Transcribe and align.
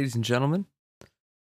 ladies 0.00 0.14
and 0.14 0.24
gentlemen. 0.24 0.64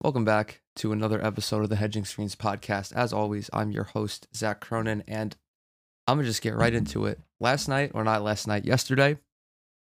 Welcome 0.01 0.25
back 0.25 0.61
to 0.77 0.91
another 0.91 1.23
episode 1.23 1.61
of 1.61 1.69
the 1.69 1.75
Hedging 1.75 2.05
Screens 2.05 2.35
podcast. 2.35 2.91
As 2.91 3.13
always, 3.13 3.51
I'm 3.53 3.69
your 3.69 3.83
host, 3.83 4.27
Zach 4.35 4.61
Cronin, 4.61 5.03
and 5.07 5.35
I'm 6.07 6.17
going 6.17 6.23
to 6.23 6.29
just 6.31 6.41
get 6.41 6.55
right 6.55 6.73
into 6.73 7.05
it. 7.05 7.19
Last 7.39 7.67
night, 7.67 7.91
or 7.93 8.03
not 8.03 8.23
last 8.23 8.47
night, 8.47 8.65
yesterday, 8.65 9.19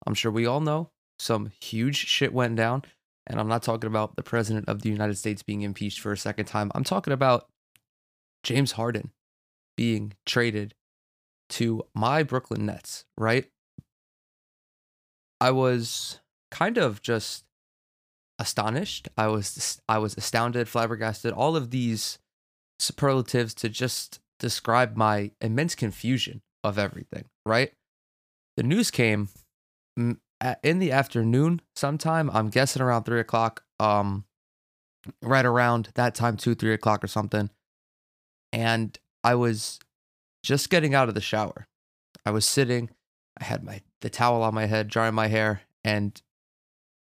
I'm 0.05 0.13
sure 0.13 0.31
we 0.31 0.45
all 0.45 0.59
know 0.59 0.91
some 1.17 1.51
huge 1.59 2.05
shit 2.05 2.33
went 2.33 2.55
down. 2.55 2.83
And 3.25 3.39
I'm 3.39 3.47
not 3.47 3.63
talking 3.63 3.87
about 3.87 4.15
the 4.15 4.21
president 4.21 4.69
of 4.69 4.83
the 4.83 4.89
United 4.89 5.17
States 5.17 5.41
being 5.41 5.63
impeached 5.63 5.99
for 5.99 6.11
a 6.11 6.17
second 6.17 6.45
time. 6.45 6.71
I'm 6.75 6.83
talking 6.83 7.13
about 7.13 7.47
James 8.43 8.73
Harden 8.73 9.09
being 9.75 10.13
traded 10.27 10.75
to 11.49 11.81
my 11.95 12.21
Brooklyn 12.21 12.67
Nets, 12.67 13.05
right? 13.17 13.49
I 15.39 15.49
was 15.49 16.19
kind 16.51 16.77
of 16.77 17.01
just 17.01 17.45
astonished. 18.41 19.07
I 19.17 19.27
was 19.27 19.81
I 19.87 19.99
was 19.99 20.17
astounded, 20.17 20.67
flabbergasted, 20.67 21.31
all 21.31 21.55
of 21.55 21.71
these 21.71 22.19
superlatives 22.79 23.53
to 23.53 23.69
just 23.69 24.19
describe 24.39 24.97
my 24.97 25.31
immense 25.39 25.75
confusion 25.75 26.41
of 26.63 26.77
everything, 26.79 27.25
right? 27.45 27.71
The 28.57 28.63
news 28.63 28.91
came 28.91 29.29
in 29.97 30.79
the 30.79 30.91
afternoon 30.91 31.61
sometime. 31.75 32.29
I'm 32.31 32.49
guessing 32.49 32.81
around 32.81 33.03
three 33.03 33.19
o'clock. 33.19 33.63
Um, 33.79 34.25
right 35.21 35.45
around 35.45 35.89
that 35.95 36.15
time, 36.15 36.37
two, 36.37 36.55
three 36.55 36.73
o'clock 36.73 37.03
or 37.03 37.07
something. 37.07 37.49
And 38.51 38.97
I 39.23 39.35
was 39.35 39.79
just 40.43 40.69
getting 40.69 40.93
out 40.93 41.09
of 41.09 41.15
the 41.15 41.21
shower. 41.21 41.67
I 42.25 42.31
was 42.31 42.45
sitting. 42.45 42.89
I 43.39 43.45
had 43.45 43.63
my 43.63 43.81
the 44.01 44.09
towel 44.09 44.43
on 44.43 44.53
my 44.53 44.65
head, 44.65 44.87
drying 44.87 45.15
my 45.15 45.27
hair, 45.27 45.61
and 45.83 46.19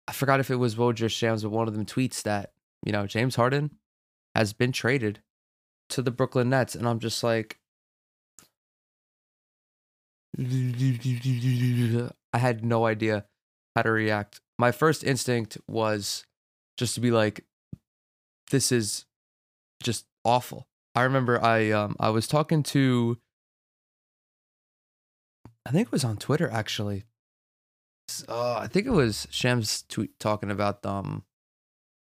I 0.09 0.13
forgot 0.13 0.41
if 0.41 0.51
it 0.51 0.57
was 0.57 0.75
Woj 0.75 1.03
or 1.03 1.11
Shams, 1.11 1.43
but 1.43 1.51
one 1.51 1.69
of 1.69 1.75
them 1.75 1.85
tweets 1.85 2.23
that 2.23 2.53
you 2.85 2.93
know 2.93 3.07
James 3.07 3.37
Harden 3.37 3.73
has 4.35 4.55
been 4.55 4.73
traded 4.73 5.21
to 5.91 6.01
the 6.01 6.11
Brooklyn 6.11 6.49
Nets, 6.49 6.75
and 6.75 6.89
I'm 6.89 6.99
just 6.99 7.23
like, 7.23 7.59
I 10.39 12.39
had 12.39 12.65
no 12.65 12.87
idea 12.87 13.27
how 13.77 13.83
to 13.83 13.91
react. 13.91 14.41
My 14.59 14.73
first 14.73 15.05
instinct 15.05 15.59
was 15.69 16.25
just 16.79 16.95
to 16.95 17.01
be 17.01 17.11
like, 17.11 17.45
this 18.51 18.73
is 18.73 19.05
just 19.83 20.07
awful. 20.25 20.67
I 20.95 21.03
remember 21.03 21.43
I 21.43 21.71
um 21.71 21.97
I 22.01 22.09
was 22.09 22.27
talking 22.27 22.63
to 22.65 23.19
I 25.67 25.71
think 25.71 25.89
it 25.89 25.93
was 25.93 26.05
on 26.05 26.17
Twitter 26.17 26.49
actually. 26.51 27.05
Uh, 28.29 28.59
I 28.59 28.67
think 28.67 28.87
it 28.87 28.91
was 28.91 29.27
Shams 29.31 29.83
tweet 29.89 30.19
talking 30.19 30.51
about 30.51 30.85
um 30.87 31.25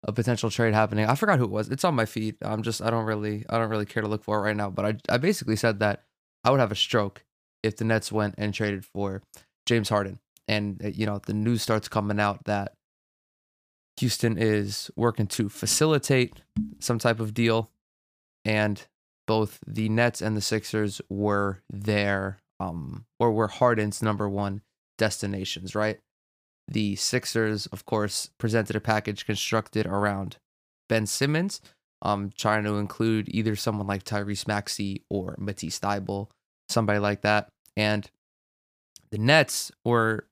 a 0.02 0.12
potential 0.12 0.50
trade 0.50 0.74
happening. 0.74 1.06
I 1.06 1.14
forgot 1.14 1.38
who 1.38 1.44
it 1.44 1.50
was. 1.50 1.68
It's 1.68 1.84
on 1.84 1.94
my 1.94 2.06
feed. 2.06 2.36
I'm 2.42 2.62
just 2.62 2.80
I 2.82 2.90
don't 2.90 3.06
really 3.06 3.44
I 3.48 3.58
don't 3.58 3.70
really 3.70 3.86
care 3.86 4.02
to 4.02 4.08
look 4.08 4.22
for 4.22 4.38
it 4.38 4.42
right 4.42 4.56
now. 4.56 4.70
But 4.70 4.84
I 4.84 5.14
I 5.14 5.18
basically 5.18 5.56
said 5.56 5.80
that 5.80 6.04
I 6.44 6.50
would 6.50 6.60
have 6.60 6.72
a 6.72 6.76
stroke 6.76 7.24
if 7.62 7.76
the 7.76 7.84
Nets 7.84 8.12
went 8.12 8.34
and 8.38 8.54
traded 8.54 8.84
for 8.84 9.22
James 9.66 9.88
Harden. 9.88 10.20
And 10.48 10.80
uh, 10.84 10.88
you 10.88 11.06
know 11.06 11.20
the 11.24 11.34
news 11.34 11.62
starts 11.62 11.88
coming 11.88 12.20
out 12.20 12.44
that 12.44 12.74
Houston 13.98 14.38
is 14.38 14.90
working 14.96 15.26
to 15.28 15.48
facilitate 15.48 16.34
some 16.78 16.98
type 16.98 17.18
of 17.18 17.34
deal, 17.34 17.70
and 18.44 18.86
both 19.26 19.58
the 19.66 19.88
Nets 19.88 20.20
and 20.20 20.36
the 20.36 20.40
Sixers 20.42 21.00
were 21.08 21.62
there, 21.68 22.38
um, 22.60 23.06
or 23.18 23.32
were 23.32 23.48
Harden's 23.48 24.02
number 24.02 24.28
one 24.28 24.62
destinations, 24.98 25.74
right? 25.74 25.98
The 26.68 26.96
Sixers, 26.96 27.66
of 27.66 27.84
course, 27.86 28.30
presented 28.38 28.76
a 28.76 28.80
package 28.80 29.24
constructed 29.24 29.86
around 29.86 30.36
Ben 30.88 31.06
Simmons, 31.06 31.60
um, 32.02 32.30
trying 32.36 32.64
to 32.64 32.76
include 32.78 33.28
either 33.28 33.56
someone 33.56 33.86
like 33.86 34.04
Tyrese 34.04 34.48
Maxey 34.48 35.04
or 35.08 35.36
Matisse 35.38 35.78
Thybulle, 35.78 36.28
somebody 36.68 36.98
like 36.98 37.22
that. 37.22 37.48
And 37.76 38.10
the 39.10 39.18
Nets 39.18 39.70
were 39.84 40.26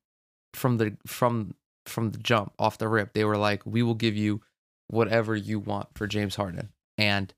from 0.55 0.79
the 0.79 0.97
from 1.07 1.55
from 1.87 2.11
the 2.11 2.19
jump 2.19 2.53
off 2.59 2.79
the 2.79 2.89
rip. 2.89 3.13
They 3.13 3.25
were 3.25 3.37
like, 3.37 3.65
"We 3.65 3.83
will 3.83 3.95
give 3.95 4.17
you 4.17 4.43
whatever 4.89 5.37
you 5.37 5.59
want 5.59 5.89
for 5.95 6.07
James 6.07 6.37
Harden," 6.37 6.71
and 6.99 7.33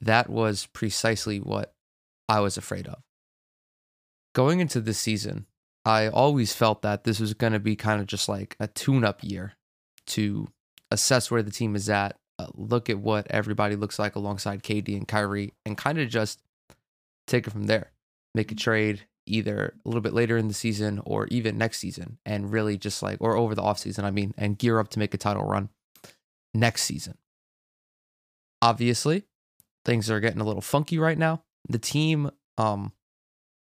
that 0.00 0.28
was 0.28 0.66
precisely 0.66 1.38
what 1.38 1.74
I 2.28 2.40
was 2.40 2.56
afraid 2.56 2.86
of. 2.86 3.02
Going 4.34 4.60
into 4.60 4.80
this 4.80 4.98
season, 4.98 5.46
I 5.84 6.08
always 6.08 6.52
felt 6.52 6.82
that 6.82 7.04
this 7.04 7.18
was 7.18 7.34
going 7.34 7.52
to 7.52 7.58
be 7.58 7.74
kind 7.74 8.00
of 8.00 8.06
just 8.06 8.28
like 8.28 8.56
a 8.60 8.68
tune 8.68 9.04
up 9.04 9.22
year 9.22 9.54
to 10.08 10.48
assess 10.90 11.30
where 11.30 11.42
the 11.42 11.50
team 11.50 11.74
is 11.74 11.88
at, 11.88 12.16
uh, 12.38 12.46
look 12.54 12.88
at 12.88 12.98
what 12.98 13.26
everybody 13.30 13.74
looks 13.74 13.98
like 13.98 14.14
alongside 14.14 14.62
KD 14.62 14.96
and 14.96 15.08
Kyrie, 15.08 15.54
and 15.66 15.76
kind 15.76 15.98
of 15.98 16.08
just 16.08 16.40
take 17.26 17.46
it 17.46 17.50
from 17.50 17.64
there. 17.64 17.92
Make 18.34 18.52
a 18.52 18.54
trade 18.54 19.06
either 19.26 19.74
a 19.84 19.88
little 19.88 20.00
bit 20.00 20.14
later 20.14 20.36
in 20.36 20.48
the 20.48 20.54
season 20.54 21.00
or 21.04 21.26
even 21.28 21.58
next 21.58 21.78
season, 21.78 22.18
and 22.24 22.52
really 22.52 22.78
just 22.78 23.02
like, 23.02 23.18
or 23.20 23.36
over 23.36 23.54
the 23.54 23.62
offseason, 23.62 24.04
I 24.04 24.10
mean, 24.10 24.34
and 24.38 24.58
gear 24.58 24.78
up 24.78 24.88
to 24.90 24.98
make 24.98 25.14
a 25.14 25.18
title 25.18 25.44
run 25.44 25.68
next 26.54 26.82
season. 26.82 27.18
Obviously, 28.60 29.24
things 29.84 30.08
are 30.10 30.20
getting 30.20 30.40
a 30.40 30.44
little 30.44 30.62
funky 30.62 30.98
right 30.98 31.18
now. 31.18 31.42
The 31.68 31.78
team 31.78 32.30
um, 32.56 32.92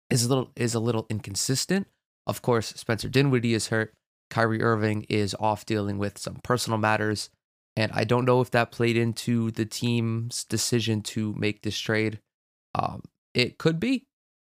is 0.10 0.26
a 0.26 0.30
little 0.30 0.52
is 0.56 0.74
a 0.74 0.80
little 0.80 1.06
inconsistent 1.10 1.88
of 2.28 2.42
course, 2.42 2.74
Spencer 2.76 3.10
Dinwiddie 3.10 3.54
is 3.54 3.70
hurt. 3.70 3.94
Kyrie 4.30 4.62
Irving 4.62 5.06
is 5.10 5.36
off 5.40 5.66
dealing 5.66 5.98
with 5.98 6.18
some 6.18 6.36
personal 6.44 6.78
matters. 6.78 7.30
And 7.78 7.92
I 7.94 8.04
don't 8.04 8.26
know 8.26 8.42
if 8.42 8.52
that 8.52 8.72
played 8.72 8.98
into 8.98 9.52
the 9.52 9.66
team's 9.66 10.44
decision 10.44 11.02
to 11.04 11.34
make 11.38 11.62
this 11.62 11.78
trade. 11.80 12.20
Um, 12.76 13.04
it 13.34 13.58
could 13.58 13.80
be. 13.80 14.06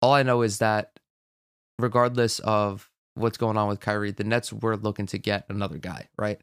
All 0.02 0.14
I 0.14 0.24
know 0.24 0.42
is 0.42 0.58
that 0.58 1.00
regardless 1.80 2.40
of 2.40 2.90
what's 3.16 3.38
going 3.38 3.58
on 3.58 3.70
with 3.70 3.80
Kyrie, 3.80 4.12
the 4.12 4.24
Nets 4.24 4.52
were 4.52 4.76
looking 4.76 5.06
to 5.08 5.18
get 5.18 5.46
another 5.50 5.78
guy, 5.78 6.10
right? 6.18 6.42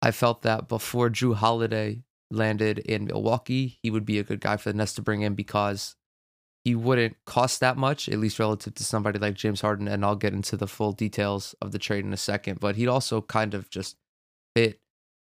I 0.00 0.10
felt 0.10 0.42
that 0.42 0.68
before 0.68 1.10
Jrue 1.10 1.34
Holiday 1.34 2.04
landed 2.30 2.78
in 2.78 3.06
Milwaukee, 3.06 3.78
he 3.82 3.90
would 3.90 4.06
be 4.06 4.18
a 4.18 4.24
good 4.24 4.40
guy 4.40 4.56
for 4.56 4.70
the 4.70 4.78
Nets 4.78 4.94
to 4.94 5.02
bring 5.02 5.22
in 5.22 5.34
because 5.34 5.96
he 6.66 6.74
wouldn't 6.74 7.16
cost 7.26 7.60
that 7.60 7.76
much, 7.76 8.08
at 8.08 8.18
least 8.18 8.40
relative 8.40 8.74
to 8.74 8.82
somebody 8.82 9.20
like 9.20 9.34
James 9.34 9.60
Harden. 9.60 9.86
And 9.86 10.04
I'll 10.04 10.16
get 10.16 10.32
into 10.32 10.56
the 10.56 10.66
full 10.66 10.90
details 10.90 11.54
of 11.62 11.70
the 11.70 11.78
trade 11.78 12.04
in 12.04 12.12
a 12.12 12.16
second, 12.16 12.58
but 12.58 12.74
he'd 12.74 12.88
also 12.88 13.22
kind 13.22 13.54
of 13.54 13.70
just 13.70 13.94
fit 14.56 14.80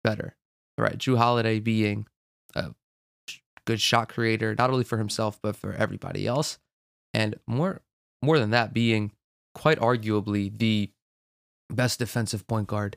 better. 0.05 0.37
All 0.79 0.85
right, 0.85 0.97
Jrue 0.97 1.19
Holiday 1.19 1.59
being 1.59 2.07
a 2.55 2.71
good 3.67 3.81
shot 3.81 4.11
creator, 4.11 4.55
not 4.57 4.71
only 4.71 4.85
for 4.85 4.97
himself, 4.97 5.41
but 5.43 5.57
for 5.57 5.73
everybody 5.73 6.25
else. 6.25 6.59
And 7.13 7.35
more 7.49 7.83
more 8.23 8.39
than 8.39 8.51
that, 8.51 8.73
being 8.73 9.11
quite 9.57 9.81
arguably 9.81 10.57
the 10.57 10.93
best 11.69 11.99
defensive 11.99 12.47
point 12.47 12.69
guard 12.69 12.97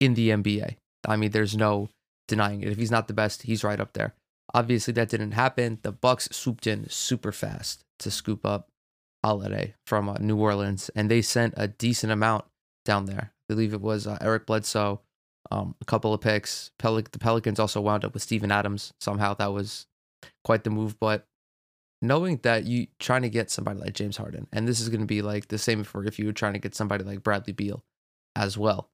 in 0.00 0.14
the 0.14 0.30
NBA. 0.30 0.76
I 1.06 1.16
mean, 1.16 1.32
there's 1.32 1.54
no 1.54 1.90
denying 2.28 2.62
it. 2.62 2.68
If 2.68 2.78
he's 2.78 2.90
not 2.90 3.08
the 3.08 3.14
best, 3.14 3.42
he's 3.42 3.62
right 3.62 3.78
up 3.78 3.92
there. 3.92 4.14
Obviously, 4.54 4.92
that 4.94 5.08
didn't 5.08 5.32
happen. 5.32 5.78
The 5.82 5.92
Bucks 5.92 6.28
swooped 6.30 6.66
in 6.66 6.88
super 6.88 7.32
fast 7.32 7.84
to 8.00 8.10
scoop 8.10 8.44
up 8.44 8.68
Holiday 9.24 9.74
from 9.86 10.08
uh, 10.08 10.16
New 10.20 10.36
Orleans, 10.36 10.90
and 10.94 11.10
they 11.10 11.22
sent 11.22 11.54
a 11.56 11.68
decent 11.68 12.12
amount 12.12 12.44
down 12.84 13.06
there. 13.06 13.32
I 13.32 13.44
believe 13.48 13.72
it 13.72 13.80
was 13.80 14.06
uh, 14.06 14.18
Eric 14.20 14.46
Bledsoe, 14.46 15.00
um, 15.50 15.74
a 15.80 15.84
couple 15.84 16.12
of 16.12 16.20
picks. 16.20 16.70
Pel- 16.78 16.96
the 16.96 17.18
Pelicans 17.18 17.60
also 17.60 17.80
wound 17.80 18.04
up 18.04 18.14
with 18.14 18.22
Steven 18.22 18.50
Adams. 18.50 18.92
Somehow 19.00 19.34
that 19.34 19.52
was 19.52 19.86
quite 20.44 20.64
the 20.64 20.70
move. 20.70 20.98
But 20.98 21.26
knowing 22.00 22.40
that 22.42 22.64
you 22.64 22.88
trying 22.98 23.22
to 23.22 23.30
get 23.30 23.50
somebody 23.50 23.78
like 23.80 23.94
James 23.94 24.16
Harden, 24.16 24.48
and 24.52 24.66
this 24.66 24.80
is 24.80 24.88
going 24.88 25.00
to 25.00 25.06
be 25.06 25.22
like 25.22 25.48
the 25.48 25.58
same 25.58 25.84
for 25.84 26.04
if 26.04 26.18
you 26.18 26.26
were 26.26 26.32
trying 26.32 26.54
to 26.54 26.58
get 26.58 26.74
somebody 26.74 27.04
like 27.04 27.22
Bradley 27.22 27.52
Beal 27.52 27.84
as 28.34 28.58
well, 28.58 28.90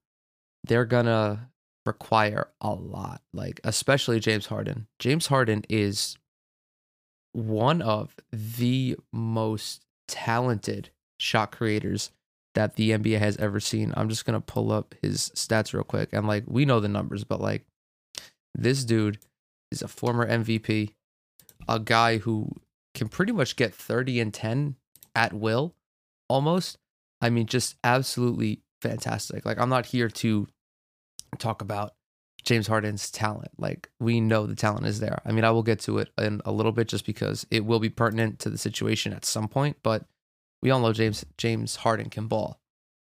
they're 0.65 0.85
gonna 0.85 1.49
require 1.85 2.49
a 2.61 2.71
lot, 2.71 3.21
like 3.33 3.59
especially 3.63 4.19
James 4.19 4.47
Harden. 4.47 4.87
James 4.99 5.27
Harden 5.27 5.63
is 5.69 6.17
one 7.33 7.81
of 7.81 8.15
the 8.31 8.97
most 9.13 9.85
talented 10.07 10.89
shot 11.19 11.51
creators 11.51 12.11
that 12.55 12.75
the 12.75 12.91
NBA 12.91 13.19
has 13.19 13.37
ever 13.37 13.59
seen. 13.59 13.93
I'm 13.95 14.09
just 14.09 14.25
gonna 14.25 14.41
pull 14.41 14.71
up 14.71 14.95
his 15.01 15.31
stats 15.35 15.73
real 15.73 15.83
quick, 15.83 16.09
and 16.11 16.27
like 16.27 16.43
we 16.47 16.65
know 16.65 16.79
the 16.79 16.87
numbers, 16.87 17.23
but 17.23 17.41
like 17.41 17.65
this 18.55 18.83
dude 18.83 19.19
is 19.71 19.81
a 19.81 19.87
former 19.87 20.27
MVP, 20.27 20.93
a 21.67 21.79
guy 21.79 22.17
who 22.17 22.49
can 22.95 23.07
pretty 23.07 23.31
much 23.31 23.55
get 23.55 23.73
30 23.73 24.19
and 24.19 24.33
10 24.33 24.75
at 25.15 25.33
will, 25.33 25.75
almost. 26.27 26.77
I 27.21 27.29
mean, 27.29 27.45
just 27.45 27.75
absolutely 27.83 28.61
fantastic. 28.81 29.45
Like 29.45 29.59
I'm 29.59 29.69
not 29.69 29.87
here 29.87 30.09
to 30.09 30.47
talk 31.37 31.61
about 31.61 31.93
James 32.43 32.67
Harden's 32.67 33.11
talent. 33.11 33.51
Like 33.57 33.89
we 33.99 34.21
know 34.21 34.45
the 34.45 34.55
talent 34.55 34.85
is 34.85 34.99
there. 34.99 35.21
I 35.25 35.31
mean, 35.31 35.43
I 35.43 35.51
will 35.51 35.63
get 35.63 35.79
to 35.81 35.99
it 35.99 36.09
in 36.17 36.41
a 36.45 36.51
little 36.51 36.71
bit 36.71 36.87
just 36.87 37.05
because 37.05 37.45
it 37.51 37.65
will 37.65 37.79
be 37.79 37.89
pertinent 37.89 38.39
to 38.39 38.49
the 38.49 38.57
situation 38.57 39.13
at 39.13 39.25
some 39.25 39.47
point, 39.47 39.77
but 39.83 40.05
we 40.61 40.71
all 40.71 40.79
know 40.79 40.93
James 40.93 41.25
James 41.37 41.77
Harden 41.77 42.09
can 42.09 42.27
ball. 42.27 42.59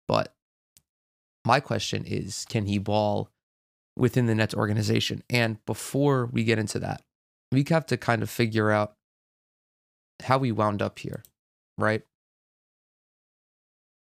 But 0.08 0.34
my 1.44 1.60
question 1.60 2.04
is, 2.04 2.44
can 2.48 2.66
he 2.66 2.78
ball 2.78 3.30
within 3.96 4.26
the 4.26 4.34
Nets 4.34 4.54
organization. 4.54 5.22
And 5.30 5.64
before 5.64 6.26
we 6.26 6.44
get 6.44 6.58
into 6.58 6.78
that, 6.80 7.02
we 7.50 7.64
have 7.70 7.86
to 7.86 7.96
kind 7.96 8.22
of 8.22 8.30
figure 8.30 8.70
out 8.70 8.94
how 10.24 10.38
we 10.38 10.52
wound 10.52 10.82
up 10.82 10.98
here, 10.98 11.22
right? 11.78 12.02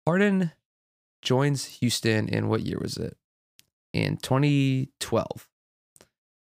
Harden 0.05 0.51
joins 1.21 1.65
Houston 1.79 2.27
in 2.27 2.49
what 2.49 2.61
year 2.61 2.79
was 2.79 2.97
it? 2.97 3.17
In 3.97 4.17
2012. 4.17 5.49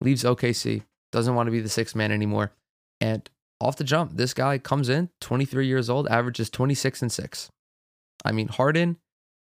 Leaves 0.02 0.24
OKC, 0.24 0.82
doesn't 1.12 1.36
want 1.36 1.46
to 1.46 1.52
be 1.52 1.62
the 1.62 1.70
sixth 1.70 1.96
man 1.96 2.12
anymore. 2.12 2.54
And 3.00 3.30
off 3.62 3.78
the 3.78 3.84
jump, 3.84 4.18
this 4.18 4.34
guy 4.34 4.58
comes 4.58 4.90
in, 4.90 5.10
23 5.22 5.68
years 5.68 5.88
old, 5.88 6.08
averages 6.08 6.50
26 6.50 7.04
and 7.04 7.12
6. 7.12 7.50
I 8.26 8.32
mean, 8.32 8.48
Harden, 8.48 8.98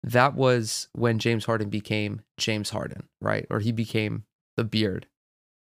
that 0.01 0.33
was 0.33 0.87
when 0.93 1.19
James 1.19 1.45
Harden 1.45 1.69
became 1.69 2.21
James 2.39 2.71
Harden, 2.71 3.07
right? 3.21 3.45
Or 3.51 3.59
he 3.59 3.71
became 3.71 4.23
the 4.57 4.63
beard, 4.63 5.05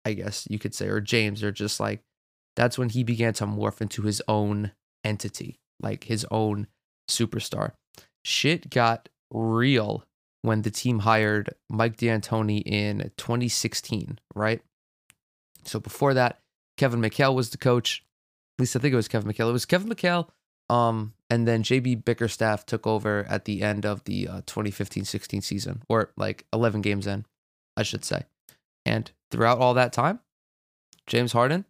I 0.03 0.13
guess 0.13 0.47
you 0.49 0.57
could 0.57 0.73
say, 0.73 0.87
or 0.87 0.99
James, 0.99 1.43
or 1.43 1.51
just 1.51 1.79
like 1.79 2.01
that's 2.55 2.79
when 2.79 2.89
he 2.89 3.03
began 3.03 3.33
to 3.33 3.45
morph 3.45 3.79
into 3.79 4.01
his 4.01 4.23
own 4.27 4.71
entity, 5.03 5.59
like 5.79 6.05
his 6.05 6.25
own 6.31 6.65
superstar. 7.07 7.73
Shit 8.25 8.71
got 8.71 9.07
real 9.31 10.03
when 10.47 10.61
the 10.61 10.71
team 10.71 10.99
hired 10.99 11.53
Mike 11.69 11.97
D'Antoni 11.97 12.63
in 12.65 13.11
2016, 13.17 14.17
right? 14.33 14.61
So 15.65 15.79
before 15.79 16.13
that, 16.13 16.39
Kevin 16.77 17.01
McHale 17.01 17.35
was 17.35 17.49
the 17.49 17.57
coach. 17.57 18.03
At 18.57 18.61
least 18.61 18.75
I 18.75 18.79
think 18.79 18.93
it 18.93 18.95
was 18.95 19.09
Kevin 19.09 19.31
McHale. 19.31 19.49
It 19.49 19.53
was 19.53 19.65
Kevin 19.65 19.89
McHale. 19.89 20.29
Um, 20.69 21.13
and 21.29 21.47
then 21.47 21.63
JB 21.63 22.05
Bickerstaff 22.05 22.65
took 22.65 22.87
over 22.87 23.25
at 23.29 23.45
the 23.45 23.61
end 23.61 23.85
of 23.85 24.05
the 24.05 24.27
uh, 24.27 24.41
2015-16 24.41 25.43
season, 25.43 25.83
or 25.89 26.11
like 26.15 26.45
11 26.53 26.81
games 26.81 27.07
in, 27.07 27.25
I 27.75 27.83
should 27.83 28.05
say. 28.05 28.23
And 28.85 29.11
throughout 29.29 29.59
all 29.59 29.73
that 29.73 29.91
time, 29.91 30.21
James 31.07 31.33
Harden 31.33 31.65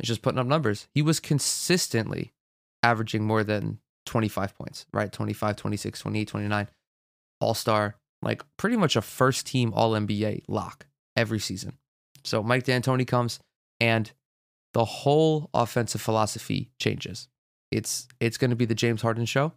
is 0.00 0.08
just 0.08 0.22
putting 0.22 0.38
up 0.38 0.46
numbers. 0.46 0.88
He 0.94 1.02
was 1.02 1.20
consistently 1.20 2.32
averaging 2.82 3.24
more 3.24 3.44
than 3.44 3.80
25 4.06 4.56
points, 4.56 4.86
right? 4.92 5.12
25, 5.12 5.56
26, 5.56 6.00
28, 6.00 6.28
29, 6.28 6.68
all 7.40 7.54
star, 7.54 7.96
like 8.24 8.42
pretty 8.56 8.76
much 8.76 8.96
a 8.96 9.02
first 9.02 9.46
team 9.46 9.72
All 9.74 9.92
NBA 9.92 10.42
lock 10.48 10.86
every 11.16 11.38
season. 11.38 11.78
So 12.24 12.42
Mike 12.42 12.64
D'Antoni 12.64 13.06
comes 13.06 13.38
and 13.80 14.10
the 14.72 14.84
whole 14.84 15.50
offensive 15.54 16.00
philosophy 16.00 16.70
changes. 16.78 17.28
It's 17.70 18.08
it's 18.20 18.38
going 18.38 18.50
to 18.50 18.56
be 18.56 18.64
the 18.64 18.74
James 18.74 19.02
Harden 19.02 19.26
show. 19.26 19.52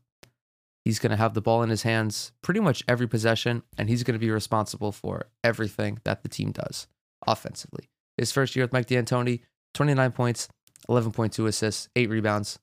He's 0.86 1.00
going 1.00 1.12
to 1.12 1.18
have 1.18 1.34
the 1.34 1.42
ball 1.42 1.64
in 1.64 1.70
his 1.70 1.84
hands 1.84 2.32
pretty 2.42 2.62
much 2.62 2.84
every 2.88 3.08
possession, 3.08 3.64
and 3.78 3.90
he's 3.90 4.04
going 4.04 4.14
to 4.14 4.26
be 4.26 4.32
responsible 4.32 4.92
for 4.92 5.26
everything 5.44 6.00
that 6.06 6.24
the 6.24 6.30
team 6.30 6.52
does 6.52 6.88
offensively. 7.26 7.90
His 8.16 8.32
first 8.32 8.56
year 8.56 8.64
with 8.64 8.74
Mike 8.74 8.88
D'Antoni, 8.88 9.42
29 9.74 10.12
points, 10.14 10.48
11.2 10.90 11.46
assists, 11.48 11.90
eight 11.96 12.10
rebounds. 12.10 12.60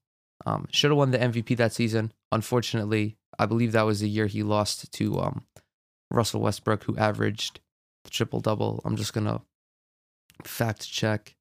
Um, 0.47 0.67
should 0.71 0.91
have 0.91 0.99
won 0.99 1.11
the 1.11 1.19
MVP 1.19 1.57
that 1.59 1.73
season. 1.73 2.13
Unfortunately, 2.33 3.17
I 3.39 3.47
believe 3.47 3.73
that 3.73 3.87
was 3.87 4.01
the 4.01 4.09
year 4.09 4.27
he 4.27 4.43
lost 4.43 4.91
to 4.93 5.21
um, 5.21 5.45
Russell 6.11 6.41
Westbrook, 6.41 6.85
who 6.85 6.97
averaged 6.97 7.61
the 8.05 8.11
triple 8.11 8.41
double. 8.41 8.81
I'm 8.85 8.97
just 8.97 9.13
gonna 9.13 9.43
fact 10.45 10.91
check 10.91 11.35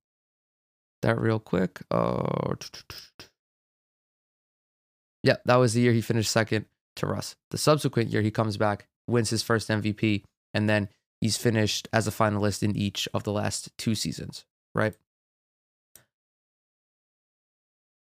that 1.01 1.19
real 1.19 1.39
quick. 1.39 1.81
Uh, 1.92 2.56
yeah, 5.24 5.38
that 5.45 5.56
was 5.56 5.74
the 5.74 5.81
year 5.81 5.94
he 5.94 6.01
finished 6.01 6.31
second 6.31 6.65
to 6.98 7.07
Russ. 7.07 7.36
The 7.51 7.57
subsequent 7.57 8.10
year, 8.10 8.21
he 8.21 8.31
comes 8.31 8.57
back, 8.57 8.88
wins 9.07 9.30
his 9.30 9.44
first 9.44 9.69
MVP, 9.69 10.24
and 10.54 10.69
then 10.69 10.89
he's 11.21 11.38
finished 11.38 11.88
as 11.94 12.07
a 12.07 12.12
finalist 12.12 12.63
in 12.63 12.75
each 12.75 13.07
of 13.13 13.24
the 13.24 13.31
last 13.31 13.75
two 13.77 13.95
seasons, 13.95 14.45
right? 14.75 14.95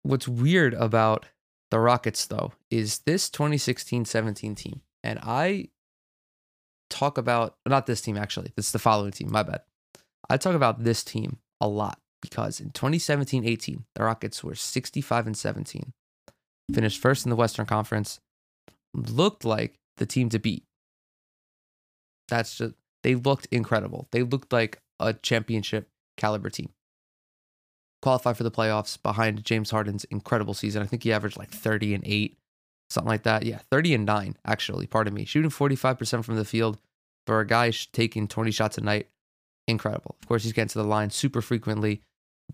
What's 0.03 0.27
weird 0.27 0.73
about 0.75 1.25
the 1.69 1.79
Rockets, 1.79 2.25
though, 2.25 2.53
is 2.69 2.99
this 2.99 3.29
2016 3.29 4.05
17 4.05 4.55
team. 4.55 4.81
And 5.03 5.19
I 5.21 5.69
talk 6.89 7.17
about, 7.17 7.55
not 7.65 7.85
this 7.85 8.01
team 8.01 8.17
actually, 8.17 8.51
this 8.55 8.67
is 8.67 8.71
the 8.71 8.79
following 8.79 9.11
team, 9.11 9.31
my 9.31 9.43
bad. 9.43 9.61
I 10.29 10.37
talk 10.37 10.55
about 10.55 10.83
this 10.83 11.03
team 11.03 11.37
a 11.61 11.67
lot 11.67 11.99
because 12.21 12.59
in 12.59 12.71
2017 12.71 13.45
18, 13.45 13.85
the 13.95 14.03
Rockets 14.03 14.43
were 14.43 14.55
65 14.55 15.27
and 15.27 15.37
17, 15.37 15.93
finished 16.73 17.01
first 17.01 17.25
in 17.25 17.29
the 17.29 17.35
Western 17.35 17.65
Conference, 17.65 18.19
looked 18.93 19.45
like 19.45 19.75
the 19.97 20.05
team 20.05 20.29
to 20.29 20.39
beat. 20.39 20.63
That's 22.27 22.57
just, 22.57 22.73
they 23.03 23.15
looked 23.15 23.47
incredible. 23.51 24.07
They 24.11 24.23
looked 24.23 24.51
like 24.51 24.79
a 24.99 25.13
championship 25.13 25.89
caliber 26.17 26.49
team. 26.49 26.69
Qualify 28.01 28.33
for 28.33 28.43
the 28.43 28.51
playoffs 28.51 29.01
behind 29.01 29.43
James 29.43 29.71
Harden's 29.71 30.03
incredible 30.05 30.53
season. 30.53 30.81
I 30.81 30.85
think 30.85 31.03
he 31.03 31.13
averaged 31.13 31.37
like 31.37 31.49
30 31.49 31.95
and 31.95 32.03
8, 32.05 32.37
something 32.89 33.09
like 33.09 33.23
that. 33.23 33.43
Yeah, 33.43 33.59
30 33.71 33.95
and 33.95 34.05
9, 34.05 34.37
actually, 34.45 34.87
pardon 34.87 35.13
me. 35.13 35.25
Shooting 35.25 35.51
45% 35.51 36.23
from 36.23 36.35
the 36.35 36.45
field 36.45 36.77
for 37.25 37.39
a 37.39 37.47
guy 37.47 37.71
taking 37.91 38.27
20 38.27 38.51
shots 38.51 38.77
a 38.77 38.81
night 38.81 39.07
incredible. 39.67 40.15
Of 40.21 40.27
course, 40.27 40.43
he's 40.43 40.53
getting 40.53 40.69
to 40.69 40.79
the 40.79 40.83
line 40.83 41.09
super 41.09 41.41
frequently, 41.41 42.01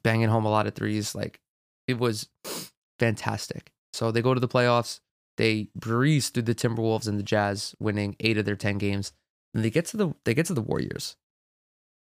banging 0.01 0.29
home 0.29 0.45
a 0.45 0.49
lot 0.49 0.67
of 0.67 0.73
threes. 0.73 1.15
Like 1.15 1.39
it 1.87 1.99
was 1.99 2.27
fantastic. 2.99 3.71
So 3.93 4.11
they 4.11 4.21
go 4.21 4.33
to 4.33 4.39
the 4.39 4.47
playoffs. 4.47 4.99
They 5.37 5.69
breeze 5.75 6.29
through 6.29 6.43
the 6.43 6.55
Timberwolves 6.55 7.07
and 7.07 7.17
the 7.17 7.23
Jazz, 7.23 7.75
winning 7.79 8.15
eight 8.19 8.37
of 8.37 8.45
their 8.45 8.55
ten 8.55 8.77
games. 8.77 9.13
And 9.53 9.63
they 9.63 9.69
get 9.69 9.85
to 9.87 9.97
the 9.97 10.13
they 10.25 10.33
get 10.33 10.47
to 10.47 10.53
the 10.53 10.61
Warriors, 10.61 11.15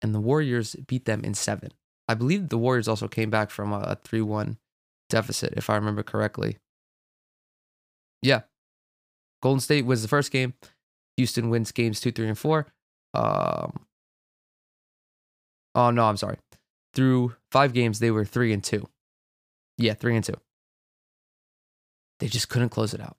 and 0.01 0.15
the 0.15 0.21
Warriors 0.21 0.75
beat 0.87 1.05
them 1.05 1.23
in 1.23 1.33
seven. 1.33 1.71
I 2.07 2.13
believe 2.13 2.49
the 2.49 2.57
Warriors 2.57 2.87
also 2.87 3.07
came 3.07 3.29
back 3.29 3.49
from 3.49 3.73
a 3.73 3.97
three 4.03 4.21
one 4.21 4.57
deficit, 5.09 5.53
if 5.57 5.69
I 5.69 5.75
remember 5.75 6.03
correctly. 6.03 6.57
Yeah, 8.25 8.41
Golden 9.41 9.59
State 9.59 9.85
was 9.85 10.01
the 10.01 10.07
first 10.07 10.31
game. 10.31 10.53
Houston 11.17 11.49
wins 11.49 11.71
games 11.71 11.99
two, 11.99 12.11
three, 12.11 12.27
and 12.27 12.37
four. 12.37 12.67
Um, 13.13 13.85
Oh 15.75 15.91
no, 15.91 16.05
I'm 16.05 16.17
sorry. 16.17 16.37
Through 16.93 17.35
five 17.51 17.73
games, 17.73 17.99
they 17.99 18.09
were 18.09 18.23
three 18.23 18.53
and 18.53 18.63
two. 18.63 18.87
Yeah, 19.77 19.93
three 19.93 20.15
and 20.15 20.23
two. 20.23 20.39
They 22.21 22.27
just 22.27 22.47
couldn't 22.47 22.69
close 22.69 22.93
it 22.93 23.01
out. 23.01 23.17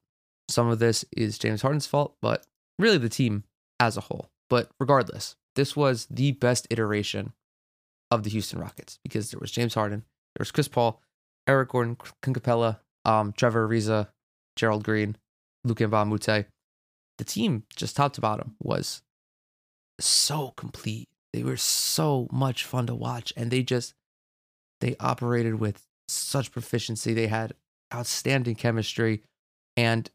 Some 0.49 0.69
of 0.69 0.79
this 0.79 1.05
is 1.15 1.39
James 1.39 1.61
Harden's 1.61 1.87
fault, 1.87 2.17
but 2.23 2.47
really 2.79 2.97
the 2.97 3.11
team 3.11 3.45
as 3.79 3.99
a 3.99 4.03
whole. 4.03 4.31
But 4.49 4.71
regardless, 4.81 5.37
this 5.55 5.77
was 5.77 6.07
the 6.09 6.33
best 6.33 6.67
iteration 6.71 7.35
of 8.11 8.23
the 8.23 8.31
Houston 8.31 8.59
Rockets 8.59 8.99
because 9.03 9.31
there 9.31 9.41
was 9.41 9.51
James 9.51 9.75
Harden, 9.75 10.01
there 10.35 10.41
was 10.41 10.53
Chris 10.53 10.69
Paul, 10.69 11.03
Eric 11.47 11.71
Gordon, 11.71 11.97
Clint 12.23 12.43
Capela, 12.43 12.79
um, 13.05 13.35
Trevor 13.37 13.69
Ariza, 13.69 14.09
Gerald 14.57 14.85
Green, 14.85 15.17
Luc 15.65 15.79
Mbah 15.79 16.03
a 16.03 16.05
Moute. 16.05 16.47
The 17.19 17.25
team, 17.25 17.65
just 17.75 17.97
top 17.97 18.13
to 18.15 18.21
bottom, 18.21 18.57
was 18.61 19.03
so 20.01 20.53
complete 20.57 21.09
they 21.37 21.43
were 21.43 21.59
so 21.59 22.29
much 22.33 22.65
fun 22.65 22.87
to 22.87 22.95
watch 22.95 23.31
and 23.37 23.51
they 23.51 23.63
just 23.63 23.93
they 24.81 24.97
operated 24.99 25.57
with 25.57 25.85
such 26.09 26.51
proficiency. 26.51 27.13
They 27.13 27.27
had 27.27 27.53
outstanding 27.95 28.55
chemistry 28.55 29.23
and 29.77 30.11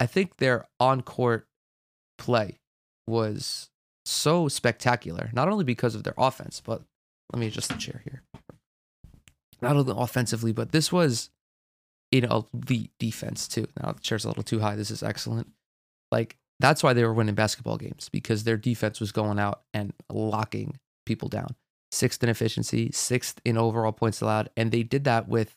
I 0.00 0.06
think 0.06 0.38
their 0.38 0.66
on-court 0.80 1.46
play 2.18 2.58
was 3.06 3.70
so 4.04 4.48
spectacular, 4.48 5.30
not 5.32 5.48
only 5.48 5.62
because 5.62 5.94
of 5.94 6.02
their 6.02 6.14
offense, 6.18 6.60
but 6.60 6.82
let 7.32 7.38
me 7.38 7.46
adjust 7.46 7.68
the 7.68 7.76
chair 7.76 8.02
here. 8.02 8.24
Not 9.62 9.76
only 9.76 9.94
offensively, 9.96 10.52
but 10.52 10.72
this 10.72 10.90
was 10.90 11.30
an 12.12 12.24
elite 12.24 12.92
defense 12.98 13.46
too. 13.48 13.66
Now 13.80 13.92
the 13.92 14.00
chair's 14.00 14.24
a 14.24 14.28
little 14.28 14.42
too 14.42 14.60
high. 14.60 14.76
This 14.76 14.90
is 14.90 15.02
excellent. 15.02 15.48
Like 16.10 16.36
that's 16.58 16.82
why 16.82 16.92
they 16.92 17.04
were 17.04 17.14
winning 17.14 17.34
basketball 17.34 17.76
games 17.76 18.08
because 18.10 18.44
their 18.44 18.56
defense 18.56 19.00
was 19.00 19.12
going 19.12 19.38
out 19.38 19.62
and 19.72 19.92
locking 20.12 20.78
people 21.06 21.28
down. 21.28 21.54
Sixth 21.92 22.22
in 22.22 22.28
efficiency, 22.28 22.90
sixth 22.92 23.40
in 23.44 23.56
overall 23.56 23.92
points 23.92 24.20
allowed. 24.20 24.50
And 24.56 24.70
they 24.70 24.82
did 24.82 25.04
that 25.04 25.28
with 25.28 25.56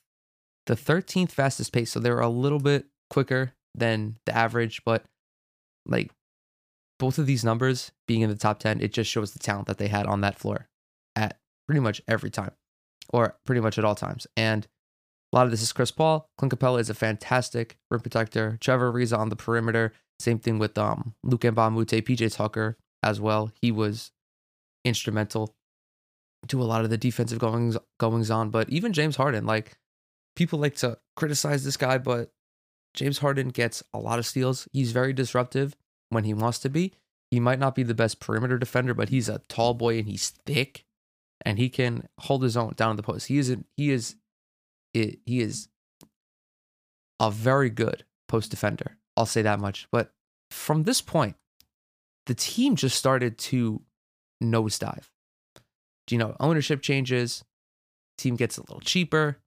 the 0.65 0.75
13th 0.75 1.31
fastest 1.31 1.73
pace. 1.73 1.91
So 1.91 1.99
they 1.99 2.09
were 2.09 2.21
a 2.21 2.29
little 2.29 2.59
bit 2.59 2.85
quicker 3.09 3.53
than 3.75 4.17
the 4.25 4.35
average, 4.35 4.83
but 4.85 5.05
like 5.85 6.11
both 6.99 7.17
of 7.17 7.25
these 7.25 7.43
numbers 7.43 7.91
being 8.07 8.21
in 8.21 8.29
the 8.29 8.35
top 8.35 8.59
10, 8.59 8.81
it 8.81 8.93
just 8.93 9.11
shows 9.11 9.33
the 9.33 9.39
talent 9.39 9.67
that 9.67 9.77
they 9.77 9.87
had 9.89 10.05
on 10.05 10.21
that 10.21 10.39
floor 10.39 10.69
at 11.15 11.37
pretty 11.67 11.81
much 11.81 12.01
every 12.07 12.29
time 12.29 12.51
or 13.09 13.35
pretty 13.45 13.61
much 13.61 13.77
at 13.77 13.85
all 13.85 13.95
times. 13.95 14.25
And 14.37 14.67
a 15.33 15.35
lot 15.35 15.45
of 15.45 15.51
this 15.51 15.63
is 15.63 15.73
Chris 15.73 15.91
Paul. 15.91 16.29
Clint 16.37 16.53
Capela 16.53 16.79
is 16.79 16.91
a 16.91 16.93
fantastic 16.93 17.77
rim 17.89 18.01
protector. 18.01 18.57
Trevor 18.61 18.93
Ariza 18.93 19.17
on 19.17 19.29
the 19.29 19.35
perimeter 19.35 19.91
same 20.19 20.39
thing 20.39 20.59
with 20.59 20.77
um 20.77 21.15
Mbah 21.25 21.93
a 21.93 22.01
PJ 22.01 22.35
Tucker 22.35 22.77
as 23.01 23.19
well. 23.19 23.51
He 23.61 23.71
was 23.71 24.11
instrumental 24.85 25.55
to 26.47 26.61
a 26.61 26.65
lot 26.65 26.83
of 26.83 26.89
the 26.89 26.97
defensive 26.97 27.39
goings 27.39 27.77
goings 27.99 28.29
on. 28.29 28.49
But 28.49 28.69
even 28.69 28.93
James 28.93 29.15
Harden, 29.15 29.45
like 29.45 29.77
people 30.35 30.59
like 30.59 30.75
to 30.77 30.97
criticize 31.15 31.63
this 31.63 31.77
guy, 31.77 31.97
but 31.97 32.31
James 32.93 33.19
Harden 33.19 33.49
gets 33.49 33.83
a 33.93 33.99
lot 33.99 34.19
of 34.19 34.25
steals. 34.25 34.67
He's 34.71 34.91
very 34.91 35.13
disruptive 35.13 35.75
when 36.09 36.25
he 36.25 36.33
wants 36.33 36.59
to 36.59 36.69
be. 36.69 36.93
He 37.31 37.39
might 37.39 37.59
not 37.59 37.73
be 37.73 37.83
the 37.83 37.95
best 37.95 38.19
perimeter 38.19 38.59
defender, 38.59 38.93
but 38.93 39.09
he's 39.09 39.27
a 39.27 39.41
tall 39.49 39.73
boy 39.73 39.97
and 39.97 40.07
he's 40.07 40.29
thick 40.45 40.85
and 41.43 41.57
he 41.57 41.69
can 41.69 42.07
hold 42.19 42.43
his 42.43 42.55
own 42.55 42.73
down 42.75 42.91
in 42.91 42.97
the 42.97 43.03
post. 43.03 43.27
He 43.27 43.39
is 43.39 43.49
a, 43.49 43.57
he 43.75 43.89
is 43.89 44.15
it, 44.93 45.19
he 45.25 45.41
is 45.41 45.67
a 47.19 47.31
very 47.31 47.69
good 47.69 48.03
post 48.27 48.51
defender. 48.51 48.97
I'll 49.15 49.25
say 49.25 49.41
that 49.43 49.59
much. 49.59 49.87
But 49.91 50.11
from 50.51 50.83
this 50.83 51.01
point, 51.01 51.35
the 52.25 52.33
team 52.33 52.75
just 52.75 52.97
started 52.97 53.37
to 53.37 53.81
nosedive. 54.41 55.09
Do 56.07 56.15
you 56.15 56.19
know, 56.19 56.35
ownership 56.39 56.81
changes, 56.81 57.43
team 58.17 58.35
gets 58.35 58.57
a 58.57 58.61
little 58.61 58.81
cheaper, 58.81 59.37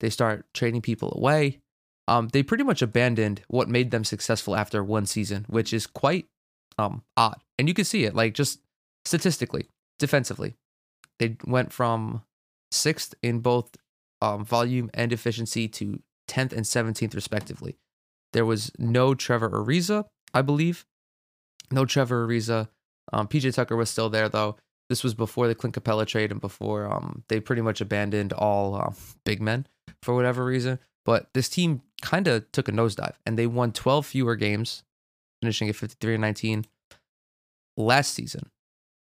they 0.00 0.10
start 0.10 0.46
trading 0.54 0.80
people 0.80 1.12
away. 1.16 1.60
Um, 2.06 2.28
they 2.28 2.42
pretty 2.42 2.64
much 2.64 2.80
abandoned 2.80 3.42
what 3.48 3.68
made 3.68 3.90
them 3.90 4.04
successful 4.04 4.56
after 4.56 4.82
one 4.82 5.04
season, 5.06 5.44
which 5.48 5.72
is 5.72 5.86
quite 5.86 6.26
um 6.78 7.02
odd. 7.16 7.40
And 7.58 7.68
you 7.68 7.74
can 7.74 7.84
see 7.84 8.04
it, 8.04 8.14
like 8.14 8.34
just 8.34 8.60
statistically, 9.04 9.68
defensively. 9.98 10.54
They 11.18 11.36
went 11.44 11.72
from 11.72 12.22
sixth 12.70 13.14
in 13.22 13.40
both 13.40 13.76
um, 14.20 14.44
volume 14.44 14.90
and 14.94 15.12
efficiency 15.12 15.68
to 15.68 16.00
10th 16.28 16.52
and 16.52 16.64
17th, 16.64 17.14
respectively. 17.14 17.76
There 18.32 18.44
was 18.44 18.70
no 18.78 19.14
Trevor 19.14 19.50
Ariza, 19.50 20.04
I 20.34 20.42
believe. 20.42 20.84
No 21.70 21.84
Trevor 21.84 22.26
Ariza. 22.26 22.68
Um, 23.12 23.28
PJ 23.28 23.54
Tucker 23.54 23.76
was 23.76 23.90
still 23.90 24.10
there, 24.10 24.28
though. 24.28 24.56
This 24.88 25.04
was 25.04 25.14
before 25.14 25.48
the 25.48 25.54
Clint 25.54 25.74
Capela 25.74 26.06
trade 26.06 26.30
and 26.32 26.40
before 26.40 26.90
um, 26.90 27.24
they 27.28 27.40
pretty 27.40 27.62
much 27.62 27.80
abandoned 27.80 28.32
all 28.32 28.74
uh, 28.74 28.92
big 29.24 29.40
men 29.40 29.66
for 30.02 30.14
whatever 30.14 30.44
reason. 30.44 30.78
But 31.04 31.28
this 31.34 31.48
team 31.48 31.82
kind 32.00 32.26
of 32.26 32.50
took 32.52 32.68
a 32.68 32.72
nosedive 32.72 33.14
and 33.26 33.38
they 33.38 33.46
won 33.46 33.72
12 33.72 34.06
fewer 34.06 34.36
games, 34.36 34.82
finishing 35.42 35.68
at 35.68 35.76
53 35.76 36.14
and 36.14 36.22
19. 36.22 36.66
Last 37.76 38.14
season, 38.14 38.50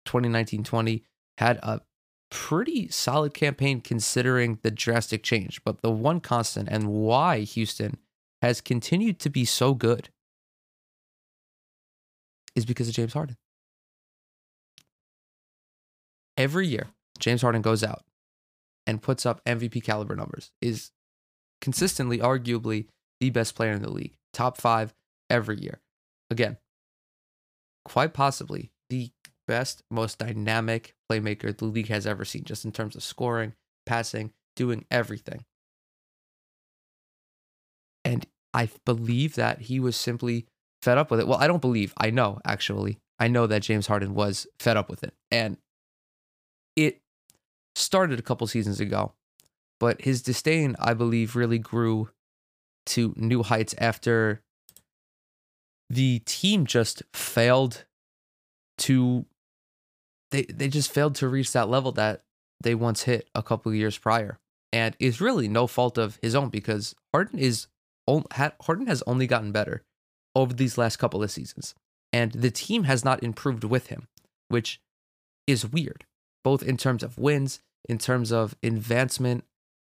2019 0.06 0.64
20, 0.64 1.04
had 1.38 1.58
a 1.58 1.82
pretty 2.29 2.88
solid 2.89 3.34
campaign 3.34 3.82
considering 3.82 4.60
the 4.62 4.72
drastic 4.72 5.24
change. 5.24 5.63
But 5.63 5.82
the 5.82 5.91
one 5.91 6.20
constant 6.20 6.70
and 6.70 6.88
why 6.88 7.39
Houston 7.39 7.98
has 8.41 8.62
continued 8.62 9.20
to 9.20 9.29
be 9.29 9.46
so 9.46 9.74
good 9.74 10.10
is 12.55 12.65
because 12.65 12.88
of 12.88 12.96
James 12.96 13.13
Harden. 13.13 13.38
Every 16.38 16.67
year, 16.67 16.88
James 17.20 17.41
Harden 17.41 17.62
goes 17.62 17.84
out 17.84 18.03
and 18.86 19.01
puts 19.01 19.25
up 19.25 19.44
MVP 19.46 19.84
caliber 19.84 20.15
numbers, 20.15 20.51
is 20.62 20.91
consistently, 21.62 22.20
arguably, 22.20 22.88
the 23.20 23.29
best 23.29 23.55
player 23.55 23.72
in 23.72 23.82
the 23.82 23.89
league, 23.89 24.15
top 24.34 24.58
five 24.58 24.94
every 25.29 25.60
year. 25.60 25.79
Again, 26.29 26.58
quite 27.86 28.13
possibly 28.13 28.72
the 28.89 29.12
best, 29.48 29.84
most 29.90 30.20
dynamic 30.20 30.96
playmaker 31.10 31.56
the 31.56 31.66
league 31.66 31.88
has 31.88 32.08
ever 32.08 32.25
seen, 32.25 32.44
just 32.44 32.66
in 32.66 32.72
terms 32.72 32.96
of 32.96 33.04
scoring, 33.04 33.54
passing, 33.86 34.32
doing 34.56 34.86
everything. 34.90 35.46
And 38.04 38.25
I 38.54 38.70
believe 38.86 39.36
that 39.36 39.62
he 39.62 39.80
was 39.80 39.96
simply 39.96 40.46
fed 40.82 40.98
up 40.98 41.12
with 41.12 41.20
it. 41.20 41.28
Well, 41.28 41.40
I 41.40 41.48
don't 41.48 41.62
believe, 41.62 41.94
I 41.98 42.10
know 42.10 42.40
actually. 42.46 43.00
I 43.20 43.28
know 43.28 43.48
that 43.48 43.62
James 43.62 43.88
Harden 43.88 44.14
was 44.14 44.46
fed 44.60 44.78
up 44.78 44.90
with 44.90 45.04
it. 45.04 45.14
And 45.32 45.58
it 46.75 47.02
started 47.75 48.20
a 48.20 48.24
couple 48.24 48.46
seasons 48.48 48.80
ago, 48.80 49.14
but 49.80 50.02
his 50.02 50.22
disdain, 50.22 50.75
I 50.80 50.94
believe, 50.94 51.36
really 51.36 51.60
grew 51.60 52.10
to 52.88 53.14
new 53.18 53.44
heights 53.44 53.74
after 53.78 54.42
the 55.90 56.20
team 56.20 56.66
just 56.66 57.04
failed 57.14 57.86
to 58.78 59.25
they 60.36 60.44
they 60.44 60.68
just 60.68 60.92
failed 60.92 61.15
to 61.15 61.30
reach 61.30 61.54
that 61.54 61.70
level 61.70 61.94
that 61.94 62.24
they 62.62 62.75
once 62.75 63.04
hit 63.04 63.30
a 63.34 63.42
couple 63.42 63.74
years 63.74 63.98
prior. 63.98 64.38
And 64.74 64.96
it's 65.00 65.22
really 65.22 65.48
no 65.48 65.68
fault 65.68 65.98
of 65.98 66.20
his 66.22 66.36
own 66.36 66.50
because 66.50 66.94
Harden 67.13 67.39
is 67.39 67.68
Harden 68.08 68.88
has 68.88 69.01
only 69.08 69.27
gotten 69.27 69.51
better 69.51 69.84
over 70.36 70.54
these 70.54 70.77
last 70.77 70.98
couple 70.98 71.24
of 71.24 71.32
seasons. 71.32 71.74
And 72.12 72.34
the 72.34 72.51
team 72.51 72.84
has 72.84 73.06
not 73.06 73.24
improved 73.24 73.63
with 73.63 73.88
him, 73.88 74.08
which 74.50 74.82
is 75.48 75.72
weird, 75.72 76.06
both 76.44 76.62
in 76.62 76.77
terms 76.77 77.04
of 77.04 77.18
wins, 77.18 77.60
in 77.88 77.98
terms 77.98 78.32
of 78.32 78.56
advancement 78.62 79.46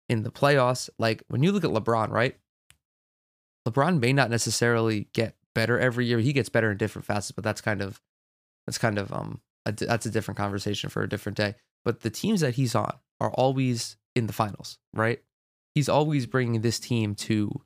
in 0.09 0.23
the 0.23 0.31
playoffs. 0.31 0.89
Like 0.97 1.23
when 1.27 1.43
you 1.43 1.51
look 1.51 1.63
at 1.63 1.69
LeBron, 1.69 2.09
right? 2.09 2.37
LeBron 3.67 3.99
may 3.99 4.11
not 4.11 4.31
necessarily 4.31 5.07
get 5.13 5.35
better 5.53 5.79
every 5.79 6.07
year. 6.07 6.19
He 6.19 6.33
gets 6.33 6.49
better 6.49 6.71
in 6.71 6.77
different 6.77 7.05
facets, 7.05 7.31
but 7.31 7.43
that's 7.43 7.61
kind 7.61 7.81
of 7.81 8.01
that's 8.65 8.79
kind 8.79 8.97
of 8.97 9.13
um 9.13 9.41
that's 9.65 10.05
a 10.05 10.11
different 10.11 10.37
conversation 10.37 10.89
for 10.89 11.03
a 11.03 11.09
different 11.09 11.37
day. 11.37 11.55
But 11.83 12.01
the 12.01 12.09
teams 12.09 12.41
that 12.41 12.55
he's 12.55 12.75
on 12.75 12.93
are 13.19 13.31
always 13.31 13.97
in 14.15 14.27
the 14.27 14.33
finals, 14.33 14.77
right? 14.93 15.19
He's 15.75 15.89
always 15.89 16.25
bringing 16.25 16.61
this 16.61 16.79
team 16.79 17.15
to 17.15 17.61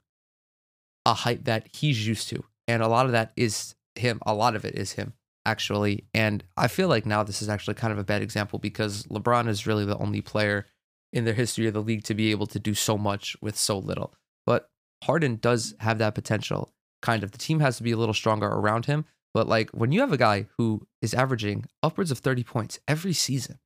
a 1.05 1.13
height 1.13 1.45
that 1.45 1.69
he's 1.73 2.07
used 2.07 2.29
to. 2.29 2.43
And 2.67 2.81
a 2.81 2.87
lot 2.87 3.05
of 3.05 3.11
that 3.11 3.31
is 3.35 3.75
him. 3.95 4.19
A 4.25 4.33
lot 4.33 4.55
of 4.55 4.65
it 4.65 4.75
is 4.75 4.93
him, 4.93 5.13
actually. 5.45 6.05
And 6.13 6.43
I 6.57 6.67
feel 6.67 6.87
like 6.87 7.05
now 7.05 7.23
this 7.23 7.41
is 7.41 7.49
actually 7.49 7.75
kind 7.75 7.93
of 7.93 7.99
a 7.99 8.03
bad 8.03 8.21
example 8.21 8.59
because 8.59 9.03
LeBron 9.03 9.47
is 9.47 9.67
really 9.67 9.85
the 9.85 9.97
only 9.97 10.21
player 10.21 10.65
in 11.13 11.25
the 11.25 11.33
history 11.33 11.67
of 11.67 11.73
the 11.73 11.81
league 11.81 12.03
to 12.03 12.13
be 12.13 12.31
able 12.31 12.47
to 12.47 12.59
do 12.59 12.73
so 12.73 12.97
much 12.97 13.37
with 13.41 13.55
so 13.55 13.77
little. 13.77 14.13
But 14.45 14.69
Harden 15.03 15.37
does 15.37 15.73
have 15.79 15.97
that 15.99 16.15
potential, 16.15 16.73
kind 17.01 17.23
of. 17.23 17.31
The 17.31 17.37
team 17.37 17.59
has 17.59 17.77
to 17.77 17.83
be 17.83 17.91
a 17.91 17.97
little 17.97 18.13
stronger 18.13 18.47
around 18.47 18.85
him. 18.85 19.05
But 19.35 19.49
like 19.49 19.69
when 19.71 19.91
you 19.91 19.99
have 19.99 20.13
a 20.13 20.17
guy 20.17 20.47
who 20.57 20.87
is 21.01 21.13
averaging 21.13 21.65
upwards 21.83 22.09
of 22.09 22.19
30 22.19 22.45
points 22.45 22.79
every 22.87 23.11
season 23.11 23.59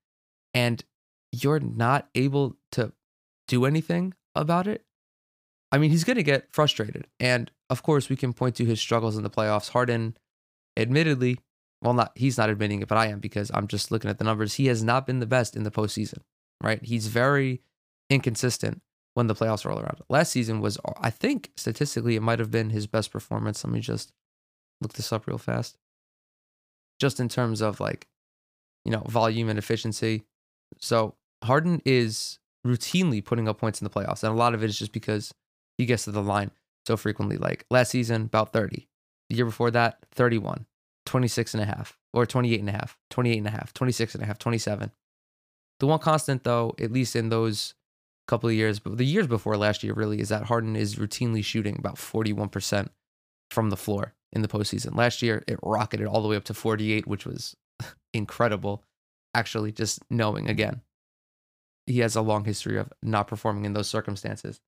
and 0.51 0.83
you're 1.31 1.59
not 1.59 2.09
able 2.15 2.57
to 2.71 2.91
do 3.47 3.65
anything 3.65 4.15
about 4.33 4.65
it, 4.65 4.83
I 5.71 5.77
mean, 5.77 5.91
he's 5.91 6.03
going 6.03 6.17
to 6.17 6.23
get 6.23 6.51
frustrated. 6.51 7.05
And 7.19 7.51
of 7.69 7.83
course, 7.83 8.09
we 8.09 8.15
can 8.15 8.33
point 8.33 8.55
to 8.55 8.65
his 8.65 8.81
struggles 8.81 9.15
in 9.15 9.21
the 9.21 9.29
playoffs. 9.29 9.69
Harden, 9.69 10.17
admittedly, 10.75 11.37
well, 11.83 11.93
not 11.93 12.13
he's 12.15 12.39
not 12.39 12.49
admitting 12.49 12.81
it, 12.81 12.87
but 12.87 12.97
I 12.97 13.05
am 13.05 13.19
because 13.19 13.51
I'm 13.53 13.67
just 13.67 13.91
looking 13.91 14.09
at 14.09 14.17
the 14.17 14.23
numbers. 14.23 14.55
He 14.55 14.65
has 14.65 14.83
not 14.83 15.05
been 15.05 15.19
the 15.19 15.27
best 15.27 15.55
in 15.55 15.61
the 15.61 15.71
postseason, 15.71 16.23
right? 16.63 16.83
He's 16.83 17.05
very 17.05 17.61
inconsistent 18.09 18.81
when 19.13 19.27
the 19.27 19.35
playoffs 19.35 19.65
roll 19.65 19.77
around. 19.77 19.99
Last 20.09 20.31
season 20.31 20.61
was, 20.61 20.79
I 20.99 21.11
think, 21.11 21.51
statistically, 21.57 22.15
it 22.15 22.23
might 22.23 22.39
have 22.39 22.49
been 22.49 22.71
his 22.71 22.87
best 22.87 23.11
performance. 23.11 23.63
Let 23.63 23.71
me 23.71 23.81
just 23.81 24.11
look 24.81 24.93
this 24.93 25.11
up 25.11 25.27
real 25.27 25.37
fast. 25.37 25.77
Just 26.99 27.19
in 27.19 27.29
terms 27.29 27.61
of 27.61 27.79
like, 27.79 28.07
you 28.85 28.91
know, 28.91 29.03
volume 29.07 29.49
and 29.49 29.59
efficiency. 29.59 30.23
So 30.79 31.15
Harden 31.43 31.81
is 31.85 32.39
routinely 32.65 33.23
putting 33.23 33.47
up 33.47 33.57
points 33.57 33.81
in 33.81 33.85
the 33.85 33.89
playoffs. 33.89 34.23
And 34.23 34.33
a 34.33 34.37
lot 34.37 34.53
of 34.53 34.63
it 34.63 34.69
is 34.69 34.77
just 34.77 34.91
because 34.91 35.33
he 35.77 35.85
gets 35.85 36.03
to 36.05 36.11
the 36.11 36.21
line 36.21 36.51
so 36.85 36.97
frequently. 36.97 37.37
Like 37.37 37.65
last 37.69 37.91
season, 37.91 38.23
about 38.23 38.53
30. 38.53 38.87
The 39.29 39.35
year 39.35 39.45
before 39.45 39.71
that, 39.71 39.99
31, 40.11 40.65
26 41.05 41.53
and 41.53 41.63
a 41.63 41.65
half, 41.65 41.97
or 42.13 42.25
28 42.25 42.59
and 42.59 42.69
a 42.69 42.73
half, 42.73 42.97
28 43.09 43.37
and 43.37 43.47
a 43.47 43.51
half, 43.51 43.73
26 43.73 44.15
and 44.15 44.23
a 44.23 44.25
half, 44.25 44.39
27. 44.39 44.91
The 45.79 45.87
one 45.87 45.99
constant, 45.99 46.43
though, 46.43 46.75
at 46.79 46.91
least 46.91 47.15
in 47.15 47.29
those 47.29 47.75
couple 48.27 48.49
of 48.49 48.55
years, 48.55 48.79
but 48.79 48.97
the 48.97 49.05
years 49.05 49.27
before 49.27 49.57
last 49.57 49.83
year, 49.83 49.93
really, 49.93 50.19
is 50.19 50.29
that 50.29 50.43
Harden 50.43 50.75
is 50.75 50.95
routinely 50.95 51.43
shooting 51.43 51.75
about 51.79 51.95
41% 51.95 52.89
from 53.49 53.69
the 53.69 53.77
floor 53.77 54.13
in 54.33 54.41
the 54.41 54.47
postseason. 54.47 54.95
Last 54.95 55.21
year, 55.21 55.43
it 55.47 55.59
rocketed 55.63 56.07
all 56.07 56.21
the 56.21 56.27
way 56.27 56.35
up 56.35 56.45
to 56.45 56.53
48, 56.53 57.07
which 57.07 57.25
was 57.25 57.55
incredible. 58.13 58.83
Actually, 59.33 59.71
just 59.71 59.99
knowing 60.09 60.49
again, 60.49 60.81
he 61.85 61.99
has 61.99 62.15
a 62.15 62.21
long 62.21 62.45
history 62.45 62.77
of 62.77 62.91
not 63.01 63.27
performing 63.27 63.65
in 63.65 63.73
those 63.73 63.87
circumstances. 63.87 64.59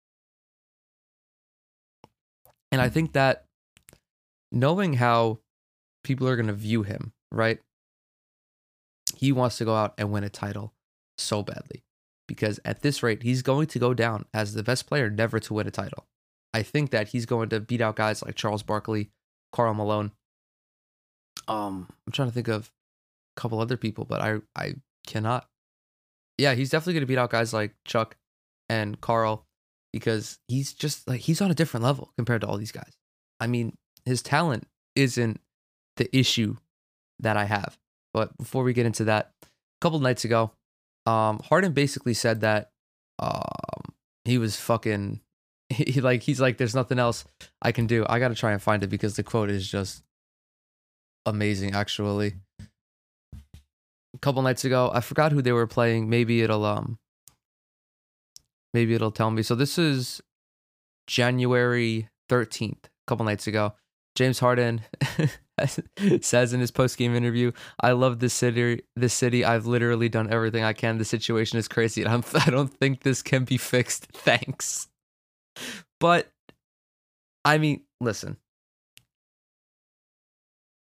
And 2.72 2.82
I 2.82 2.90
mm. 2.90 2.94
think 2.94 3.14
that 3.14 3.46
knowing 4.52 4.94
how 4.94 5.40
people 6.04 6.28
are 6.28 6.36
going 6.36 6.48
to 6.48 6.54
view 6.54 6.84
him, 6.84 7.14
right? 7.32 7.60
He 9.16 9.32
wants 9.32 9.58
to 9.58 9.66
go 9.66 9.76
out 9.76 9.94
and 9.98 10.12
win 10.12 10.24
a 10.24 10.30
title 10.30 10.74
so 11.18 11.44
badly 11.44 11.84
because 12.28 12.60
at 12.66 12.82
this 12.82 13.04
rate, 13.04 13.24
he's 13.24 13.42
going 13.42 13.68
to 13.68 13.80
go 13.80 13.94
down 13.94 14.26
as 14.34 14.54
the 14.54 14.64
best 14.64 14.88
player 14.88 15.10
never 15.10 15.40
to 15.40 15.54
win 15.54 15.68
a 15.68 15.72
title. 15.72 16.08
I 16.54 16.64
think 16.64 16.92
that 16.92 17.10
he's 17.10 17.26
going 17.26 17.50
to 17.50 17.60
beat 17.60 17.82
out 17.82 17.96
guys 17.96 18.24
like 18.24 18.36
Charles 18.36 18.64
Barkley, 18.64 19.10
Karl 19.52 19.74
Malone. 19.74 20.12
Um, 21.48 21.88
I'm 22.06 22.14
trying 22.14 22.30
to 22.30 22.34
think 22.34 22.48
of 22.48 22.72
a 23.38 23.42
couple 23.42 23.60
other 23.60 23.78
people, 23.78 24.06
but 24.06 24.22
I 24.22 24.38
I 24.56 24.76
cannot. 25.06 25.48
Yeah, 26.38 26.54
he's 26.54 26.70
definitely 26.70 26.94
going 26.94 27.02
to 27.02 27.08
beat 27.08 27.18
out 27.18 27.30
guys 27.30 27.54
like 27.54 27.76
Chuck 27.86 28.18
and 28.70 29.00
Karl 29.02 29.46
because 29.94 30.40
he's 30.48 30.74
just 30.74 31.08
like 31.08 31.22
he's 31.22 31.42
on 31.42 31.52
a 31.52 31.56
different 31.56 31.84
level 31.84 32.12
compared 32.18 32.42
to 32.42 32.48
all 32.48 32.58
these 32.58 32.72
guys. 32.72 32.94
I 33.40 33.48
mean, 33.48 33.76
his 34.06 34.22
talent 34.22 34.68
isn't 34.96 35.40
the 35.98 36.16
issue 36.18 36.58
that 37.20 37.38
I 37.38 37.46
have. 37.46 37.78
But 38.14 38.38
before 38.38 38.64
we 38.64 38.74
get 38.74 38.86
into 38.86 39.06
that, 39.06 39.32
a 39.44 39.48
couple 39.80 40.00
nights 40.00 40.26
ago, 40.26 40.52
um, 41.06 41.40
Harden 41.44 41.74
basically 41.74 42.14
said 42.14 42.42
that 42.42 42.72
um, 43.20 43.94
he 44.26 44.38
was 44.38 44.58
fucking 44.58 45.22
he 45.72 46.02
like 46.02 46.24
he's 46.24 46.42
like 46.42 46.58
there's 46.58 46.76
nothing 46.76 47.00
else 47.00 47.26
I 47.62 47.72
can 47.72 47.88
do. 47.88 48.06
I 48.08 48.20
got 48.20 48.30
to 48.30 48.36
try 48.36 48.52
and 48.52 48.62
find 48.62 48.84
it 48.84 48.88
because 48.88 49.16
the 49.16 49.24
quote 49.24 49.50
is 49.50 49.70
just 49.70 50.04
amazing 51.26 51.74
actually. 51.74 52.36
A 54.14 54.18
couple 54.20 54.42
nights 54.42 54.66
ago, 54.66 54.92
I 54.94 55.02
forgot 55.02 55.32
who 55.32 55.42
they 55.42 55.52
were 55.52 55.68
playing. 55.68 56.10
Maybe 56.10 56.42
it'll 56.42 56.66
um 56.66 57.00
maybe 58.74 58.94
it'll 58.94 59.12
tell 59.12 59.32
me. 59.32 59.44
So 59.44 59.56
this 59.56 59.78
is 59.78 60.22
January 61.08 62.10
13th, 62.30 62.86
a 62.86 62.90
couple 63.08 63.26
nights 63.26 63.48
ago. 63.48 63.74
James 64.16 64.40
Harden 64.40 64.82
says 66.22 66.54
in 66.54 66.60
his 66.60 66.72
post 66.72 66.98
game 66.98 67.16
interview, 67.16 67.52
"I 67.80 67.94
love 67.94 68.20
this 68.20 68.34
city. 68.34 68.82
This 68.96 69.14
city. 69.14 69.46
I've 69.46 69.66
literally 69.66 70.10
done 70.10 70.32
everything 70.32 70.64
I 70.64 70.74
can. 70.74 70.98
The 70.98 71.06
situation 71.06 71.58
is 71.58 71.68
crazy, 71.68 72.02
and 72.04 72.12
I'm, 72.12 72.24
I 72.46 72.50
don't 72.50 72.74
think 72.74 73.04
this 73.04 73.22
can 73.22 73.46
be 73.46 73.58
fixed. 73.58 74.08
Thanks." 74.14 74.91
But 76.00 76.32
I 77.46 77.58
mean, 77.58 77.82
listen, 78.00 78.38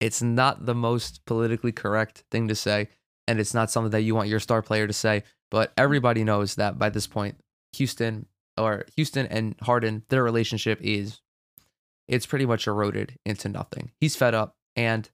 it's 0.01 0.23
not 0.23 0.67
the 0.67 0.75
most 0.75 1.25
politically 1.25 1.73
correct 1.73 2.25
thing 2.31 2.49
to 2.49 2.55
say, 2.55 2.89
and 3.27 3.41
it's 3.41 3.55
not 3.55 3.71
something 3.71 3.91
that 3.91 4.03
you 4.03 4.15
want 4.15 4.29
your 4.29 4.41
star 4.41 4.63
player 4.63 4.87
to 4.87 4.93
say. 4.93 5.23
But 5.51 5.73
everybody 5.77 6.25
knows 6.25 6.57
that 6.57 6.79
by 6.79 6.91
this 6.91 7.07
point, 7.07 7.37
Houston 7.75 8.27
or 8.57 8.87
Houston 8.97 9.27
and 9.27 9.55
Harden, 9.63 10.03
their 10.09 10.23
relationship 10.23 10.79
is 10.83 11.21
it's 12.09 12.27
pretty 12.27 12.47
much 12.47 12.67
eroded 12.67 13.19
into 13.25 13.49
nothing. 13.49 13.93
He's 14.01 14.17
fed 14.17 14.35
up. 14.35 14.57
And 14.77 15.09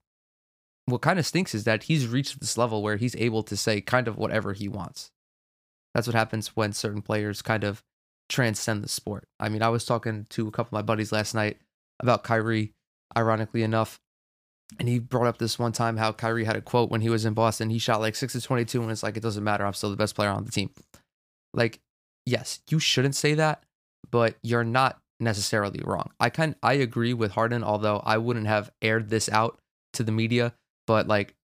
what 0.86 1.02
kind 1.02 1.18
of 1.18 1.26
stinks 1.26 1.54
is 1.54 1.64
that 1.64 1.84
he's 1.84 2.06
reached 2.06 2.40
this 2.40 2.58
level 2.58 2.82
where 2.82 2.96
he's 2.96 3.14
able 3.16 3.42
to 3.44 3.56
say 3.56 3.80
kind 3.80 4.08
of 4.08 4.16
whatever 4.16 4.52
he 4.52 4.68
wants. 4.68 5.10
That's 5.94 6.06
what 6.06 6.16
happens 6.16 6.56
when 6.56 6.72
certain 6.72 7.02
players 7.02 7.42
kind 7.42 7.64
of 7.64 7.82
transcend 8.30 8.82
the 8.82 8.88
sport. 8.88 9.28
I 9.38 9.50
mean, 9.50 9.62
I 9.62 9.68
was 9.68 9.84
talking 9.84 10.26
to 10.30 10.48
a 10.48 10.50
couple 10.50 10.68
of 10.78 10.80
my 10.80 10.82
buddies 10.82 11.12
last 11.12 11.34
night 11.34 11.58
about 12.00 12.24
Kyrie, 12.24 12.72
ironically 13.16 13.62
enough. 13.62 14.00
And 14.78 14.88
he 14.88 15.00
brought 15.00 15.26
up 15.26 15.38
this 15.38 15.58
one 15.58 15.72
time 15.72 15.96
how 15.96 16.12
Kyrie 16.12 16.44
had 16.44 16.56
a 16.56 16.60
quote 16.60 16.90
when 16.90 17.00
he 17.00 17.10
was 17.10 17.24
in 17.24 17.34
Boston. 17.34 17.70
He 17.70 17.78
shot 17.78 18.00
like 18.00 18.14
6 18.14 18.32
to 18.34 18.40
22, 18.40 18.80
and 18.80 18.90
it's 18.90 19.02
like, 19.02 19.16
it 19.16 19.22
doesn't 19.22 19.42
matter. 19.42 19.66
I'm 19.66 19.74
still 19.74 19.90
the 19.90 19.96
best 19.96 20.14
player 20.14 20.30
on 20.30 20.44
the 20.44 20.52
team. 20.52 20.70
Like, 21.52 21.80
yes, 22.24 22.60
you 22.70 22.78
shouldn't 22.78 23.16
say 23.16 23.34
that, 23.34 23.64
but 24.10 24.36
you're 24.42 24.64
not 24.64 25.00
necessarily 25.18 25.80
wrong. 25.84 26.10
I 26.20 26.30
kind 26.30 26.54
I 26.62 26.74
agree 26.74 27.14
with 27.14 27.32
Harden, 27.32 27.64
although 27.64 28.00
I 28.04 28.18
wouldn't 28.18 28.46
have 28.46 28.70
aired 28.80 29.10
this 29.10 29.28
out 29.28 29.58
to 29.94 30.04
the 30.04 30.12
media. 30.12 30.54
But 30.86 31.08
like, 31.08 31.34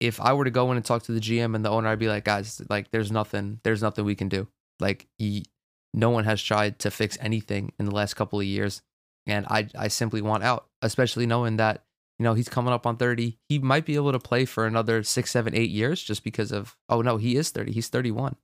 if 0.00 0.20
I 0.20 0.32
were 0.32 0.44
to 0.44 0.50
go 0.50 0.70
in 0.70 0.78
and 0.78 0.84
talk 0.84 1.02
to 1.04 1.12
the 1.12 1.20
GM 1.20 1.54
and 1.54 1.64
the 1.64 1.70
owner, 1.70 1.88
I'd 1.88 1.98
be 1.98 2.08
like, 2.08 2.24
guys, 2.24 2.62
like, 2.70 2.90
there's 2.90 3.12
nothing, 3.12 3.60
there's 3.62 3.82
nothing 3.82 4.06
we 4.06 4.14
can 4.14 4.28
do. 4.30 4.48
Like, 4.80 5.06
he, 5.18 5.44
no 5.92 6.10
one 6.10 6.24
has 6.24 6.42
tried 6.42 6.78
to 6.80 6.90
fix 6.90 7.16
anything 7.20 7.72
in 7.78 7.86
the 7.86 7.94
last 7.94 8.14
couple 8.14 8.40
of 8.40 8.46
years, 8.46 8.82
and 9.26 9.46
I, 9.46 9.68
I 9.78 9.88
simply 9.88 10.20
want 10.20 10.44
out, 10.44 10.66
especially 10.82 11.26
knowing 11.26 11.56
that 11.56 11.84
you 12.18 12.24
know 12.24 12.34
he's 12.34 12.48
coming 12.48 12.72
up 12.72 12.86
on 12.86 12.96
30 12.96 13.38
he 13.48 13.58
might 13.58 13.84
be 13.84 13.96
able 13.96 14.12
to 14.12 14.20
play 14.20 14.44
for 14.44 14.66
another 14.66 15.02
six 15.02 15.32
seven 15.32 15.52
eight 15.52 15.70
years 15.70 16.00
just 16.00 16.22
because 16.22 16.52
of 16.52 16.76
oh 16.88 17.02
no 17.02 17.16
he 17.16 17.34
is 17.34 17.50
30 17.50 17.72
he's 17.72 17.88
31 17.88 18.36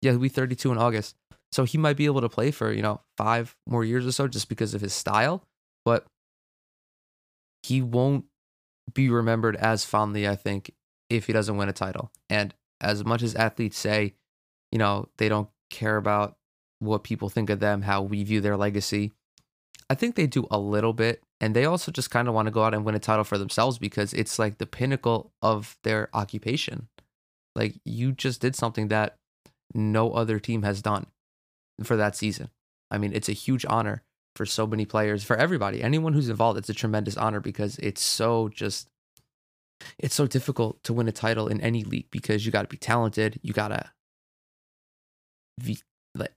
yeah 0.00 0.12
he'll 0.12 0.20
be 0.20 0.30
32 0.30 0.72
in 0.72 0.78
august. 0.78 1.14
So 1.54 1.62
he 1.62 1.78
might 1.78 1.96
be 1.96 2.06
able 2.06 2.20
to 2.20 2.28
play 2.28 2.50
for, 2.50 2.72
you 2.72 2.82
know, 2.82 3.00
five 3.16 3.54
more 3.64 3.84
years 3.84 4.04
or 4.04 4.10
so 4.10 4.26
just 4.26 4.48
because 4.48 4.74
of 4.74 4.80
his 4.80 4.92
style, 4.92 5.44
but 5.84 6.04
he 7.62 7.80
won't 7.80 8.24
be 8.92 9.08
remembered 9.08 9.54
as 9.54 9.84
fondly, 9.84 10.26
I 10.26 10.34
think, 10.34 10.72
if 11.08 11.26
he 11.28 11.32
doesn't 11.32 11.56
win 11.56 11.68
a 11.68 11.72
title. 11.72 12.10
And 12.28 12.52
as 12.80 13.04
much 13.04 13.22
as 13.22 13.36
athletes 13.36 13.78
say, 13.78 14.14
you 14.72 14.78
know, 14.80 15.08
they 15.18 15.28
don't 15.28 15.48
care 15.74 15.96
about 15.96 16.36
what 16.78 17.04
people 17.04 17.28
think 17.28 17.50
of 17.50 17.60
them, 17.60 17.82
how 17.82 18.02
we 18.02 18.22
view 18.24 18.40
their 18.40 18.56
legacy, 18.56 19.12
I 19.90 19.94
think 19.94 20.14
they 20.14 20.26
do 20.26 20.46
a 20.50 20.58
little 20.58 20.92
bit. 20.92 21.22
And 21.40 21.54
they 21.54 21.66
also 21.66 21.92
just 21.92 22.10
kind 22.10 22.28
of 22.28 22.34
want 22.34 22.46
to 22.46 22.52
go 22.52 22.62
out 22.62 22.74
and 22.74 22.84
win 22.84 22.94
a 22.94 22.98
title 22.98 23.24
for 23.24 23.36
themselves 23.36 23.78
because 23.78 24.14
it's 24.14 24.38
like 24.38 24.58
the 24.58 24.66
pinnacle 24.66 25.32
of 25.42 25.76
their 25.84 26.08
occupation. 26.14 26.88
Like 27.54 27.74
you 27.84 28.12
just 28.12 28.40
did 28.40 28.56
something 28.56 28.88
that 28.88 29.16
no 29.74 30.12
other 30.12 30.38
team 30.38 30.62
has 30.62 30.80
done 30.80 31.06
for 31.82 31.96
that 31.96 32.16
season. 32.16 32.50
I 32.90 32.98
mean, 32.98 33.12
it's 33.12 33.28
a 33.28 33.32
huge 33.32 33.66
honor 33.68 34.02
for 34.36 34.46
so 34.46 34.66
many 34.66 34.84
players, 34.84 35.22
for 35.22 35.36
everybody, 35.36 35.82
anyone 35.82 36.12
who's 36.12 36.28
involved. 36.28 36.58
It's 36.58 36.68
a 36.68 36.74
tremendous 36.74 37.16
honor 37.16 37.40
because 37.40 37.78
it's 37.78 38.02
so 38.02 38.48
just, 38.48 38.88
it's 39.98 40.14
so 40.14 40.26
difficult 40.26 40.82
to 40.84 40.92
win 40.92 41.08
a 41.08 41.12
title 41.12 41.48
in 41.48 41.60
any 41.60 41.84
league 41.84 42.10
because 42.10 42.46
you 42.46 42.52
got 42.52 42.62
to 42.62 42.68
be 42.68 42.76
talented. 42.76 43.38
You 43.42 43.52
got 43.52 43.68
to, 43.68 43.90
like, 46.14 46.32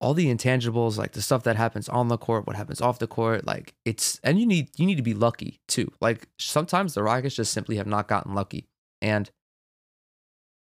all 0.00 0.14
the 0.14 0.34
intangibles, 0.34 0.96
like 0.96 1.12
the 1.12 1.22
stuff 1.22 1.42
that 1.44 1.56
happens 1.56 1.88
on 1.88 2.08
the 2.08 2.18
court, 2.18 2.46
what 2.46 2.56
happens 2.56 2.80
off 2.80 2.98
the 2.98 3.06
court, 3.06 3.46
like 3.46 3.74
it's, 3.84 4.18
and 4.22 4.40
you 4.40 4.46
need, 4.46 4.70
you 4.76 4.86
need 4.86 4.96
to 4.96 5.02
be 5.02 5.14
lucky 5.14 5.60
too. 5.68 5.92
Like 6.00 6.28
sometimes 6.38 6.94
the 6.94 7.02
Rockets 7.02 7.34
just 7.34 7.52
simply 7.52 7.76
have 7.76 7.86
not 7.86 8.08
gotten 8.08 8.34
lucky. 8.34 8.66
And 9.02 9.30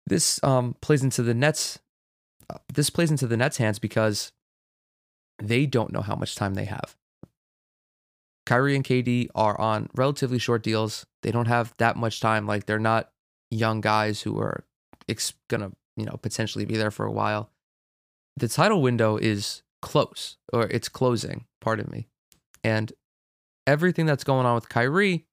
this 0.07 0.43
um, 0.43 0.75
plays 0.81 1.03
into 1.03 1.23
the 1.23 1.35
Nets 1.35 1.79
this 2.73 2.91
plays 2.91 3.11
into 3.11 3.27
the 3.27 3.37
Nets' 3.37 3.59
hands 3.59 3.79
because 3.79 4.33
they 5.39 5.67
don't 5.67 5.93
know 5.93 6.03
how 6.03 6.15
much 6.15 6.35
time 6.35 6.55
they 6.55 6.65
have. 6.65 6.97
Kyrie 8.47 8.75
and 8.75 8.85
KD 8.85 9.29
are 9.35 9.59
on 9.61 9.89
relatively 9.95 10.39
short 10.39 10.63
deals. 10.63 11.07
They 11.23 11.31
don't 11.31 11.47
have 11.47 11.75
that 11.79 11.97
much 11.97 12.21
time. 12.21 12.47
Like 12.47 12.67
they're 12.67 12.79
not 12.79 13.11
young 13.51 13.81
guys 13.81 14.23
who 14.23 14.39
are 14.39 14.65
ex- 15.09 15.35
gonna, 15.49 15.73
you 15.97 16.05
know, 16.05 16.19
potentially 16.21 16.65
be 16.65 16.77
there 16.77 16.91
for 16.91 17.07
a 17.07 17.13
while. 17.13 17.51
The 18.41 18.49
title 18.49 18.81
window 18.81 19.19
is 19.19 19.63
close, 19.83 20.39
or 20.53 20.65
it's 20.65 20.89
closing. 20.89 21.45
Pardon 21.61 21.89
me. 21.93 22.09
And 22.65 22.93
everything 23.67 24.07
that's 24.07 24.25
going 24.25 24.47
on 24.47 24.55
with 24.55 24.71
Kyrie, 24.71 25.27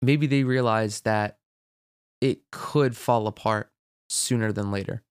maybe 0.00 0.26
they 0.26 0.42
realize 0.42 1.02
that 1.02 1.36
it 2.22 2.40
could 2.50 2.96
fall 2.96 3.26
apart 3.26 3.70
sooner 4.08 4.52
than 4.52 4.70
later. 4.70 5.02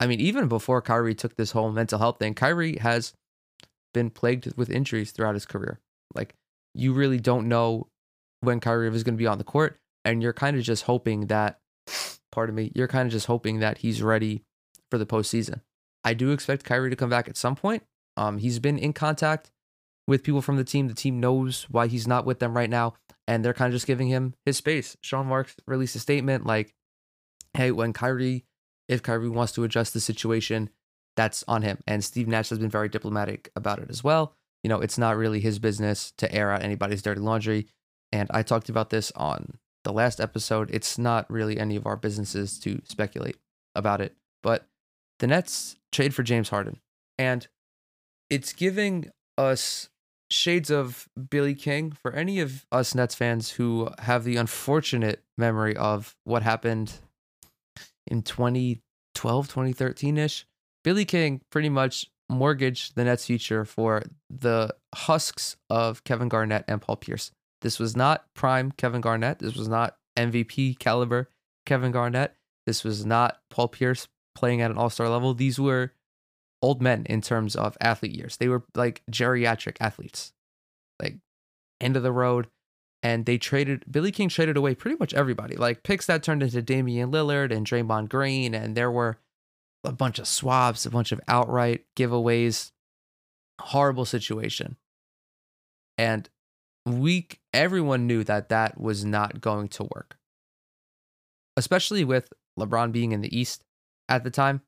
I 0.00 0.08
mean, 0.08 0.18
even 0.20 0.48
before 0.48 0.82
Kyrie 0.82 1.14
took 1.14 1.36
this 1.36 1.52
whole 1.52 1.70
mental 1.70 2.00
health 2.00 2.18
thing, 2.18 2.34
Kyrie 2.34 2.78
has 2.78 3.12
been 3.94 4.10
plagued 4.10 4.56
with 4.56 4.68
injuries 4.68 5.12
throughout 5.12 5.34
his 5.34 5.46
career. 5.46 5.78
Like, 6.12 6.34
you 6.74 6.92
really 6.92 7.20
don't 7.20 7.48
know 7.48 7.86
when 8.40 8.58
Kyrie 8.58 8.88
is 8.88 9.04
going 9.04 9.14
to 9.14 9.22
be 9.22 9.26
on 9.28 9.38
the 9.38 9.44
court, 9.44 9.78
and 10.04 10.22
you're 10.22 10.32
kind 10.32 10.56
of 10.56 10.64
just 10.64 10.84
hoping 10.84 11.26
that, 11.26 11.60
pardon 12.32 12.56
me, 12.56 12.72
you're 12.74 12.88
kind 12.88 13.06
of 13.06 13.12
just 13.12 13.26
hoping 13.26 13.60
that 13.60 13.78
he's 13.78 14.02
ready 14.02 14.42
for 14.90 14.98
the 14.98 15.06
postseason. 15.06 15.60
I 16.04 16.14
do 16.14 16.30
expect 16.32 16.64
Kyrie 16.64 16.90
to 16.90 16.96
come 16.96 17.10
back 17.10 17.28
at 17.28 17.36
some 17.36 17.56
point. 17.56 17.82
Um, 18.16 18.38
he's 18.38 18.58
been 18.58 18.78
in 18.78 18.92
contact 18.92 19.50
with 20.06 20.22
people 20.22 20.42
from 20.42 20.56
the 20.56 20.64
team. 20.64 20.88
The 20.88 20.94
team 20.94 21.20
knows 21.20 21.66
why 21.70 21.86
he's 21.86 22.08
not 22.08 22.26
with 22.26 22.38
them 22.38 22.56
right 22.56 22.70
now, 22.70 22.94
and 23.28 23.44
they're 23.44 23.54
kind 23.54 23.68
of 23.68 23.74
just 23.74 23.86
giving 23.86 24.08
him 24.08 24.34
his 24.44 24.56
space. 24.56 24.96
Sean 25.02 25.26
Marks 25.26 25.56
released 25.66 25.96
a 25.96 26.00
statement 26.00 26.46
like, 26.46 26.74
"Hey, 27.54 27.70
when 27.70 27.92
Kyrie 27.92 28.44
if 28.90 29.04
Kyrie 29.04 29.28
wants 29.28 29.52
to 29.52 29.62
adjust 29.62 29.94
the 29.94 30.00
situation, 30.00 30.68
that's 31.16 31.44
on 31.46 31.62
him. 31.62 31.78
And 31.86 32.04
Steve 32.04 32.26
Nash 32.26 32.48
has 32.48 32.58
been 32.58 32.68
very 32.68 32.88
diplomatic 32.88 33.52
about 33.54 33.78
it 33.78 33.88
as 33.88 34.02
well. 34.02 34.34
You 34.64 34.68
know, 34.68 34.80
it's 34.80 34.98
not 34.98 35.16
really 35.16 35.38
his 35.38 35.60
business 35.60 36.12
to 36.18 36.30
air 36.34 36.50
out 36.50 36.64
anybody's 36.64 37.00
dirty 37.00 37.20
laundry. 37.20 37.68
And 38.10 38.28
I 38.32 38.42
talked 38.42 38.68
about 38.68 38.90
this 38.90 39.12
on 39.12 39.58
the 39.84 39.92
last 39.92 40.20
episode. 40.20 40.70
It's 40.72 40.98
not 40.98 41.30
really 41.30 41.56
any 41.56 41.76
of 41.76 41.86
our 41.86 41.96
businesses 41.96 42.58
to 42.60 42.82
speculate 42.84 43.36
about 43.76 44.00
it. 44.00 44.16
But 44.42 44.66
the 45.20 45.26
Nets 45.26 45.76
trade 45.92 46.14
for 46.14 46.22
James 46.22 46.48
Harden. 46.48 46.80
And 47.18 47.46
it's 48.28 48.52
giving 48.52 49.10
us 49.38 49.88
shades 50.30 50.70
of 50.70 51.08
Billy 51.30 51.54
King 51.54 51.92
for 51.92 52.12
any 52.12 52.40
of 52.40 52.66
us 52.72 52.94
Nets 52.94 53.14
fans 53.14 53.50
who 53.50 53.88
have 54.00 54.24
the 54.24 54.36
unfortunate 54.36 55.22
memory 55.36 55.76
of 55.76 56.16
what 56.24 56.42
happened 56.42 56.94
in 58.06 58.22
2012, 58.22 59.48
2013 59.48 60.18
ish, 60.18 60.46
Billy 60.82 61.04
King 61.04 61.40
pretty 61.50 61.68
much 61.68 62.06
mortgaged 62.28 62.94
the 62.94 63.04
Nets' 63.04 63.26
future 63.26 63.64
for 63.64 64.02
the 64.30 64.74
husks 64.94 65.56
of 65.68 66.04
Kevin 66.04 66.28
Garnett 66.28 66.64
and 66.68 66.80
Paul 66.80 66.96
Pierce. 66.96 67.32
This 67.60 67.78
was 67.78 67.96
not 67.96 68.24
prime 68.34 68.72
Kevin 68.72 69.00
Garnett. 69.00 69.40
This 69.40 69.56
was 69.56 69.68
not 69.68 69.96
MVP 70.16 70.78
caliber 70.78 71.28
Kevin 71.66 71.92
Garnett. 71.92 72.36
This 72.66 72.84
was 72.84 73.04
not 73.04 73.40
Paul 73.50 73.68
Pierce 73.68 74.06
playing 74.34 74.60
at 74.60 74.70
an 74.70 74.78
all 74.78 74.90
star 74.90 75.08
level. 75.08 75.34
These 75.34 75.58
were 75.58 75.92
old 76.62 76.82
men 76.82 77.06
in 77.08 77.20
terms 77.20 77.56
of 77.56 77.76
athlete 77.80 78.14
years. 78.14 78.36
They 78.36 78.48
were 78.48 78.64
like 78.74 79.02
geriatric 79.10 79.76
athletes, 79.80 80.32
like 81.00 81.16
end 81.80 81.96
of 81.96 82.02
the 82.02 82.12
road, 82.12 82.48
and 83.02 83.26
they 83.26 83.38
traded 83.38 83.84
Billy 83.90 84.12
King 84.12 84.28
traded 84.28 84.56
away 84.56 84.74
pretty 84.74 84.96
much 84.98 85.14
everybody. 85.14 85.56
Like 85.56 85.82
picks 85.82 86.06
that 86.06 86.22
turned 86.22 86.42
into 86.42 86.62
Damian 86.62 87.10
Lillard 87.10 87.52
and 87.52 87.66
Draymond 87.66 88.08
Green, 88.08 88.54
and 88.54 88.76
there 88.76 88.90
were 88.90 89.18
a 89.84 89.92
bunch 89.92 90.18
of 90.18 90.28
swaps, 90.28 90.84
a 90.84 90.90
bunch 90.90 91.12
of 91.12 91.20
outright 91.28 91.84
giveaways. 91.96 92.72
Horrible 93.60 94.06
situation. 94.06 94.76
And 95.98 96.28
we 96.86 97.28
everyone 97.52 98.06
knew 98.06 98.24
that 98.24 98.48
that 98.48 98.80
was 98.80 99.04
not 99.04 99.40
going 99.40 99.68
to 99.68 99.84
work. 99.84 100.16
Especially 101.56 102.04
with 102.04 102.32
LeBron 102.58 102.92
being 102.92 103.12
in 103.12 103.20
the 103.20 103.38
East 103.38 103.64
at 104.10 104.24
the 104.24 104.30
time. 104.30 104.60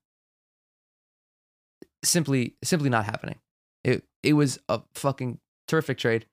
Simply 2.05 2.57
simply 2.65 2.89
not 2.89 3.05
happening. 3.05 3.39
It 3.85 4.05
it 4.23 4.33
was 4.35 4.59
a 4.69 4.81
fucking 4.95 5.39
terrific 5.69 5.99
trade 5.99 6.27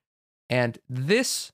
And 0.48 0.78
this 0.88 1.52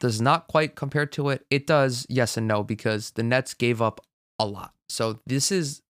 does 0.00 0.20
not 0.20 0.46
quite 0.48 0.76
compare 0.76 1.06
to 1.06 1.28
it. 1.30 1.44
It 1.50 1.66
does, 1.66 2.06
yes 2.08 2.36
and 2.36 2.46
no, 2.46 2.62
because 2.62 3.12
the 3.12 3.22
Nets 3.24 3.54
gave 3.54 3.82
up 3.82 4.00
a 4.38 4.46
lot. 4.46 4.72
So 4.88 5.20
this 5.26 5.50
is 5.50 5.82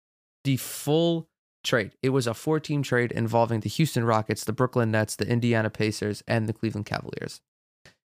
the 0.45 0.57
full 0.57 1.29
trade. 1.65 1.93
It 2.03 2.11
was 2.11 2.27
a 2.27 2.35
four 2.35 2.61
team 2.61 2.83
trade 2.83 3.13
involving 3.13 3.61
the 3.61 3.69
Houston 3.69 4.05
Rockets, 4.05 4.45
the 4.45 4.53
Brooklyn 4.55 4.91
Nets, 4.91 5.17
the 5.17 5.29
Indiana 5.29 5.71
Pacers, 5.71 6.23
and 6.27 6.49
the 6.49 6.55
Cleveland 6.55 6.87
Cavaliers. 6.87 7.41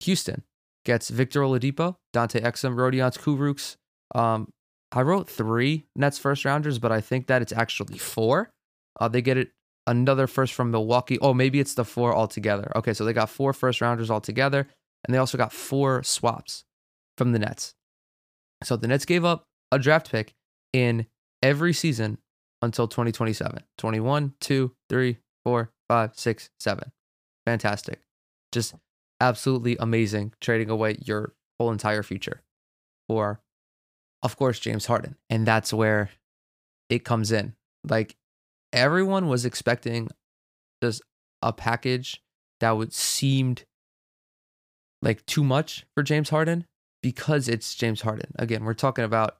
Houston 0.01 0.43
gets 0.85 1.11
Victor 1.11 1.41
Oladipo, 1.43 1.97
Dante 2.13 2.41
Exum, 2.41 2.75
Rodions 2.75 3.17
Kurucs. 3.17 3.77
Um, 4.15 4.53
I 4.95 5.03
wrote 5.03 5.29
three 5.29 5.87
Nets 5.97 6.19
first 6.19 6.45
rounders, 6.45 6.79
but 6.79 6.93
I 6.93 7.01
think 7.01 7.27
that 7.27 7.43
it's 7.43 7.53
actually 7.53 7.99
four. 7.99 8.51
Uh, 9.01 9.09
they 9.09 9.21
get 9.21 9.37
it 9.37 9.51
another 9.89 10.29
first 10.29 10.55
from 10.55 10.71
Milwaukee. 10.71 11.19
Oh, 11.19 11.35
maybe 11.35 11.59
it's 11.59 11.75
the 11.75 11.85
four 11.85 12.15
altogether. 12.15 12.71
Okay, 12.77 12.95
so 12.95 13.05
they 13.05 13.13
got 13.13 13.29
four 13.29 13.53
first 13.53 13.81
rounders 13.81 14.09
altogether, 14.09 14.69
and 15.05 15.13
they 15.13 15.19
also 15.19 15.37
got 15.37 15.53
four 15.53 16.05
swaps 16.05 16.65
from 17.19 17.33
the 17.33 17.41
Nets. 17.41 17.75
So 18.63 18.77
the 18.77 18.87
Nets 18.87 19.05
gave 19.05 19.25
up 19.25 19.49
a 19.73 19.81
draft 19.81 20.13
pick 20.13 20.33
in 20.73 21.07
every 21.43 21.73
season 21.73 22.19
until 22.63 22.87
2027. 22.87 23.65
21, 23.77 24.35
2, 24.41 24.73
3, 24.89 25.19
4, 25.45 25.71
5, 25.89 26.11
6, 26.15 26.51
7. 26.61 26.93
Fantastic. 27.45 28.01
Just 28.53 28.75
absolutely 29.21 29.77
amazing 29.79 30.33
trading 30.41 30.71
away 30.71 30.97
your 31.05 31.35
whole 31.59 31.73
entire 31.73 32.05
future 32.05 32.43
for, 33.09 33.41
of 34.25 34.37
course, 34.37 34.59
James 34.59 34.87
Harden. 34.87 35.17
And 35.31 35.47
that's 35.47 35.73
where 35.73 36.11
it 36.89 37.05
comes 37.05 37.31
in. 37.31 37.55
Like 37.89 38.17
everyone 38.73 39.29
was 39.29 39.45
expecting 39.45 40.09
just 40.83 41.03
a 41.43 41.53
package 41.53 42.23
that 42.61 42.73
would 42.73 42.93
seemed 42.93 43.65
like 45.03 45.25
too 45.27 45.45
much 45.45 45.87
for 45.95 46.03
James 46.03 46.31
Harden 46.31 46.65
because 47.03 47.49
it's 47.49 47.75
James 47.75 48.01
Harden. 48.01 48.33
Again, 48.37 48.65
we're 48.65 48.73
talking 48.73 49.05
about 49.05 49.37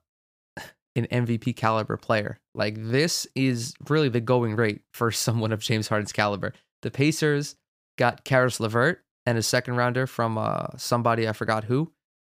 an 0.95 1.07
MVP 1.11 1.55
caliber 1.55 1.97
player. 1.97 2.37
Like 2.53 2.75
this 2.77 3.25
is 3.35 3.73
really 3.89 4.09
the 4.09 4.21
going 4.21 4.55
rate 4.55 4.81
for 4.93 5.11
someone 5.11 5.51
of 5.51 5.59
James 5.59 5.87
Harden's 5.87 6.13
caliber. 6.13 6.53
The 6.83 6.91
Pacers 6.91 7.55
got 7.97 8.23
Caris 8.23 8.59
LeVert 8.59 9.03
and 9.25 9.37
a 9.39 9.43
second 9.43 9.75
rounder 9.75 10.05
from 10.05 10.37
uh, 10.37 10.67
somebody 10.77 11.27
I 11.27 11.33
forgot 11.33 11.63
who, 11.63 11.91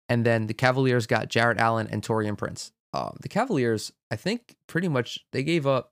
and 0.10 0.26
then 0.26 0.48
the 0.48 0.54
Cavaliers 0.54 1.08
got 1.08 1.30
Jarrett 1.30 1.58
Allen 1.58 1.88
and 1.90 2.02
Taurean 2.02 2.38
Prince. 2.38 2.72
Uh, 2.94 3.12
the 3.22 3.30
Cavaliers, 3.30 3.92
I 4.10 4.16
think, 4.16 4.56
pretty 4.68 4.88
much 4.88 5.20
they 5.34 5.44
gave 5.44 5.68
up. 5.68 5.92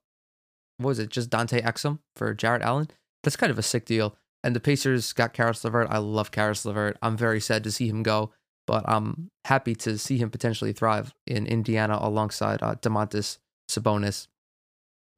What 0.78 0.90
was 0.90 1.00
it? 1.00 1.10
Just 1.10 1.30
Dante 1.30 1.62
Exum 1.62 2.00
for 2.16 2.34
Jarrett 2.34 2.62
Allen. 2.62 2.88
That's 3.24 3.36
kind 3.36 3.52
of 3.52 3.60
a 3.60 3.64
sick 3.64 3.86
deal. 3.86 4.16
And 4.44 4.56
the 4.56 4.60
Pacers 4.60 5.14
got 5.14 5.34
Caris 5.34 5.64
LeVert. 5.64 5.88
I 5.90 6.00
love 6.00 6.32
Caris 6.32 6.66
LeVert. 6.66 6.98
I'm 7.02 7.16
very 7.16 7.40
sad 7.40 7.64
to 7.64 7.72
see 7.72 7.88
him 7.88 8.04
go 8.04 8.32
but 8.66 8.88
I'm 8.88 9.30
happy 9.46 9.76
to 9.76 9.98
see 9.98 10.18
him 10.18 10.30
potentially 10.30 10.74
thrive 10.74 11.14
in 11.28 11.46
Indiana 11.48 11.98
alongside 12.00 12.62
uh, 12.62 12.76
Domantas 12.76 13.38
Sabonis. 13.70 14.28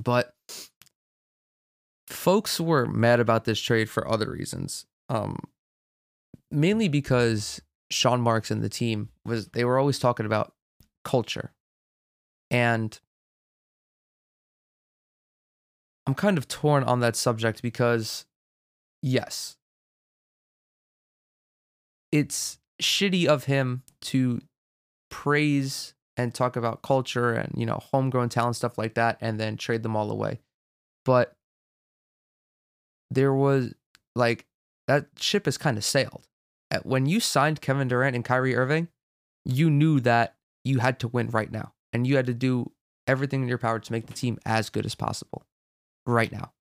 But 0.03 0.33
folks 2.07 2.59
were 2.59 2.85
mad 2.85 3.19
about 3.19 3.45
this 3.45 3.59
trade 3.59 3.89
for 3.89 4.09
other 4.09 4.31
reasons, 4.31 4.85
um, 5.09 5.37
mainly 6.51 6.87
because 6.87 7.61
Sean 7.91 8.21
Marks 8.21 8.51
and 8.51 8.63
the 8.63 8.69
team 8.69 9.09
was 9.25 9.47
they 9.49 9.65
were 9.65 9.77
always 9.77 9.99
talking 9.99 10.25
about 10.25 10.53
culture, 11.03 11.53
and 12.49 12.99
I'm 16.07 16.15
kind 16.15 16.37
of 16.37 16.47
torn 16.47 16.83
on 16.83 16.99
that 16.99 17.15
subject 17.15 17.61
because, 17.61 18.25
yes, 19.01 19.57
it's 22.11 22.59
shitty 22.81 23.25
of 23.25 23.45
him 23.45 23.83
to 24.01 24.41
praise 25.09 25.93
and 26.17 26.33
talk 26.33 26.55
about 26.55 26.81
culture 26.81 27.33
and 27.33 27.53
you 27.57 27.65
know 27.65 27.79
homegrown 27.91 28.29
talent 28.29 28.55
stuff 28.55 28.77
like 28.77 28.95
that 28.95 29.17
and 29.21 29.39
then 29.39 29.57
trade 29.57 29.83
them 29.83 29.95
all 29.95 30.11
away. 30.11 30.39
But 31.03 31.35
there 33.11 33.33
was 33.33 33.73
like 34.15 34.45
that 34.87 35.07
ship 35.19 35.45
has 35.45 35.57
kind 35.57 35.77
of 35.77 35.83
sailed 35.83 36.27
when 36.83 37.05
you 37.05 37.19
signed 37.19 37.61
Kevin 37.61 37.87
Durant 37.87 38.15
and 38.15 38.25
Kyrie 38.25 38.55
Irving 38.55 38.87
you 39.45 39.69
knew 39.69 39.99
that 39.99 40.35
you 40.63 40.79
had 40.79 40.99
to 40.99 41.07
win 41.07 41.29
right 41.29 41.51
now 41.51 41.73
and 41.93 42.07
you 42.07 42.15
had 42.15 42.25
to 42.25 42.33
do 42.33 42.71
everything 43.07 43.43
in 43.43 43.47
your 43.47 43.59
power 43.59 43.79
to 43.79 43.91
make 43.91 44.07
the 44.07 44.13
team 44.13 44.39
as 44.45 44.69
good 44.69 44.85
as 44.85 44.95
possible 44.95 45.45
right 46.07 46.31
now 46.31 46.51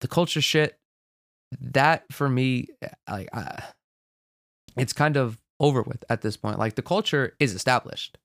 the 0.00 0.08
culture 0.08 0.40
shit 0.40 0.78
that 1.60 2.04
for 2.10 2.28
me 2.28 2.68
eh, 2.82 2.88
like 3.08 3.28
I, 3.34 3.62
it's 4.76 4.92
kind 4.92 5.16
of 5.16 5.38
over 5.58 5.82
with 5.82 6.04
at 6.08 6.22
this 6.22 6.36
point. 6.36 6.58
Like 6.58 6.74
the 6.74 6.82
culture 6.82 7.36
is 7.38 7.54
established. 7.54 8.18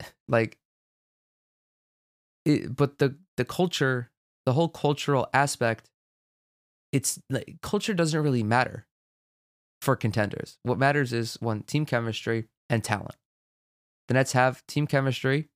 like 0.28 0.58
it, 2.44 2.74
but 2.74 2.98
the 2.98 3.16
the 3.36 3.44
culture, 3.44 4.10
the 4.46 4.52
whole 4.52 4.68
cultural 4.68 5.28
aspect, 5.34 5.90
it's 6.92 7.20
like 7.30 7.58
culture 7.62 7.94
doesn't 7.94 8.22
really 8.22 8.42
matter 8.42 8.86
for 9.80 9.96
contenders. 9.96 10.58
What 10.62 10.78
matters 10.78 11.12
is 11.12 11.36
one 11.40 11.62
team 11.62 11.86
chemistry 11.86 12.48
and 12.68 12.84
talent. 12.84 13.16
The 14.08 14.14
Nets 14.14 14.32
have 14.32 14.66
team 14.66 14.86
chemistry, 14.86 15.48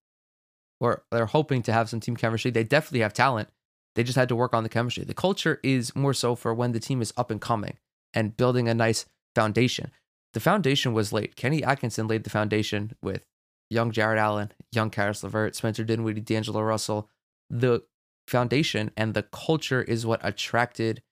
or 0.81 1.05
they're 1.11 1.27
hoping 1.27 1.63
to 1.63 1.73
have 1.73 1.89
some 1.89 2.01
team 2.01 2.17
chemistry. 2.17 2.51
They 2.51 2.65
definitely 2.65 3.01
have 3.01 3.13
talent. 3.13 3.49
They 3.95 4.03
just 4.03 4.17
had 4.17 4.29
to 4.29 4.37
work 4.37 4.55
on 4.55 4.63
the 4.63 4.69
chemistry. 4.69 5.05
The 5.05 5.15
culture 5.15 5.61
is 5.63 5.95
more 5.95 6.15
so 6.15 6.35
for 6.35 6.55
when 6.55 6.73
the 6.73 6.81
team 6.81 7.01
is 7.03 7.13
up 7.17 7.31
and 7.31 7.41
coming 7.41 7.79
and 8.13 8.37
building 8.37 8.69
a 8.69 8.75
nice 8.75 9.07
foundation. 9.35 9.91
The 10.33 10.41
foundation 10.41 10.93
was 10.93 11.13
laid. 11.13 11.37
Kenny 11.37 11.63
Atkinson 11.63 12.09
laid 12.09 12.25
the 12.25 12.31
foundation 12.31 12.93
with 13.03 13.25
young 13.71 13.93
Jarrett 13.93 14.19
Allen, 14.19 14.53
young 14.73 14.91
Caris 14.91 15.23
LeVert, 15.23 15.55
Spencer 15.55 15.85
Dinwiddie, 15.85 16.21
D'Angelo 16.21 16.61
Russell. 16.61 17.09
The 17.51 17.83
foundation 18.27 18.91
and 18.97 19.15
the 19.15 19.23
culture 19.23 19.83
is 19.83 20.07
what 20.07 20.21
attracted 20.23 21.03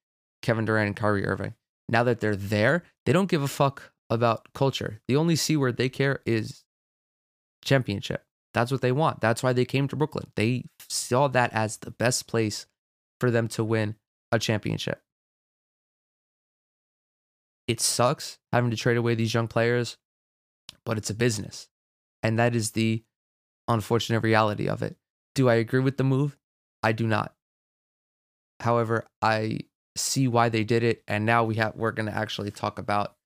Kevin 0.42 0.64
Durant 0.64 0.88
and 0.88 0.96
Kyrie 0.96 1.26
Irving. 1.26 1.54
Now 1.88 2.04
that 2.04 2.20
they're 2.20 2.36
there, 2.36 2.84
they 3.06 3.12
don't 3.12 3.30
give 3.30 3.42
a 3.42 3.48
fuck 3.48 3.92
about 4.10 4.52
culture. 4.52 5.00
The 5.08 5.16
only 5.16 5.36
C 5.36 5.56
word 5.56 5.76
they 5.76 5.88
care 5.88 6.20
is 6.26 6.64
championship. 7.64 8.24
That's 8.54 8.70
what 8.70 8.82
they 8.82 8.92
want. 8.92 9.20
That's 9.20 9.42
why 9.42 9.52
they 9.52 9.64
came 9.64 9.88
to 9.88 9.96
Brooklyn. 9.96 10.30
They 10.36 10.64
saw 10.88 11.28
that 11.28 11.52
as 11.52 11.78
the 11.78 11.90
best 11.90 12.26
place 12.26 12.66
for 13.20 13.30
them 13.30 13.48
to 13.48 13.64
win 13.64 13.96
a 14.30 14.38
championship 14.38 15.02
it 17.66 17.80
sucks 17.80 18.38
having 18.52 18.70
to 18.70 18.76
trade 18.76 18.96
away 18.96 19.14
these 19.14 19.34
young 19.34 19.48
players, 19.48 19.96
but 20.84 20.98
it's 20.98 21.10
a 21.10 21.14
business. 21.14 21.68
And 22.22 22.38
that 22.38 22.54
is 22.54 22.72
the 22.72 23.02
unfortunate 23.68 24.20
reality 24.20 24.68
of 24.68 24.82
it. 24.82 24.96
Do 25.34 25.48
I 25.48 25.54
agree 25.54 25.80
with 25.80 25.96
the 25.96 26.04
move? 26.04 26.36
I 26.82 26.92
do 26.92 27.06
not. 27.06 27.34
However, 28.60 29.06
I 29.20 29.60
see 29.96 30.26
why 30.26 30.48
they 30.48 30.64
did 30.64 30.82
it 30.82 31.02
and 31.06 31.26
now 31.26 31.44
we 31.44 31.56
have 31.56 31.74
we're 31.76 31.92
going 31.92 32.06
to 32.06 32.16
actually 32.16 32.50
talk 32.50 32.78
about 32.78 33.16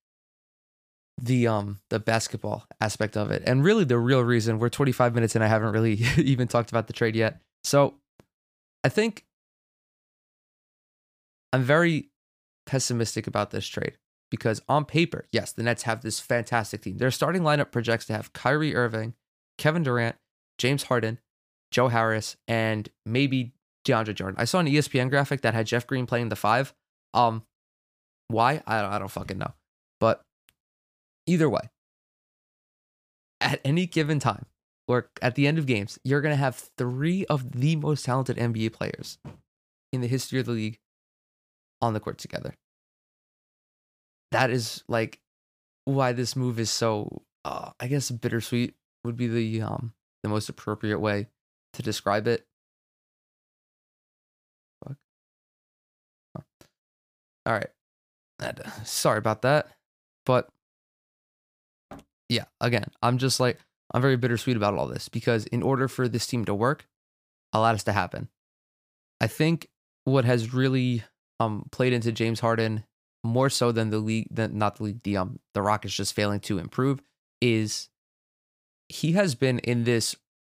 the 1.21 1.47
um 1.47 1.79
the 1.89 1.99
basketball 1.99 2.65
aspect 2.79 3.17
of 3.17 3.31
it. 3.31 3.43
And 3.45 3.63
really 3.63 3.83
the 3.83 3.97
real 3.97 4.21
reason 4.21 4.59
we're 4.59 4.69
25 4.69 5.15
minutes 5.15 5.35
and 5.35 5.43
I 5.43 5.47
haven't 5.47 5.71
really 5.71 5.93
even 6.17 6.47
talked 6.47 6.69
about 6.69 6.87
the 6.87 6.93
trade 6.93 7.15
yet. 7.15 7.41
So, 7.63 7.95
I 8.83 8.89
think 8.89 9.25
I'm 11.51 11.63
very 11.63 12.09
pessimistic 12.65 13.27
about 13.27 13.51
this 13.51 13.67
trade 13.67 13.97
because 14.29 14.61
on 14.69 14.85
paper, 14.85 15.25
yes, 15.31 15.51
the 15.51 15.63
Nets 15.63 15.83
have 15.83 16.01
this 16.01 16.19
fantastic 16.19 16.81
team. 16.81 16.97
Their 16.97 17.11
starting 17.11 17.41
lineup 17.41 17.71
projects 17.71 18.05
to 18.05 18.13
have 18.13 18.33
Kyrie 18.33 18.75
Irving, 18.75 19.13
Kevin 19.57 19.83
Durant, 19.83 20.17
James 20.57 20.83
Harden, 20.83 21.19
Joe 21.71 21.87
Harris, 21.87 22.37
and 22.47 22.89
maybe 23.05 23.53
DeAndre 23.87 24.13
Jordan. 24.13 24.35
I 24.39 24.45
saw 24.45 24.59
an 24.59 24.67
ESPN 24.67 25.09
graphic 25.09 25.41
that 25.41 25.53
had 25.53 25.67
Jeff 25.67 25.87
Green 25.87 26.05
playing 26.05 26.29
the 26.29 26.35
five. 26.35 26.73
Um, 27.13 27.43
why? 28.27 28.61
I 28.67 28.81
don't, 28.81 28.91
I 28.91 28.99
don't 28.99 29.11
fucking 29.11 29.37
know. 29.37 29.53
But 29.99 30.21
either 31.25 31.49
way, 31.49 31.69
at 33.41 33.61
any 33.63 33.85
given 33.85 34.19
time 34.19 34.45
or 34.87 35.09
at 35.21 35.35
the 35.35 35.47
end 35.47 35.57
of 35.57 35.65
games, 35.65 35.97
you're 36.03 36.21
going 36.21 36.33
to 36.33 36.37
have 36.37 36.69
three 36.77 37.25
of 37.25 37.51
the 37.51 37.75
most 37.75 38.05
talented 38.05 38.37
NBA 38.37 38.73
players 38.73 39.17
in 39.91 40.01
the 40.01 40.07
history 40.07 40.39
of 40.39 40.45
the 40.45 40.51
league 40.51 40.79
on 41.81 41.93
the 41.93 41.99
court 41.99 42.17
together 42.17 42.53
that 44.31 44.49
is 44.49 44.83
like 44.87 45.19
why 45.85 46.11
this 46.11 46.35
move 46.35 46.59
is 46.59 46.69
so 46.69 47.23
uh, 47.45 47.71
I 47.79 47.87
guess 47.87 48.11
bittersweet 48.11 48.75
would 49.03 49.15
be 49.15 49.27
the 49.27 49.61
um 49.61 49.93
the 50.23 50.29
most 50.29 50.49
appropriate 50.49 50.99
way 50.99 51.27
to 51.73 51.81
describe 51.81 52.27
it. 52.27 52.45
All 57.47 57.53
right. 57.53 58.59
Sorry 58.83 59.17
about 59.17 59.41
that. 59.43 59.69
But 60.25 60.49
yeah, 62.29 62.45
again, 62.59 62.85
I'm 63.01 63.17
just 63.17 63.39
like 63.39 63.57
I'm 63.93 64.01
very 64.01 64.17
bittersweet 64.17 64.57
about 64.57 64.75
all 64.75 64.87
this 64.87 65.07
because 65.07 65.45
in 65.47 65.63
order 65.63 65.87
for 65.87 66.07
this 66.09 66.27
team 66.27 66.43
to 66.45 66.53
work, 66.53 66.85
a 67.53 67.59
lot 67.59 67.73
has 67.73 67.85
to 67.85 67.93
happen. 67.93 68.27
I 69.21 69.27
think 69.27 69.69
what 70.03 70.25
has 70.25 70.53
really 70.53 71.03
um 71.39 71.67
played 71.71 71.93
into 71.93 72.11
James 72.11 72.41
Harden 72.41 72.83
more 73.23 73.49
so 73.49 73.71
than 73.71 73.89
the 73.89 73.99
league, 73.99 74.27
than 74.29 74.57
not 74.57 74.75
the 74.77 74.83
league, 74.83 75.03
the 75.03 75.17
um, 75.17 75.39
the 75.53 75.61
Rockets 75.61 75.95
just 75.95 76.13
failing 76.13 76.41
to 76.41 76.59
improve 76.59 77.01
is 77.41 77.89
he 78.89 79.13
has 79.13 79.35
been 79.35 79.59
in 79.59 79.85
this 79.85 80.15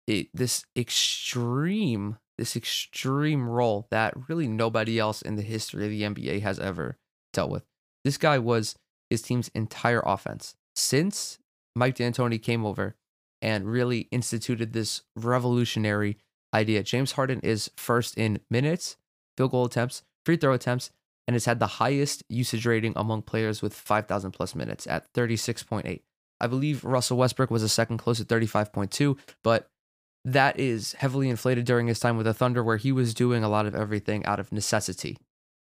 it, 0.07 0.27
this 0.33 0.65
extreme 0.75 2.17
this 2.39 2.55
extreme 2.55 3.47
role 3.47 3.87
that 3.91 4.13
really 4.27 4.47
nobody 4.47 4.97
else 4.97 5.21
in 5.21 5.35
the 5.35 5.41
history 5.41 5.85
of 5.85 5.91
the 5.91 6.01
NBA 6.01 6.41
has 6.41 6.59
ever 6.59 6.97
dealt 7.33 7.51
with. 7.51 7.63
This 8.03 8.17
guy 8.17 8.39
was 8.39 8.75
his 9.09 9.21
team's 9.21 9.49
entire 9.53 10.01
offense 10.05 10.55
since 10.75 11.37
Mike 11.75 11.95
D'Antoni 11.95 12.41
came 12.41 12.65
over 12.65 12.95
and 13.41 13.71
really 13.71 14.07
instituted 14.11 14.73
this 14.73 15.01
revolutionary 15.15 16.17
idea. 16.53 16.83
James 16.83 17.13
Harden 17.13 17.39
is 17.41 17.69
first 17.77 18.17
in 18.17 18.39
minutes, 18.49 18.97
field 19.37 19.51
goal 19.51 19.65
attempts, 19.65 20.03
free 20.25 20.37
throw 20.37 20.53
attempts, 20.53 20.91
and 21.27 21.35
has 21.35 21.45
had 21.45 21.59
the 21.59 21.67
highest 21.67 22.23
usage 22.27 22.65
rating 22.65 22.93
among 22.95 23.21
players 23.21 23.61
with 23.61 23.73
5,000 23.73 24.31
plus 24.31 24.55
minutes 24.55 24.87
at 24.87 25.11
36.8. 25.13 26.01
I 26.41 26.47
believe 26.47 26.83
Russell 26.83 27.17
Westbrook 27.17 27.51
was 27.51 27.63
a 27.63 27.69
second 27.69 27.97
close 27.97 28.19
at 28.19 28.27
35.2, 28.27 29.17
but 29.43 29.69
that 30.33 30.59
is 30.59 30.93
heavily 30.93 31.29
inflated 31.29 31.65
during 31.65 31.87
his 31.87 31.99
time 31.99 32.17
with 32.17 32.25
the 32.25 32.33
Thunder, 32.33 32.63
where 32.63 32.77
he 32.77 32.91
was 32.91 33.13
doing 33.13 33.43
a 33.43 33.49
lot 33.49 33.65
of 33.65 33.75
everything 33.75 34.25
out 34.25 34.39
of 34.39 34.51
necessity. 34.51 35.17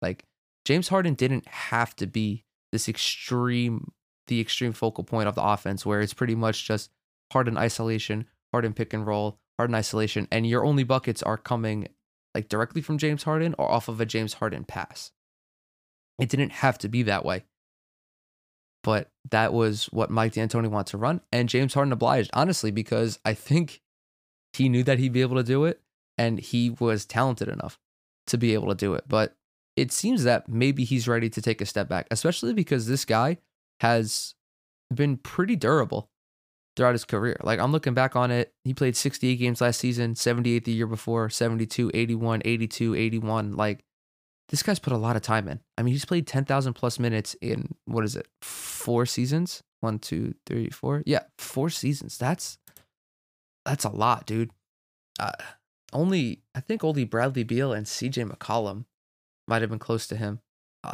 Like 0.02 0.26
James 0.65 0.88
Harden 0.89 1.13
didn't 1.13 1.47
have 1.47 1.95
to 1.97 2.08
be 2.08 2.43
this 2.71 2.88
extreme, 2.89 3.91
the 4.28 4.39
extreme 4.39 4.74
focal 4.74 5.04
point 5.04 5.28
of 5.28 5.36
the 5.36 5.43
offense, 5.43 5.86
where 5.86 6.02
it's 6.02 6.13
pretty 6.13 6.36
much 6.36 6.65
just 6.65 6.91
Harden 7.32 7.58
isolation, 7.58 8.28
Harden 8.54 8.74
pick 8.74 8.93
and 8.93 9.06
roll, 9.06 9.39
Harden 9.58 9.76
isolation, 9.76 10.28
and 10.32 10.47
your 10.47 10.65
only 10.65 10.84
buckets 10.84 11.24
are 11.24 11.38
coming 11.38 11.88
like 12.34 12.50
directly 12.50 12.82
from 12.82 12.97
James 12.97 13.24
Harden 13.24 13.56
or 13.58 13.69
off 13.69 13.88
of 13.88 14.00
a 14.00 14.06
James 14.06 14.36
Harden 14.36 14.63
pass. 14.63 15.12
It 16.19 16.30
didn't 16.30 16.52
have 16.52 16.78
to 16.80 16.89
be 16.89 17.04
that 17.04 17.26
way. 17.26 17.43
But 18.84 19.10
that 19.30 19.54
was 19.54 19.86
what 19.86 20.10
Mike 20.10 20.34
D'Antoni 20.34 20.67
wanted 20.67 20.91
to 20.91 20.97
run. 20.97 21.21
And 21.32 21.50
James 21.50 21.74
Harden 21.74 21.91
obliged, 21.93 22.32
honestly, 22.34 22.71
because 22.71 23.19
I 23.24 23.34
think 23.34 23.82
he 24.54 24.70
knew 24.70 24.84
that 24.84 25.00
he'd 25.00 25.14
be 25.14 25.22
able 25.22 25.38
to 25.38 25.44
do 25.44 25.66
it 25.66 25.82
and 26.18 26.40
he 26.40 26.70
was 26.70 27.06
talented 27.06 27.48
enough 27.48 27.80
to 28.28 28.38
be 28.38 28.54
able 28.54 28.68
to 28.70 28.76
do 28.76 28.94
it. 28.94 29.06
But 29.08 29.36
it 29.76 29.92
seems 29.92 30.24
that 30.24 30.50
maybe 30.50 30.84
he's 30.84 31.08
ready 31.08 31.30
to 31.30 31.42
take 31.42 31.62
a 31.62 31.66
step 31.66 31.88
back, 31.88 32.08
especially 32.12 32.54
because 32.54 32.88
this 32.88 33.06
guy 33.06 33.38
has 33.80 34.36
been 34.94 35.18
pretty 35.18 35.56
durable 35.56 36.10
throughout 36.76 36.94
his 36.94 37.06
career. 37.06 37.38
Like 37.42 37.60
I'm 37.60 37.72
looking 37.72 37.94
back 37.94 38.16
on 38.16 38.32
it, 38.32 38.54
he 38.64 38.74
played 38.74 38.96
68 38.96 39.36
games 39.36 39.62
last 39.62 39.80
season, 39.80 40.16
78 40.16 40.66
the 40.66 40.72
year 40.72 40.88
before, 40.88 41.30
72, 41.30 41.92
81, 41.94 42.42
82, 42.46 42.96
81. 42.96 43.56
Like 43.56 43.84
this 44.50 44.64
guy's 44.64 44.80
put 44.80 44.94
a 44.94 44.98
lot 44.98 45.16
of 45.16 45.22
time 45.22 45.48
in. 45.48 45.62
I 45.78 45.84
mean, 45.84 45.94
he's 45.94 46.06
played 46.06 46.28
10,000 46.28 46.74
plus 46.74 47.00
minutes 47.00 47.36
in 47.42 47.76
what 47.86 48.04
is 48.04 48.16
it? 48.16 48.28
Four 48.42 49.06
seasons? 49.06 49.64
One, 49.80 49.98
two, 49.98 50.36
three, 50.46 50.70
four. 50.70 51.02
Yeah, 51.06 51.24
four 51.40 51.70
seasons. 51.70 52.18
That's 52.18 52.60
that's 53.65 53.86
a 53.86 53.89
lot, 53.89 54.26
dude. 54.26 54.52
Uh, 55.19 55.32
only 55.93 56.41
I 56.56 56.60
think 56.62 56.84
only 56.84 57.04
Bradley 57.04 57.43
Beal 57.43 57.74
and 57.74 57.86
CJ 57.86 58.30
McCollum 58.30 58.86
might 59.47 59.62
have 59.62 59.69
been 59.69 59.80
close 59.80 60.08
to 60.08 60.15
him. 60.15 60.39
Uh, 60.84 60.93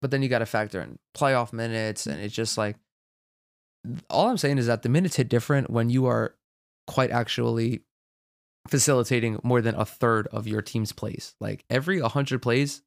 but 0.00 0.10
then 0.10 0.22
you 0.22 0.28
got 0.28 0.38
to 0.38 0.46
factor 0.46 0.80
in 0.80 0.98
playoff 1.16 1.52
minutes, 1.52 2.06
and 2.06 2.20
it's 2.20 2.34
just 2.34 2.56
like 2.56 2.76
all 4.10 4.28
I'm 4.28 4.38
saying 4.38 4.58
is 4.58 4.66
that 4.66 4.82
the 4.82 4.88
minutes 4.88 5.16
hit 5.16 5.28
different 5.28 5.70
when 5.70 5.90
you 5.90 6.06
are 6.06 6.34
quite 6.86 7.10
actually 7.10 7.82
facilitating 8.68 9.38
more 9.42 9.60
than 9.60 9.74
a 9.74 9.84
third 9.84 10.26
of 10.28 10.46
your 10.46 10.62
team's 10.62 10.92
plays. 10.92 11.34
Like 11.40 11.64
every 11.70 12.00
100 12.00 12.42
plays, 12.42 12.82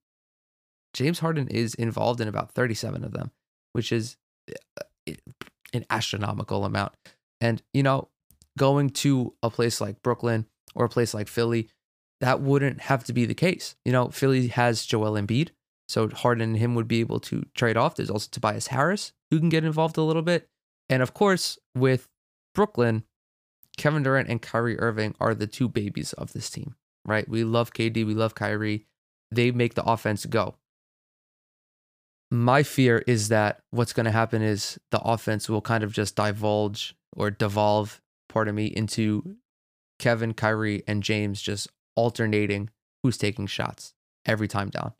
James 0.94 1.20
Harden 1.20 1.48
is 1.48 1.74
involved 1.76 2.22
in 2.22 2.28
about 2.28 2.52
37 2.52 3.04
of 3.04 3.12
them, 3.12 3.32
which 3.74 3.92
is 3.92 4.18
uh, 4.78 5.14
an 5.74 5.86
astronomical 5.90 6.66
amount. 6.66 6.94
And, 7.42 7.62
you 7.74 7.84
know, 7.84 8.10
going 8.58 8.90
to 8.90 9.34
a 9.44 9.50
place 9.50 9.80
like 9.80 10.02
Brooklyn 10.02 10.46
or 10.76 10.86
a 10.86 10.90
place 10.90 11.14
like 11.14 11.28
Philly, 11.28 11.70
that 12.22 12.42
wouldn't 12.42 12.82
have 12.82 13.04
to 13.06 13.14
be 13.14 13.26
the 13.26 13.34
case. 13.34 13.76
You 13.86 13.92
know, 13.92 14.10
Philly 14.10 14.48
has 14.48 14.86
Joel 14.86 15.14
Embiid, 15.14 15.50
so 15.88 16.10
Harden 16.10 16.50
and 16.50 16.58
him 16.58 16.76
would 16.76 16.88
be 16.88 17.00
able 17.00 17.20
to 17.22 17.44
trade 17.56 17.78
off. 17.78 17.96
There's 17.96 18.10
also 18.10 18.28
Tobias 18.32 18.68
Harris 18.68 19.14
who 19.32 19.40
can 19.40 19.50
get 19.50 19.64
involved 19.64 19.98
a 19.98 20.04
little 20.04 20.22
bit. 20.22 20.50
And 20.90 21.02
of 21.02 21.14
course, 21.14 21.58
with 21.76 22.08
Brooklyn, 22.54 23.04
Kevin 23.78 24.04
Durant 24.04 24.30
and 24.30 24.42
Kyrie 24.42 24.80
Irving 24.80 25.16
are 25.20 25.34
the 25.34 25.48
two 25.48 25.70
babies 25.70 26.14
of 26.14 26.34
this 26.34 26.50
team, 26.50 26.76
right? 27.06 27.28
We 27.30 27.44
love 27.44 27.74
KD, 27.74 28.06
we 28.06 28.14
love 28.14 28.36
Kyrie. 28.36 28.86
They 29.32 29.52
make 29.52 29.76
the 29.76 29.84
offense 29.84 30.26
go. 30.26 30.56
My 32.32 32.64
fear 32.64 33.04
is 33.08 33.30
that 33.30 33.62
what's 33.72 33.94
going 33.94 34.06
to 34.06 34.12
happen 34.12 34.42
is 34.42 34.80
the 34.92 35.00
offense 35.00 35.50
will 35.50 35.62
kind 35.62 35.84
of 35.84 35.94
just 35.94 36.16
divulge 36.16 36.96
or 37.16 37.32
devolve, 37.32 38.02
pardon 38.30 38.56
me, 38.56 38.68
into 38.68 39.38
Kevin, 40.00 40.34
Kyrie, 40.34 40.84
and 40.88 41.04
James 41.04 41.42
just 41.42 41.68
alternating 41.96 42.70
who's 43.04 43.18
taking 43.18 43.48
shots 43.48 43.94
every 44.26 44.48
time 44.48 44.70
down. 44.70 44.94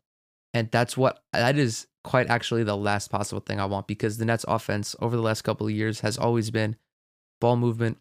And 0.52 0.70
that's 0.70 0.96
what 0.96 1.22
that 1.32 1.56
is 1.56 1.86
quite 2.02 2.28
actually 2.28 2.64
the 2.64 2.76
last 2.76 3.10
possible 3.10 3.40
thing 3.40 3.60
I 3.60 3.66
want 3.66 3.86
because 3.86 4.18
the 4.18 4.24
Nets 4.24 4.44
offense 4.48 4.96
over 5.00 5.16
the 5.16 5.22
last 5.22 5.42
couple 5.42 5.66
of 5.66 5.72
years 5.72 6.00
has 6.00 6.18
always 6.18 6.50
been 6.50 6.76
ball 7.40 7.56
movement, 7.56 7.98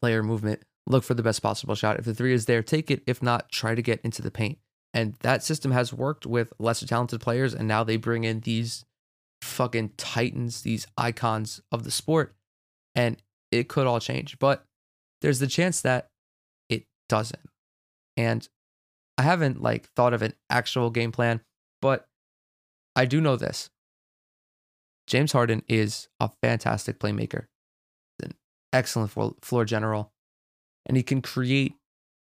player 0.00 0.22
movement, 0.22 0.62
look 0.86 1.04
for 1.04 1.14
the 1.14 1.22
best 1.22 1.42
possible 1.42 1.74
shot. 1.74 1.98
If 1.98 2.04
the 2.04 2.14
three 2.14 2.32
is 2.32 2.46
there, 2.46 2.62
take 2.62 2.90
it. 2.90 3.02
If 3.06 3.22
not, 3.22 3.50
try 3.50 3.74
to 3.74 3.82
get 3.82 4.00
into 4.02 4.22
the 4.22 4.30
paint. 4.30 4.58
And 4.94 5.14
that 5.20 5.42
system 5.42 5.70
has 5.72 5.92
worked 5.92 6.26
with 6.26 6.52
lesser 6.58 6.86
talented 6.86 7.20
players. 7.20 7.54
And 7.54 7.66
now 7.66 7.84
they 7.84 7.96
bring 7.96 8.24
in 8.24 8.40
these 8.40 8.84
fucking 9.40 9.92
titans, 9.96 10.62
these 10.62 10.86
icons 10.98 11.60
of 11.70 11.84
the 11.84 11.90
sport. 11.90 12.34
And 12.94 13.16
it 13.52 13.68
could 13.68 13.86
all 13.86 14.00
change. 14.00 14.38
But 14.40 14.64
there's 15.20 15.38
the 15.38 15.46
chance 15.46 15.82
that 15.82 16.08
it 16.68 16.84
doesn't. 17.08 17.48
And 18.16 18.48
I 19.16 19.22
haven't 19.22 19.62
like 19.62 19.88
thought 19.94 20.14
of 20.14 20.22
an 20.22 20.34
actual 20.50 20.90
game 20.90 21.12
plan, 21.12 21.42
but 21.80 22.06
I 22.96 23.04
do 23.04 23.20
know 23.20 23.36
this. 23.36 23.70
James 25.06 25.32
Harden 25.32 25.62
is 25.68 26.08
a 26.18 26.30
fantastic 26.42 26.98
playmaker, 26.98 27.46
an 28.22 28.34
excellent 28.72 29.12
floor 29.42 29.64
general, 29.64 30.12
and 30.86 30.96
he 30.96 31.02
can 31.02 31.22
create 31.22 31.74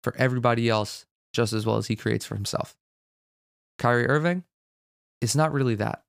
for 0.03 0.17
everybody 0.17 0.69
else 0.69 1.05
just 1.33 1.53
as 1.53 1.67
well 1.67 1.77
as 1.77 1.87
he 1.87 1.97
creates 1.97 2.25
for 2.25 2.35
himself. 2.35 2.75
Kyrie 3.79 4.09
Irving 4.09 4.45
is 5.21 5.37
not 5.37 5.53
really 5.53 5.75
that. 5.77 6.03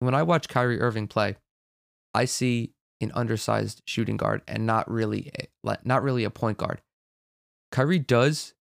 When 0.00 0.14
I 0.14 0.22
watch 0.22 0.48
Kyrie 0.48 0.80
Irving 0.80 1.06
play, 1.06 1.36
I 2.12 2.26
see 2.26 2.73
an 3.00 3.12
undersized 3.14 3.82
shooting 3.86 4.16
guard 4.16 4.42
and 4.46 4.66
not 4.66 4.90
really 4.90 5.30
a, 5.38 5.76
not 5.84 6.02
really 6.02 6.24
a 6.24 6.30
point 6.30 6.58
guard. 6.58 6.80
Kyrie 7.70 7.98
does 7.98 8.54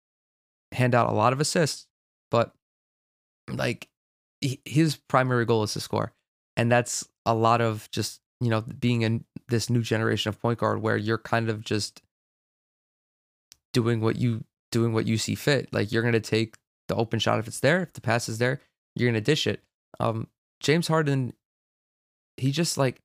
hand 0.73 0.95
out 0.95 1.09
a 1.09 1.13
lot 1.13 1.33
of 1.33 1.41
assists, 1.41 1.87
but 2.31 2.55
like 3.51 3.89
his 4.65 4.97
primary 4.97 5.45
goal 5.45 5.63
is 5.63 5.73
to 5.75 5.81
score. 5.81 6.13
And 6.57 6.71
that's 6.71 7.07
a 7.27 7.35
lot 7.35 7.61
of 7.61 7.91
just, 7.91 8.21
you 8.41 8.49
know, 8.51 8.61
being 8.61 9.03
in 9.03 9.25
this 9.49 9.69
new 9.69 9.83
generation 9.83 10.29
of 10.29 10.41
point 10.41 10.59
guard 10.59 10.81
where 10.81 10.97
you're 10.97 11.19
kind 11.19 11.49
of 11.49 11.65
just 11.65 12.03
doing 13.73 14.01
what 14.01 14.17
you 14.17 14.45
doing 14.71 14.93
what 14.93 15.07
you 15.07 15.19
see 15.19 15.35
fit. 15.35 15.69
Like 15.73 15.91
you're 15.91 16.03
gonna 16.03 16.21
take 16.21 16.57
the 16.89 16.95
open 16.95 17.19
shot 17.19 17.39
if 17.39 17.49
it's 17.49 17.61
there, 17.61 17.83
if 17.83 17.93
the 17.93 18.01
pass 18.01 18.29
is 18.29 18.39
there, 18.39 18.61
you're 18.95 19.09
gonna 19.09 19.21
dish 19.21 19.47
it. 19.47 19.63
Um 19.99 20.29
James 20.61 20.89
Harden, 20.89 21.33
he 22.37 22.53
just 22.53 22.79
like 22.79 23.01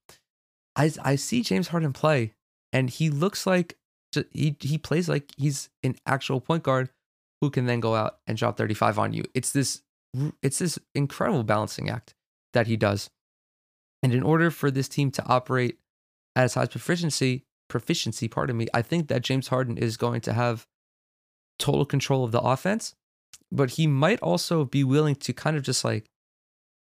I 0.76 0.92
I 1.04 1.16
see 1.16 1.42
James 1.42 1.70
Harden 1.70 1.94
play 1.94 2.34
and 2.74 2.90
he 2.90 3.10
looks 3.10 3.48
like 3.48 3.78
he 4.32 4.56
he 4.60 4.78
plays 4.78 5.10
like 5.10 5.32
he's 5.38 5.70
an 5.84 5.96
actual 6.06 6.42
point 6.42 6.64
guard 6.64 6.90
who 7.42 7.50
can 7.50 7.66
then 7.66 7.80
go 7.80 7.96
out 7.96 8.18
and 8.28 8.38
drop 8.38 8.58
35 8.58 9.00
on 9.00 9.14
you. 9.14 9.24
It's 9.34 9.52
this 9.52 9.82
it's 10.42 10.60
this 10.60 10.80
incredible 10.94 11.44
balancing 11.44 11.90
act 11.90 12.14
that 12.54 12.68
he 12.68 12.78
does. 12.78 13.10
And 14.02 14.14
in 14.14 14.24
order 14.24 14.52
for 14.52 14.72
this 14.72 14.88
team 14.88 15.12
to 15.12 15.26
operate 15.26 15.80
at 16.36 16.46
its 16.46 16.54
highest 16.54 16.72
proficiency, 16.72 17.44
proficiency, 17.70 18.28
pardon 18.28 18.58
me, 18.58 18.68
I 18.74 18.82
think 18.82 19.08
that 19.08 19.24
James 19.24 19.48
Harden 19.48 19.78
is 19.78 19.98
going 19.98 20.22
to 20.22 20.34
have 20.34 20.68
total 21.60 21.86
control 21.86 22.24
of 22.24 22.32
the 22.32 22.42
offense, 22.42 22.94
but 23.52 23.72
he 23.72 23.88
might 23.88 24.20
also 24.20 24.66
be 24.66 24.84
willing 24.84 25.16
to 25.16 25.34
kind 25.34 25.58
of 25.58 25.64
just 25.64 25.84
like 25.84 26.06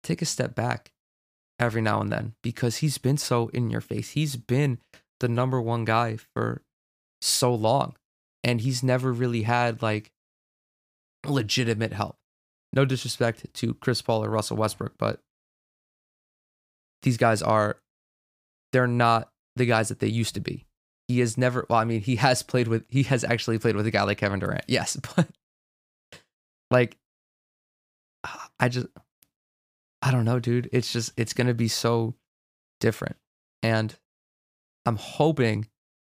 take 0.03 0.21
a 0.21 0.25
step 0.25 0.55
back 0.55 0.91
every 1.61 1.81
now 1.81 2.01
and 2.01 2.11
then 2.11 2.33
because 2.41 2.77
he's 2.77 2.97
been 2.97 3.17
so 3.17 3.49
in 3.49 3.69
your 3.69 3.81
face. 3.81 4.11
He's 4.11 4.35
been 4.35 4.79
the 5.19 5.29
number 5.29 5.61
one 5.61 5.85
guy 5.85 6.17
for 6.33 6.63
so 7.21 7.53
long 7.53 7.95
and 8.43 8.61
he's 8.61 8.83
never 8.83 9.13
really 9.13 9.43
had 9.43 9.81
like 9.81 10.11
legitimate 11.25 11.93
help. 11.93 12.17
No 12.73 12.83
disrespect 12.85 13.53
to 13.53 13.73
Chris 13.75 14.01
Paul 14.01 14.23
or 14.23 14.29
Russell 14.29 14.57
Westbrook, 14.57 14.93
but 14.97 15.19
these 17.03 17.17
guys 17.17 17.41
are 17.41 17.77
they're 18.73 18.87
not 18.87 19.29
the 19.55 19.65
guys 19.65 19.89
that 19.89 19.99
they 19.99 20.07
used 20.07 20.33
to 20.35 20.41
be. 20.41 20.65
He 21.07 21.19
has 21.19 21.37
never 21.37 21.65
well, 21.69 21.79
I 21.79 21.85
mean, 21.85 22.01
he 22.01 22.15
has 22.15 22.41
played 22.41 22.67
with 22.67 22.85
he 22.87 23.03
has 23.03 23.23
actually 23.23 23.59
played 23.59 23.75
with 23.75 23.85
a 23.85 23.91
guy 23.91 24.03
like 24.03 24.17
Kevin 24.17 24.39
Durant. 24.39 24.65
Yes, 24.67 24.97
but 25.15 25.27
like 26.71 26.97
I 28.59 28.69
just 28.69 28.87
I 30.01 30.11
don't 30.11 30.25
know, 30.25 30.39
dude. 30.39 30.69
It's 30.71 30.91
just 30.91 31.13
it's 31.17 31.33
gonna 31.33 31.53
be 31.53 31.67
so 31.67 32.15
different. 32.79 33.17
And 33.61 33.95
I'm 34.85 34.95
hoping 34.97 35.67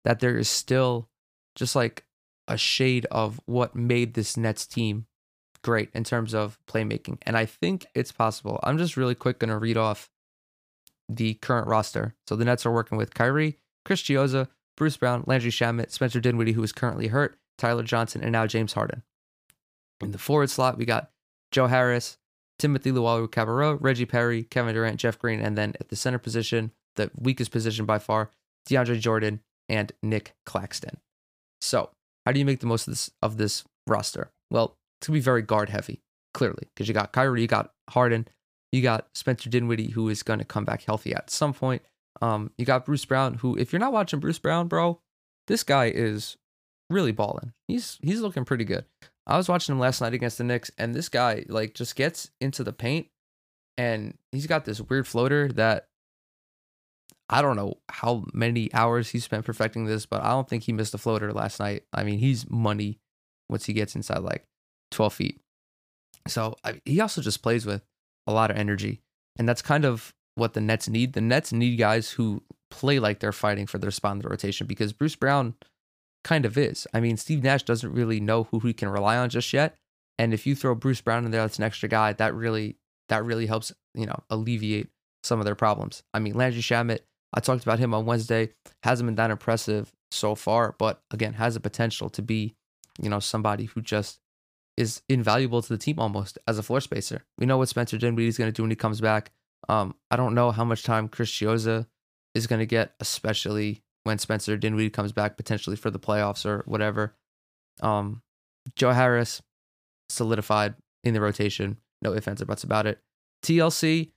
that 0.06 0.20
there 0.20 0.38
is 0.38 0.50
still 0.50 1.10
just 1.56 1.76
like 1.76 2.06
a 2.48 2.58
shade 2.58 3.06
of 3.12 3.40
what 3.46 3.76
made 3.76 4.14
this 4.14 4.38
Nets 4.38 4.66
team 4.68 5.06
great 5.64 5.90
in 5.94 6.04
terms 6.04 6.34
of 6.34 6.60
playmaking. 6.68 7.18
And 7.24 7.38
I 7.38 7.46
think 7.46 7.86
it's 7.94 8.12
possible. 8.12 8.60
I'm 8.64 8.78
just 8.78 8.98
really 8.98 9.16
quick 9.16 9.40
going 9.40 9.50
to 9.50 9.58
read 9.58 9.78
off 9.78 10.10
the 11.08 11.36
current 11.36 11.68
roster. 11.68 12.16
So 12.28 12.36
the 12.36 12.46
Nets 12.46 12.66
are 12.66 12.72
working 12.72 12.98
with 12.98 13.14
Kyrie, 13.14 13.60
Chris 13.86 14.02
Chiozza, 14.02 14.48
Bruce 14.78 14.98
Brown, 14.98 15.24
Landry 15.28 15.52
Shamet, 15.52 15.92
Spencer 15.92 16.20
Dinwiddie, 16.20 16.54
who 16.54 16.64
is 16.64 16.72
currently 16.72 17.08
hurt, 17.08 17.38
Tyler 17.58 17.84
Johnson, 17.84 18.22
and 18.22 18.32
now 18.32 18.48
James 18.48 18.74
Harden. 18.74 19.04
In 20.02 20.12
the 20.12 20.18
forward 20.18 20.50
slot, 20.50 20.78
we 20.78 20.86
got 20.86 21.12
Joe 21.52 21.68
Harris, 21.68 22.18
Timothy 22.62 22.92
Luwawu-Cabarrot, 22.92 23.80
Reggie 23.82 24.06
Perry, 24.06 24.44
Kevin 24.44 24.76
Durant, 24.76 25.00
Jeff 25.00 25.18
Green, 25.18 25.40
and 25.40 25.58
then 25.58 25.74
at 25.80 25.90
the 25.90 25.96
center 25.96 26.20
position, 26.20 26.72
the 26.96 27.10
weakest 27.16 27.50
position 27.50 27.88
by 27.88 27.98
far, 27.98 28.30
DeAndre 28.70 29.00
Jordan 29.00 29.40
and 29.68 29.92
Nick 30.04 30.36
Claxton. 30.46 31.00
So, 31.60 31.90
how 32.24 32.32
do 32.32 32.40
you 32.40 32.46
make 32.46 32.60
the 32.60 32.68
most 32.68 32.88
of 32.88 32.92
this 32.92 33.10
of 33.24 33.38
this 33.38 33.64
roster? 33.88 34.30
Well, 34.52 34.78
it's 35.00 35.08
gonna 35.08 35.18
be 35.18 35.22
very 35.22 35.42
guard 35.42 35.70
heavy, 35.70 36.02
clearly, 36.36 36.68
because 36.68 36.88
you 36.88 36.94
got 36.94 37.14
Kyrie, 37.14 37.42
you 37.42 37.48
got 37.48 37.74
Harden, 37.90 38.28
you 38.72 38.84
got 38.84 39.08
Spencer 39.16 39.50
Dinwiddie, 39.50 39.90
who 39.90 40.08
is 40.08 40.22
gonna 40.22 40.46
come 40.46 40.64
back 40.64 40.84
healthy 40.84 41.16
at 41.16 41.32
some 41.32 41.56
point. 41.56 41.82
Um, 42.22 42.52
you 42.60 42.66
got 42.66 42.86
Bruce 42.86 43.06
Brown, 43.06 43.36
who, 43.36 43.58
if 43.58 43.74
you're 43.74 43.80
not 43.80 43.94
watching 43.94 44.20
Bruce 44.20 44.38
Brown, 44.38 44.68
bro, 44.68 45.00
this 45.48 45.64
guy 45.64 45.86
is 45.86 46.38
really 46.92 47.12
balling. 47.12 47.54
He's 47.68 47.98
he's 48.04 48.22
looking 48.22 48.46
pretty 48.46 48.66
good. 48.66 48.86
I 49.28 49.38
was 49.38 49.48
watching 49.48 49.74
him 49.74 49.80
last 49.80 50.02
night 50.02 50.14
against 50.14 50.38
the 50.38 50.44
Knicks, 50.44 50.72
and 50.78 50.94
this 50.94 51.10
guy 51.10 51.46
like 51.48 51.74
just 51.74 51.96
gets 51.96 52.30
into 52.40 52.64
the 52.64 52.74
paint, 52.74 53.08
and 53.78 54.18
he's 54.32 54.48
got 54.48 54.66
this 54.66 54.82
weird 54.82 55.08
floater 55.08 55.48
that 55.50 55.88
I 57.30 57.42
don't 57.42 57.56
know 57.56 57.76
how 57.90 58.26
many 58.34 58.74
hours 58.74 59.10
he 59.10 59.20
spent 59.20 59.46
perfecting 59.46 59.86
this, 59.86 60.06
but 60.06 60.22
I 60.22 60.30
don't 60.30 60.50
think 60.50 60.64
he 60.64 60.74
missed 60.74 60.94
a 60.94 60.98
floater 60.98 61.32
last 61.32 61.60
night. 61.60 61.84
I 61.94 62.04
mean, 62.04 62.20
he's 62.20 62.50
money 62.50 63.00
once 63.50 63.66
he 63.66 63.74
gets 63.74 63.96
inside 63.96 64.20
like 64.20 64.44
12 64.92 65.14
feet. 65.14 65.42
So 66.28 66.56
I, 66.64 66.82
he 66.84 67.00
also 67.00 67.22
just 67.22 67.42
plays 67.42 67.66
with 67.66 67.84
a 68.28 68.34
lot 68.34 68.52
of 68.52 68.58
energy, 68.58 69.02
and 69.38 69.48
that's 69.48 69.62
kind 69.62 69.86
of 69.86 70.14
what 70.36 70.54
the 70.54 70.62
Nets 70.62 70.90
need. 70.90 71.14
The 71.14 71.22
Nets 71.22 71.54
need 71.54 71.78
guys 71.78 72.12
who 72.12 72.44
play 72.70 73.00
like 73.00 73.20
they're 73.20 73.32
fighting 73.32 73.68
for 73.68 73.78
their 73.78 73.92
spot 73.92 74.14
in 74.14 74.20
the 74.20 74.30
rotation 74.30 74.68
because 74.68 74.94
Bruce 74.94 75.16
Brown 75.16 75.56
kind 76.24 76.46
of 76.46 76.58
is. 76.58 76.88
I 76.94 77.00
mean, 77.00 77.18
Steve 77.18 77.44
Nash 77.44 77.64
doesn't 77.64 77.94
really 77.94 78.20
know 78.20 78.44
who 78.46 78.60
he 78.60 78.74
can 78.74 78.90
rely 78.90 79.18
on 79.18 79.30
just 79.30 79.54
yet. 79.54 79.76
And 80.20 80.34
if 80.34 80.46
you 80.46 80.56
throw 80.56 80.76
Bruce 80.76 81.02
Brown 81.02 81.26
in 81.26 81.32
there, 81.32 81.42
that's 81.42 81.58
an 81.58 81.64
extra 81.64 81.90
guy. 81.90 82.14
That 82.14 82.36
really 82.36 82.78
that 83.10 83.26
really 83.26 83.46
helps, 83.46 83.74
you 83.94 84.06
know, 84.06 84.24
alleviate 84.30 84.90
some 85.24 85.40
of 85.40 85.46
their 85.46 85.56
problems. 85.56 86.04
I 86.14 86.20
mean, 86.20 86.34
Landry 86.34 86.62
Shamet, 86.62 87.00
I 87.34 87.40
talked 87.40 87.64
about 87.64 87.80
him 87.80 87.94
on 87.94 88.06
Wednesday, 88.06 88.50
hasn't 88.84 89.08
been 89.08 89.16
that 89.16 89.32
impressive 89.32 89.92
so 90.12 90.36
far, 90.36 90.76
but 90.78 91.02
again, 91.12 91.34
has 91.34 91.56
the 91.56 91.60
potential 91.60 92.10
to 92.10 92.22
be, 92.22 92.56
you 93.02 93.10
know, 93.10 93.20
somebody 93.20 93.66
who 93.66 93.82
just 93.82 94.20
is 94.78 95.02
invaluable 95.10 95.62
to 95.62 95.70
the 95.70 95.78
team 95.78 96.00
almost 96.00 96.38
as 96.48 96.58
a 96.58 96.64
floor 96.64 96.82
spacer. 96.82 97.24
We 97.38 97.46
know 97.46 97.58
what 97.58 97.70
Spencer 97.70 97.98
Dinwiddie 97.98 98.28
is 98.28 98.38
going 98.38 98.48
to 98.48 98.56
do 98.56 98.64
when 98.64 98.72
he 98.72 98.76
comes 98.76 99.02
back. 99.02 99.32
Um, 99.70 99.96
I 100.10 100.16
don't 100.16 100.34
know 100.34 100.52
how 100.52 100.64
much 100.64 100.84
time 100.84 101.08
Chris 101.08 101.30
Chiozza 101.30 101.88
is 102.34 102.48
going 102.48 102.60
to 102.60 102.66
get, 102.66 102.94
especially 103.00 103.84
when 104.04 104.18
Spencer 104.18 104.58
Dinwiddie 104.58 104.90
comes 104.90 105.12
back 105.12 105.38
potentially 105.38 105.76
for 105.76 105.92
the 105.92 106.00
playoffs 106.00 106.46
or 106.46 106.64
whatever. 106.66 107.16
Um, 107.82 108.22
Joe 108.76 108.92
Harris 108.92 109.42
solidified 110.10 110.76
in 111.04 111.14
the 111.14 111.22
rotation. 111.22 111.78
No 112.02 112.14
ands, 112.14 112.42
or 112.42 112.46
buts 112.46 112.64
about 112.64 112.88
it. 112.88 113.00
TLC, 113.44 114.12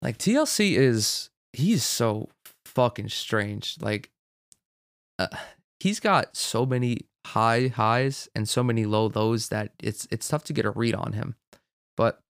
like 0.00 0.18
TLC 0.18 0.76
is 0.76 1.30
he's 1.52 1.84
so 1.84 2.28
fucking 2.66 3.08
strange. 3.08 3.76
Like, 3.80 4.10
uh, 5.18 5.28
he's 5.80 6.00
got 6.00 6.36
so 6.36 6.66
many 6.66 7.06
high 7.26 7.68
highs 7.68 8.28
and 8.34 8.48
so 8.48 8.62
many 8.64 8.84
low 8.84 9.10
lows 9.14 9.48
that 9.48 9.72
it's 9.82 10.08
it's 10.10 10.28
tough 10.28 10.44
to 10.44 10.52
get 10.52 10.64
a 10.64 10.70
read 10.70 10.94
on 10.94 11.12
him. 11.12 11.36
But 11.96 12.20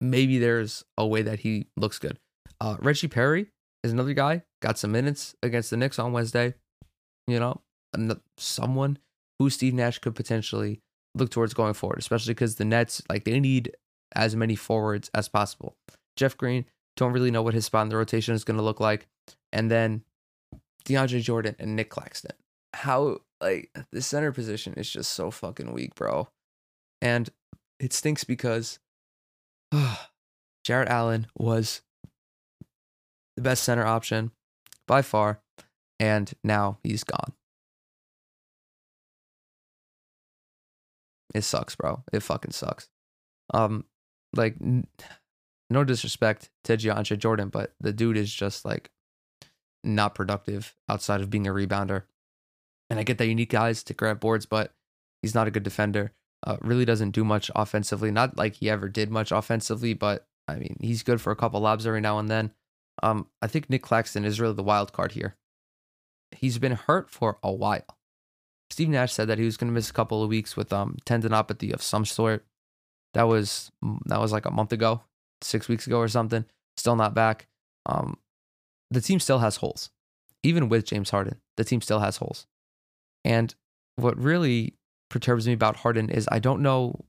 maybe 0.00 0.38
there's 0.38 0.84
a 0.98 1.06
way 1.06 1.22
that 1.22 1.40
he 1.40 1.66
looks 1.76 1.98
good. 1.98 2.18
Uh, 2.60 2.76
Reggie 2.80 3.08
Perry 3.08 3.46
is 3.84 3.92
another 3.92 4.14
guy. 4.14 4.42
Got 4.62 4.78
some 4.78 4.92
minutes 4.92 5.34
against 5.42 5.70
the 5.70 5.76
Knicks 5.76 5.98
on 5.98 6.12
Wednesday. 6.12 6.54
You 7.26 7.40
know, 7.40 7.60
someone 8.38 8.98
who 9.38 9.50
Steve 9.50 9.74
Nash 9.74 9.98
could 9.98 10.14
potentially 10.14 10.80
look 11.16 11.30
towards 11.30 11.52
going 11.52 11.74
forward, 11.74 11.98
especially 11.98 12.32
because 12.32 12.54
the 12.54 12.64
Nets 12.64 13.02
like 13.08 13.24
they 13.24 13.40
need 13.40 13.72
as 14.14 14.36
many 14.36 14.54
forwards 14.54 15.10
as 15.14 15.28
possible. 15.28 15.76
Jeff 16.16 16.36
Green, 16.36 16.64
don't 16.96 17.12
really 17.12 17.30
know 17.30 17.42
what 17.42 17.54
his 17.54 17.66
spot 17.66 17.82
in 17.82 17.88
the 17.88 17.96
rotation 17.96 18.34
is 18.34 18.44
going 18.44 18.56
to 18.56 18.62
look 18.62 18.78
like, 18.78 19.08
and 19.52 19.68
then 19.68 20.04
DeAndre 20.84 21.22
Jordan 21.22 21.56
and 21.58 21.74
Nick 21.74 21.90
Claxton. 21.90 22.36
How 22.74 23.18
like 23.40 23.70
the 23.90 24.00
center 24.00 24.30
position 24.30 24.74
is 24.74 24.88
just 24.88 25.12
so 25.12 25.32
fucking 25.32 25.72
weak, 25.72 25.96
bro, 25.96 26.28
and 27.00 27.28
it 27.80 27.92
stinks 27.92 28.22
because 28.22 28.78
uh, 29.72 29.96
Jarrett 30.64 30.88
Allen 30.88 31.26
was 31.36 31.82
the 33.36 33.42
best 33.42 33.64
center 33.64 33.84
option 33.84 34.30
by 34.86 35.02
far, 35.02 35.40
and 35.98 36.32
now 36.42 36.78
he's 36.82 37.04
gone. 37.04 37.32
It 41.34 41.42
sucks, 41.44 41.74
bro. 41.74 42.02
It 42.12 42.22
fucking 42.22 42.52
sucks. 42.52 42.88
Um, 43.54 43.84
like, 44.34 44.56
n- 44.60 44.86
no 45.70 45.84
disrespect 45.84 46.50
to 46.64 46.76
DeAndre 46.76 47.18
Jordan, 47.18 47.48
but 47.48 47.74
the 47.80 47.92
dude 47.92 48.16
is 48.16 48.32
just 48.32 48.64
like 48.64 48.90
not 49.82 50.14
productive 50.14 50.74
outside 50.88 51.20
of 51.20 51.30
being 51.30 51.46
a 51.46 51.52
rebounder. 51.52 52.04
And 52.90 53.00
I 53.00 53.02
get 53.02 53.18
that 53.18 53.26
you 53.26 53.34
need 53.34 53.48
guys 53.48 53.82
to 53.84 53.94
grab 53.94 54.20
boards, 54.20 54.46
but 54.46 54.74
he's 55.22 55.34
not 55.34 55.46
a 55.46 55.50
good 55.50 55.62
defender. 55.62 56.12
Uh, 56.46 56.56
really 56.60 56.84
doesn't 56.84 57.12
do 57.12 57.24
much 57.24 57.50
offensively. 57.54 58.10
Not 58.10 58.36
like 58.36 58.56
he 58.56 58.68
ever 58.68 58.88
did 58.88 59.10
much 59.10 59.32
offensively, 59.32 59.94
but 59.94 60.26
I 60.48 60.56
mean, 60.56 60.76
he's 60.80 61.02
good 61.02 61.20
for 61.20 61.30
a 61.30 61.36
couple 61.36 61.60
lobs 61.60 61.86
every 61.86 62.00
now 62.00 62.18
and 62.18 62.28
then. 62.28 62.52
Um, 63.02 63.26
I 63.40 63.46
think 63.46 63.68
Nick 63.68 63.82
Claxton 63.82 64.24
is 64.24 64.40
really 64.40 64.54
the 64.54 64.62
wild 64.62 64.92
card 64.92 65.12
here. 65.12 65.36
He's 66.30 66.58
been 66.58 66.72
hurt 66.72 67.10
for 67.10 67.38
a 67.42 67.52
while. 67.52 67.98
Steve 68.70 68.88
Nash 68.88 69.12
said 69.12 69.28
that 69.28 69.38
he 69.38 69.44
was 69.44 69.56
going 69.56 69.68
to 69.68 69.74
miss 69.74 69.90
a 69.90 69.92
couple 69.92 70.22
of 70.22 70.30
weeks 70.30 70.56
with 70.56 70.72
um 70.72 70.96
tendinopathy 71.04 71.72
of 71.72 71.82
some 71.82 72.04
sort. 72.04 72.46
That 73.14 73.24
was 73.24 73.70
mm, 73.84 73.98
that 74.06 74.20
was 74.20 74.32
like 74.32 74.46
a 74.46 74.50
month 74.50 74.72
ago, 74.72 75.02
six 75.42 75.68
weeks 75.68 75.86
ago 75.86 75.98
or 75.98 76.08
something. 76.08 76.44
Still 76.76 76.96
not 76.96 77.14
back. 77.14 77.48
Um, 77.84 78.16
the 78.90 79.02
team 79.02 79.20
still 79.20 79.40
has 79.40 79.56
holes, 79.56 79.90
even 80.42 80.68
with 80.68 80.86
James 80.86 81.10
Harden. 81.10 81.40
The 81.56 81.64
team 81.64 81.82
still 81.82 81.98
has 81.98 82.16
holes, 82.16 82.46
and 83.24 83.54
what 83.96 84.16
really 84.16 84.74
perturbs 85.10 85.46
me 85.46 85.52
about 85.52 85.76
Harden 85.76 86.08
is 86.08 86.26
I 86.32 86.38
don't 86.38 86.62
know 86.62 87.04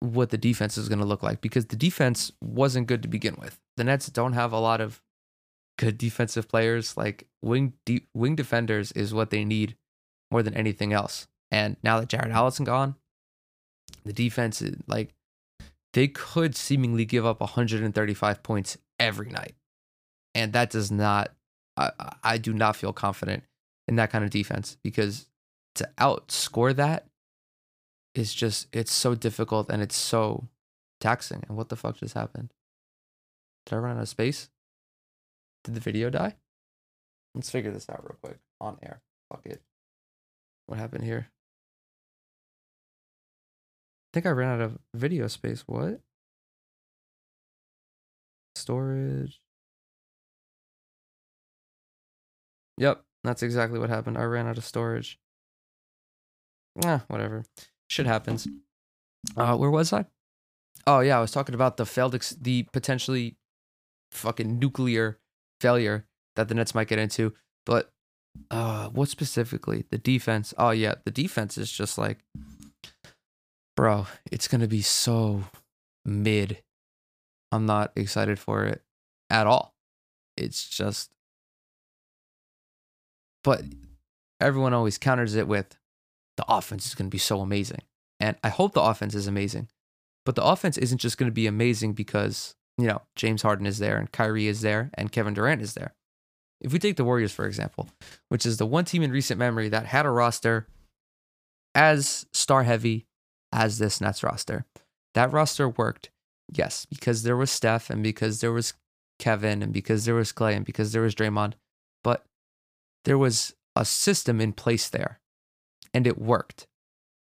what 0.00 0.30
the 0.30 0.38
defense 0.38 0.76
is 0.76 0.88
going 0.88 0.98
to 0.98 1.04
look 1.04 1.22
like 1.22 1.40
because 1.40 1.66
the 1.66 1.76
defense 1.76 2.32
wasn't 2.40 2.88
good 2.88 3.02
to 3.02 3.08
begin 3.08 3.36
with. 3.40 3.60
The 3.76 3.84
Nets 3.84 4.08
don't 4.08 4.32
have 4.32 4.52
a 4.52 4.58
lot 4.58 4.80
of 4.80 5.00
good 5.78 5.98
defensive 5.98 6.48
players. 6.48 6.96
Like 6.96 7.26
wing 7.42 7.74
de- 7.84 8.06
wing 8.14 8.36
defenders 8.36 8.92
is 8.92 9.14
what 9.14 9.30
they 9.30 9.44
need 9.44 9.76
more 10.30 10.42
than 10.42 10.54
anything 10.54 10.92
else. 10.92 11.26
And 11.50 11.76
now 11.82 12.00
that 12.00 12.08
Jarrett 12.08 12.28
mm-hmm. 12.28 12.36
Allen's 12.36 12.58
gone, 12.60 12.96
the 14.04 14.12
defense 14.12 14.60
is 14.62 14.76
like 14.86 15.14
they 15.92 16.08
could 16.08 16.56
seemingly 16.56 17.04
give 17.04 17.24
up 17.24 17.40
135 17.40 18.42
points 18.42 18.78
every 18.98 19.30
night, 19.30 19.54
and 20.34 20.52
that 20.52 20.70
does 20.70 20.90
not. 20.90 21.32
I, 21.76 21.90
I 22.22 22.38
do 22.38 22.52
not 22.52 22.76
feel 22.76 22.92
confident 22.92 23.42
in 23.88 23.96
that 23.96 24.10
kind 24.10 24.24
of 24.24 24.30
defense 24.30 24.76
because 24.82 25.26
to 25.74 25.90
outscore 25.98 26.74
that 26.76 27.06
is 28.14 28.32
just 28.32 28.68
it's 28.72 28.92
so 28.92 29.14
difficult 29.14 29.68
and 29.70 29.82
it's 29.82 29.96
so 29.96 30.48
taxing. 31.00 31.42
And 31.48 31.56
what 31.56 31.68
the 31.68 31.76
fuck 31.76 31.96
just 31.96 32.14
happened? 32.14 32.52
Did 33.66 33.76
I 33.76 33.78
run 33.78 33.96
out 33.96 34.02
of 34.02 34.08
space? 34.08 34.50
Did 35.64 35.74
the 35.74 35.80
video 35.80 36.10
die? 36.10 36.36
Let's 37.34 37.50
figure 37.50 37.70
this 37.70 37.88
out 37.88 38.04
real 38.04 38.18
quick 38.22 38.38
on 38.60 38.78
air. 38.82 39.00
Fuck 39.32 39.46
it. 39.46 39.62
What 40.66 40.78
happened 40.78 41.04
here? 41.04 41.28
I 44.06 44.10
think 44.14 44.26
I 44.26 44.30
ran 44.30 44.50
out 44.50 44.60
of 44.60 44.78
video 44.94 45.26
space. 45.26 45.64
What? 45.66 46.00
Storage. 48.54 49.40
Yep, 52.78 53.02
that's 53.24 53.42
exactly 53.42 53.78
what 53.78 53.90
happened. 53.90 54.18
I 54.18 54.24
ran 54.24 54.46
out 54.46 54.58
of 54.58 54.64
storage. 54.64 55.18
Ah, 56.84 57.04
whatever. 57.08 57.44
Shit 57.88 58.06
happens. 58.06 58.48
Uh, 59.36 59.56
where 59.56 59.70
was 59.70 59.92
I? 59.92 60.06
Oh 60.86 61.00
yeah, 61.00 61.18
I 61.18 61.20
was 61.20 61.30
talking 61.30 61.54
about 61.54 61.76
the 61.76 61.86
failed, 61.86 62.14
ex- 62.14 62.36
the 62.40 62.64
potentially 62.72 63.36
fucking 64.10 64.58
nuclear 64.58 65.18
failure 65.60 66.06
that 66.36 66.48
the 66.48 66.54
Nets 66.54 66.74
might 66.74 66.88
get 66.88 66.98
into. 66.98 67.34
But 67.66 67.92
uh 68.50 68.88
what 68.88 69.08
specifically? 69.08 69.84
The 69.90 69.98
defense. 69.98 70.52
Oh 70.58 70.70
yeah, 70.70 70.94
the 71.04 71.10
defense 71.10 71.56
is 71.58 71.70
just 71.70 71.98
like 71.98 72.18
bro, 73.76 74.06
it's 74.30 74.48
going 74.48 74.60
to 74.60 74.68
be 74.68 74.82
so 74.82 75.44
mid 76.04 76.62
I'm 77.54 77.66
not 77.66 77.92
excited 77.94 78.40
for 78.40 78.64
it 78.64 78.82
at 79.30 79.46
all. 79.46 79.76
It's 80.36 80.68
just, 80.68 81.12
but 83.44 83.62
everyone 84.40 84.74
always 84.74 84.98
counters 84.98 85.36
it 85.36 85.46
with 85.46 85.78
the 86.36 86.44
offense 86.48 86.84
is 86.84 86.96
going 86.96 87.06
to 87.06 87.14
be 87.14 87.18
so 87.18 87.40
amazing. 87.40 87.82
And 88.18 88.36
I 88.42 88.48
hope 88.48 88.72
the 88.72 88.82
offense 88.82 89.14
is 89.14 89.28
amazing. 89.28 89.68
But 90.26 90.34
the 90.34 90.44
offense 90.44 90.76
isn't 90.78 90.98
just 90.98 91.16
going 91.16 91.30
to 91.30 91.34
be 91.34 91.46
amazing 91.46 91.92
because, 91.92 92.56
you 92.78 92.86
know, 92.86 93.02
James 93.16 93.42
Harden 93.42 93.66
is 93.66 93.78
there 93.78 93.96
and 93.96 94.10
Kyrie 94.10 94.48
is 94.48 94.62
there 94.62 94.90
and 94.94 95.12
Kevin 95.12 95.34
Durant 95.34 95.62
is 95.62 95.74
there. 95.74 95.94
If 96.60 96.72
we 96.72 96.78
take 96.78 96.96
the 96.96 97.04
Warriors, 97.04 97.32
for 97.32 97.46
example, 97.46 97.88
which 98.28 98.46
is 98.46 98.56
the 98.56 98.66
one 98.66 98.84
team 98.84 99.02
in 99.02 99.10
recent 99.10 99.38
memory 99.38 99.68
that 99.68 99.86
had 99.86 100.06
a 100.06 100.10
roster 100.10 100.66
as 101.74 102.26
star 102.32 102.62
heavy 102.62 103.06
as 103.52 103.78
this 103.78 104.00
Nets 104.00 104.22
roster, 104.22 104.64
that 105.14 105.32
roster 105.32 105.68
worked, 105.68 106.10
yes, 106.50 106.86
because 106.86 107.22
there 107.22 107.36
was 107.36 107.50
Steph 107.50 107.90
and 107.90 108.02
because 108.02 108.40
there 108.40 108.52
was 108.52 108.74
Kevin 109.18 109.62
and 109.62 109.72
because 109.72 110.04
there 110.04 110.14
was 110.14 110.32
Clay 110.32 110.54
and 110.54 110.64
because 110.64 110.92
there 110.92 111.02
was 111.02 111.14
Draymond, 111.14 111.54
but 112.02 112.24
there 113.04 113.18
was 113.18 113.54
a 113.76 113.84
system 113.84 114.40
in 114.40 114.52
place 114.52 114.88
there 114.88 115.20
and 115.92 116.06
it 116.06 116.18
worked. 116.18 116.66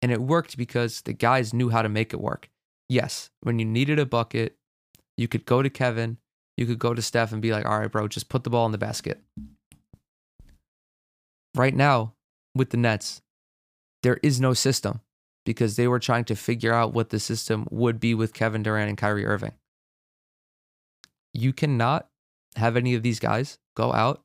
And 0.01 0.11
it 0.11 0.21
worked 0.21 0.57
because 0.57 1.01
the 1.01 1.13
guys 1.13 1.53
knew 1.53 1.69
how 1.69 1.81
to 1.81 1.89
make 1.89 2.13
it 2.13 2.19
work. 2.19 2.49
Yes, 2.89 3.29
when 3.41 3.59
you 3.59 3.65
needed 3.65 3.99
a 3.99 4.05
bucket, 4.05 4.57
you 5.17 5.27
could 5.27 5.45
go 5.45 5.61
to 5.61 5.69
Kevin, 5.69 6.17
you 6.57 6.65
could 6.65 6.79
go 6.79 6.93
to 6.93 7.01
Steph 7.01 7.31
and 7.31 7.41
be 7.41 7.51
like, 7.51 7.65
all 7.65 7.79
right, 7.79 7.91
bro, 7.91 8.07
just 8.07 8.29
put 8.29 8.43
the 8.43 8.49
ball 8.49 8.65
in 8.65 8.71
the 8.71 8.77
basket. 8.77 9.21
Right 11.55 11.75
now, 11.75 12.13
with 12.55 12.71
the 12.71 12.77
Nets, 12.77 13.21
there 14.01 14.19
is 14.23 14.39
no 14.39 14.53
system 14.53 15.01
because 15.45 15.75
they 15.75 15.87
were 15.87 15.99
trying 15.99 16.25
to 16.25 16.35
figure 16.35 16.73
out 16.73 16.93
what 16.93 17.09
the 17.09 17.19
system 17.19 17.67
would 17.69 17.99
be 17.99 18.13
with 18.13 18.33
Kevin 18.33 18.63
Durant 18.63 18.89
and 18.89 18.97
Kyrie 18.97 19.25
Irving. 19.25 19.53
You 21.33 21.53
cannot 21.53 22.07
have 22.55 22.77
any 22.77 22.93
of 22.95 23.03
these 23.03 23.19
guys 23.19 23.57
go 23.75 23.93
out 23.93 24.23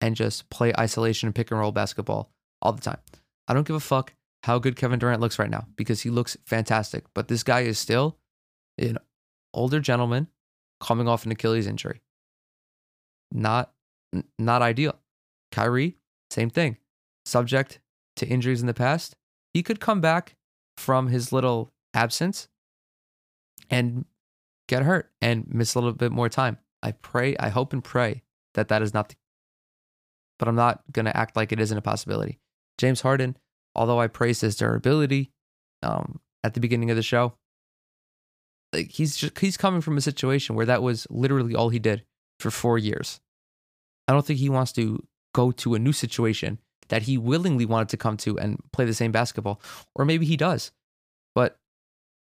and 0.00 0.16
just 0.16 0.50
play 0.50 0.72
isolation 0.78 1.26
and 1.28 1.34
pick 1.34 1.50
and 1.50 1.60
roll 1.60 1.72
basketball 1.72 2.30
all 2.60 2.72
the 2.72 2.80
time. 2.80 2.98
I 3.46 3.54
don't 3.54 3.66
give 3.66 3.76
a 3.76 3.80
fuck 3.80 4.14
how 4.44 4.58
good 4.58 4.76
Kevin 4.76 4.98
Durant 4.98 5.20
looks 5.20 5.38
right 5.38 5.50
now 5.50 5.66
because 5.76 6.00
he 6.02 6.10
looks 6.10 6.36
fantastic. 6.46 7.04
But 7.14 7.28
this 7.28 7.42
guy 7.42 7.60
is 7.60 7.78
still 7.78 8.16
an 8.78 8.98
older 9.54 9.80
gentleman 9.80 10.28
coming 10.80 11.08
off 11.08 11.24
an 11.24 11.32
Achilles 11.32 11.66
injury. 11.66 12.02
Not 13.32 13.72
not 14.38 14.62
ideal. 14.62 14.98
Kyrie, 15.52 15.96
same 16.30 16.50
thing. 16.50 16.76
Subject 17.24 17.80
to 18.16 18.26
injuries 18.26 18.60
in 18.60 18.66
the 18.66 18.74
past. 18.74 19.16
He 19.54 19.62
could 19.62 19.80
come 19.80 20.00
back 20.00 20.36
from 20.76 21.08
his 21.08 21.32
little 21.32 21.72
absence 21.94 22.48
and 23.68 24.04
get 24.68 24.82
hurt 24.82 25.10
and 25.20 25.46
miss 25.48 25.74
a 25.74 25.78
little 25.78 25.92
bit 25.92 26.12
more 26.12 26.28
time. 26.28 26.58
I 26.82 26.92
pray, 26.92 27.36
I 27.38 27.50
hope 27.50 27.72
and 27.72 27.84
pray 27.84 28.22
that 28.54 28.68
that 28.68 28.82
is 28.82 28.94
not 28.94 29.10
the 29.10 29.16
but 30.40 30.48
I'm 30.48 30.56
not 30.56 30.82
going 30.90 31.04
to 31.04 31.14
act 31.14 31.36
like 31.36 31.52
it 31.52 31.60
isn't 31.60 31.76
a 31.76 31.82
possibility. 31.82 32.40
James 32.78 33.02
Harden, 33.02 33.36
although 33.74 34.00
I 34.00 34.06
praised 34.06 34.40
his 34.40 34.56
durability 34.56 35.32
um, 35.82 36.18
at 36.42 36.54
the 36.54 36.60
beginning 36.60 36.90
of 36.90 36.96
the 36.96 37.02
show, 37.02 37.34
like 38.72 38.90
he's 38.90 39.16
just 39.16 39.38
he's 39.38 39.56
coming 39.56 39.80
from 39.80 39.96
a 39.96 40.00
situation 40.00 40.54
where 40.54 40.66
that 40.66 40.82
was 40.82 41.06
literally 41.10 41.54
all 41.54 41.68
he 41.68 41.78
did 41.78 42.04
for 42.38 42.50
four 42.50 42.78
years. 42.78 43.20
I 44.08 44.12
don't 44.12 44.24
think 44.24 44.38
he 44.38 44.48
wants 44.48 44.72
to 44.72 45.02
go 45.34 45.52
to 45.52 45.74
a 45.74 45.78
new 45.78 45.92
situation 45.92 46.58
that 46.88 47.02
he 47.02 47.16
willingly 47.16 47.64
wanted 47.64 47.88
to 47.90 47.96
come 47.96 48.16
to 48.18 48.38
and 48.38 48.58
play 48.72 48.84
the 48.84 48.94
same 48.94 49.12
basketball, 49.12 49.60
or 49.94 50.04
maybe 50.04 50.26
he 50.26 50.36
does. 50.36 50.72
But 51.34 51.58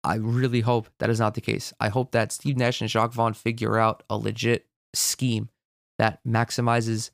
I 0.02 0.14
really 0.16 0.60
hope 0.60 0.88
that 0.98 1.10
is 1.10 1.20
not 1.20 1.34
the 1.34 1.40
case. 1.40 1.72
I 1.80 1.88
hope 1.88 2.12
that 2.12 2.32
Steve 2.32 2.56
Nash 2.56 2.80
and 2.80 2.88
Jacque 2.88 3.12
Vaughn 3.12 3.34
figure 3.34 3.78
out 3.78 4.02
a 4.08 4.16
legit 4.16 4.66
scheme 4.94 5.50
that 5.98 6.20
maximizes 6.26 7.10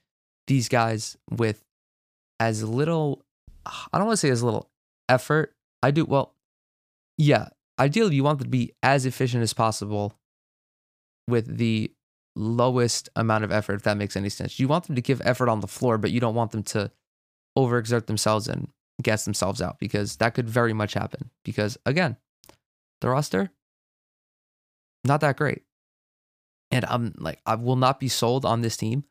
these 0.47 0.69
guys 0.69 1.17
with 1.31 1.65
as 2.39 2.63
little, 2.63 3.25
I 3.67 3.99
don't 3.99 4.07
want 4.07 4.19
to 4.19 4.27
say 4.27 4.31
as 4.31 4.43
little 4.43 4.69
effort. 5.09 5.55
I 5.83 5.91
do, 5.91 6.05
well, 6.05 6.35
yeah, 7.19 7.49
ideally, 7.83 8.15
you 8.15 8.25
want 8.25 8.39
them 8.39 8.47
to 8.47 8.51
be 8.51 8.73
as 8.83 9.05
efficient 9.07 9.43
as 9.43 9.53
possible 9.53 10.15
with 11.27 11.59
the 11.59 11.93
lowest 12.37 13.09
amount 13.17 13.45
of 13.45 13.53
effort, 13.53 13.75
if 13.75 13.83
that 13.83 13.97
makes 13.97 14.17
any 14.17 14.29
sense. 14.29 14.59
You 14.61 14.69
want 14.69 14.87
them 14.87 14.97
to 14.97 15.03
give 15.03 15.21
effort 15.25 15.49
on 15.49 15.61
the 15.61 15.67
floor, 15.67 15.99
but 15.99 16.13
you 16.13 16.21
don't 16.21 16.35
want 16.35 16.53
them 16.53 16.63
to 16.65 16.91
overexert 17.59 18.07
themselves 18.07 18.49
and 18.49 18.69
gas 19.03 19.25
themselves 19.25 19.61
out 19.61 19.79
because 19.79 20.17
that 20.17 20.35
could 20.35 20.49
very 20.49 20.73
much 20.73 20.95
happen. 20.95 21.31
Because 21.45 21.77
again, 21.85 22.17
the 23.01 23.09
roster, 23.09 23.51
not 25.05 25.21
that 25.21 25.37
great. 25.37 25.63
And 26.71 26.85
I'm 26.87 27.15
like, 27.19 27.41
I 27.45 27.57
will 27.57 27.77
not 27.77 28.01
be 28.01 28.09
sold 28.09 28.45
on 28.45 28.63
this 28.63 28.77
team 28.77 29.05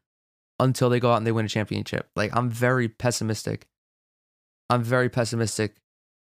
until 0.59 0.89
they 0.89 0.99
go 0.99 1.11
out 1.11 1.17
and 1.17 1.27
they 1.27 1.31
win 1.31 1.45
a 1.45 1.49
championship. 1.49 2.09
Like 2.15 2.35
I'm 2.35 2.49
very 2.49 2.87
pessimistic. 2.87 3.67
I'm 4.69 4.81
very 4.81 5.09
pessimistic 5.09 5.75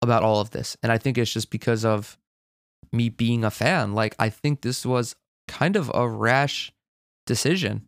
about 0.02 0.24
all 0.24 0.42
of 0.42 0.50
this. 0.50 0.76
And 0.82 0.92
I 0.92 0.98
think 0.98 1.18
it's 1.18 1.32
just 1.32 1.50
because 1.50 1.86
of 1.86 2.18
me 2.94 3.10
being 3.10 3.44
a 3.44 3.52
fan. 3.52 3.94
Like 3.94 4.16
I 4.20 4.30
think 4.30 4.62
this 4.62 4.86
was 4.86 5.16
kind 5.48 5.76
of 5.76 5.92
a 5.94 6.08
rash 6.08 6.72
decision 7.26 7.84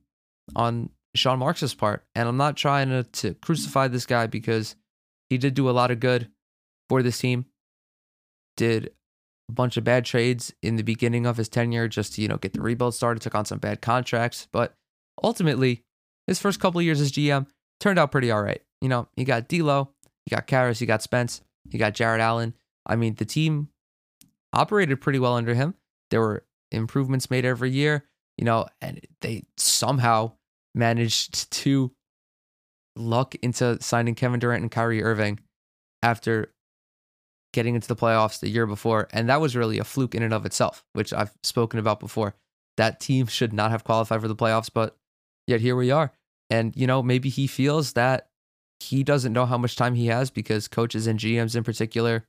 on 0.56 0.89
Sean 1.16 1.39
Marks's 1.39 1.74
part. 1.74 2.03
And 2.14 2.28
I'm 2.28 2.38
not 2.38 2.58
trying 2.58 2.89
to, 2.89 3.03
to 3.03 3.34
crucify 3.36 3.88
this 3.88 4.06
guy 4.06 4.28
because 4.28 4.76
he 5.30 5.38
did 5.38 5.53
do 5.53 5.70
a 5.70 5.72
lot 5.72 5.91
of 5.91 5.99
good 5.99 6.30
for 6.89 7.01
this 7.01 7.20
team. 7.20 7.45
Did 8.58 8.91
a 9.49 9.51
bunch 9.51 9.78
of 9.78 9.84
bad 9.84 10.06
trades 10.06 10.53
in 10.62 10.76
the 10.76 10.84
beginning 10.84 11.26
of 11.26 11.38
his 11.38 11.49
tenure 11.49 11.88
just 11.88 12.14
to, 12.14 12.22
you 12.22 12.28
know, 12.28 12.38
get 12.38 12.53
the 12.53 12.62
rebuild 12.62 12.95
started, 12.95 13.22
took 13.22 13.36
on 13.36 13.45
some 13.45 13.60
bad 13.60 13.82
contracts. 13.82 14.47
But 14.51 14.74
ultimately, 15.24 15.84
his 16.28 16.39
first 16.39 16.60
couple 16.60 16.82
years 16.82 17.01
as 17.01 17.12
GM 17.12 17.47
turned 17.80 17.99
out 17.99 18.12
pretty 18.12 18.32
all 18.32 18.41
right. 18.41 18.62
You 18.82 18.89
know, 18.89 19.08
you 19.16 19.26
got 19.26 19.47
D'Lo, 19.47 19.89
you 20.26 20.36
got 20.36 20.47
Caris, 20.47 20.82
you 20.82 20.88
got 20.88 21.01
Spence, 21.01 21.41
you 21.70 21.80
got 21.80 21.93
Jarrett 21.93 22.22
Allen. 22.22 22.53
I 22.86 22.95
mean, 22.95 23.16
the 23.16 23.26
team 23.26 23.70
operated 24.56 25.01
pretty 25.01 25.20
well 25.20 25.36
under 25.36 25.53
him. 25.53 25.76
There 26.12 26.22
were 26.22 26.45
improvements 26.72 27.30
made 27.30 27.45
every 27.45 27.72
year, 27.72 28.06
you 28.38 28.45
know, 28.45 28.68
and 28.82 29.01
they 29.22 29.43
somehow 29.58 30.34
managed 30.74 31.51
to 31.51 31.91
luck 32.95 33.36
into 33.36 33.82
signing 33.82 34.16
Kevin 34.16 34.39
Durant 34.39 34.62
and 34.62 34.72
Kyrie 34.72 35.03
Irving 35.03 35.39
after 36.01 36.53
getting 37.53 37.76
into 37.76 37.88
the 37.88 37.95
playoffs 37.95 38.39
the 38.39 38.49
year 38.49 38.66
before. 38.66 39.08
And 39.12 39.30
that 39.30 39.41
was 39.41 39.56
really 39.56 39.80
a 39.80 39.84
fluke 39.84 40.16
in 40.16 40.24
and 40.24 40.34
of 40.34 40.45
itself, 40.45 40.84
which 40.93 41.14
I've 41.14 41.34
spoken 41.43 41.80
about 41.80 41.99
before. 41.99 42.36
That 42.78 42.99
team 42.99 43.28
should 43.28 43.53
not 43.53 43.72
have 43.72 43.84
qualified 43.84 44.22
for 44.22 44.28
the 44.28 44.36
playoffs, 44.36 44.70
but 44.74 44.97
Yet 45.47 45.62
here 45.62 45.76
we 45.76 45.91
are. 45.91 46.12
And, 46.49 46.76
you 46.76 46.88
know, 46.88 47.01
maybe 47.03 47.30
he 47.30 47.47
feels 47.47 47.93
that 47.93 48.30
he 48.80 49.03
doesn't 49.03 49.34
know 49.34 49.45
how 49.45 49.58
much 49.58 49.76
time 49.76 49.95
he 49.95 50.08
has 50.08 50.30
because 50.30 50.68
coaches 50.68 51.08
and 51.08 51.20
GMs 51.20 51.56
in 51.56 51.64
particular, 51.64 52.26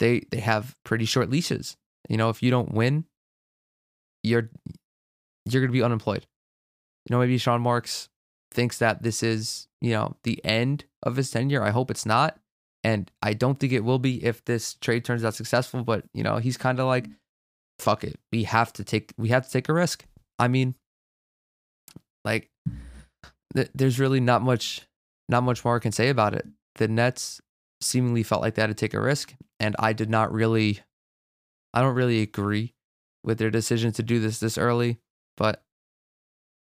they 0.00 0.26
they 0.30 0.40
have 0.40 0.74
pretty 0.84 1.04
short 1.04 1.30
leashes. 1.30 1.76
You 2.08 2.16
know, 2.16 2.28
if 2.30 2.42
you 2.42 2.50
don't 2.50 2.74
win, 2.74 3.04
you're 4.24 4.50
you're 5.46 5.62
gonna 5.62 5.72
be 5.72 5.82
unemployed. 5.82 6.26
You 7.08 7.14
know, 7.14 7.20
maybe 7.20 7.38
Sean 7.38 7.60
Marks 7.60 8.08
thinks 8.52 8.78
that 8.78 9.02
this 9.02 9.22
is, 9.22 9.68
you 9.80 9.92
know, 9.92 10.16
the 10.24 10.44
end 10.44 10.84
of 11.02 11.16
his 11.16 11.30
tenure. 11.30 11.62
I 11.62 11.70
hope 11.70 11.90
it's 11.90 12.04
not. 12.04 12.38
And 12.82 13.10
I 13.22 13.34
don't 13.34 13.60
think 13.60 13.72
it 13.72 13.84
will 13.84 13.98
be 13.98 14.24
if 14.24 14.44
this 14.44 14.74
trade 14.74 15.04
turns 15.04 15.24
out 15.24 15.34
successful, 15.34 15.84
but 15.84 16.04
you 16.14 16.22
know, 16.22 16.38
he's 16.38 16.56
kind 16.56 16.80
of 16.80 16.86
like, 16.86 17.06
fuck 17.78 18.02
it. 18.04 18.18
We 18.32 18.44
have 18.44 18.72
to 18.74 18.84
take 18.84 19.12
we 19.16 19.28
have 19.28 19.44
to 19.46 19.52
take 19.52 19.68
a 19.68 19.74
risk. 19.74 20.04
I 20.38 20.48
mean, 20.48 20.74
like, 22.24 22.50
th- 23.54 23.70
there's 23.74 24.00
really 24.00 24.20
not 24.20 24.42
much, 24.42 24.82
not 25.28 25.42
much 25.42 25.64
more 25.64 25.76
I 25.76 25.80
can 25.80 25.92
say 25.92 26.08
about 26.08 26.34
it. 26.34 26.46
The 26.76 26.88
Nets 26.88 27.40
seemingly 27.82 28.22
felt 28.22 28.42
like 28.42 28.54
they 28.54 28.62
had 28.62 28.68
to 28.68 28.74
take 28.74 28.94
a 28.94 29.00
risk, 29.00 29.34
and 29.60 29.76
I 29.78 29.92
did 29.92 30.10
not 30.10 30.32
really, 30.32 30.80
I 31.72 31.82
don't 31.82 31.94
really 31.94 32.22
agree 32.22 32.74
with 33.22 33.38
their 33.38 33.50
decision 33.50 33.92
to 33.92 34.02
do 34.02 34.18
this 34.18 34.40
this 34.40 34.58
early. 34.58 34.98
But 35.36 35.62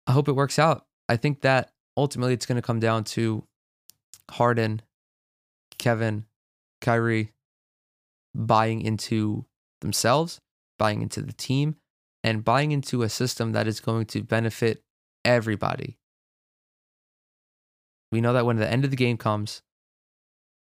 I 0.06 0.12
hope 0.12 0.28
it 0.28 0.36
works 0.36 0.60
out. 0.60 0.86
I 1.10 1.18
think 1.18 1.42
that 1.42 1.72
ultimately 1.98 2.34
it's 2.34 2.46
going 2.46 2.58
to 2.58 2.62
come 2.62 2.80
down 2.80 3.06
to 3.06 3.46
Harden, 4.30 4.82
Kevin, 5.80 6.26
Kyrie 6.82 7.32
buying 8.36 8.82
into 8.82 9.46
themselves, 9.82 10.40
buying 10.78 11.02
into 11.02 11.22
the 11.22 11.34
team, 11.34 11.76
and 12.24 12.44
buying 12.44 12.72
into 12.72 13.04
a 13.04 13.10
system 13.10 13.54
that 13.54 13.68
is 13.68 13.80
going 13.80 14.06
to 14.08 14.24
benefit 14.24 14.84
everybody. 15.26 15.98
We 18.12 18.22
know 18.22 18.34
that 18.34 18.46
when 18.46 18.58
the 18.58 18.70
end 18.70 18.84
of 18.84 18.92
the 18.92 18.98
game 18.98 19.18
comes, 19.18 19.62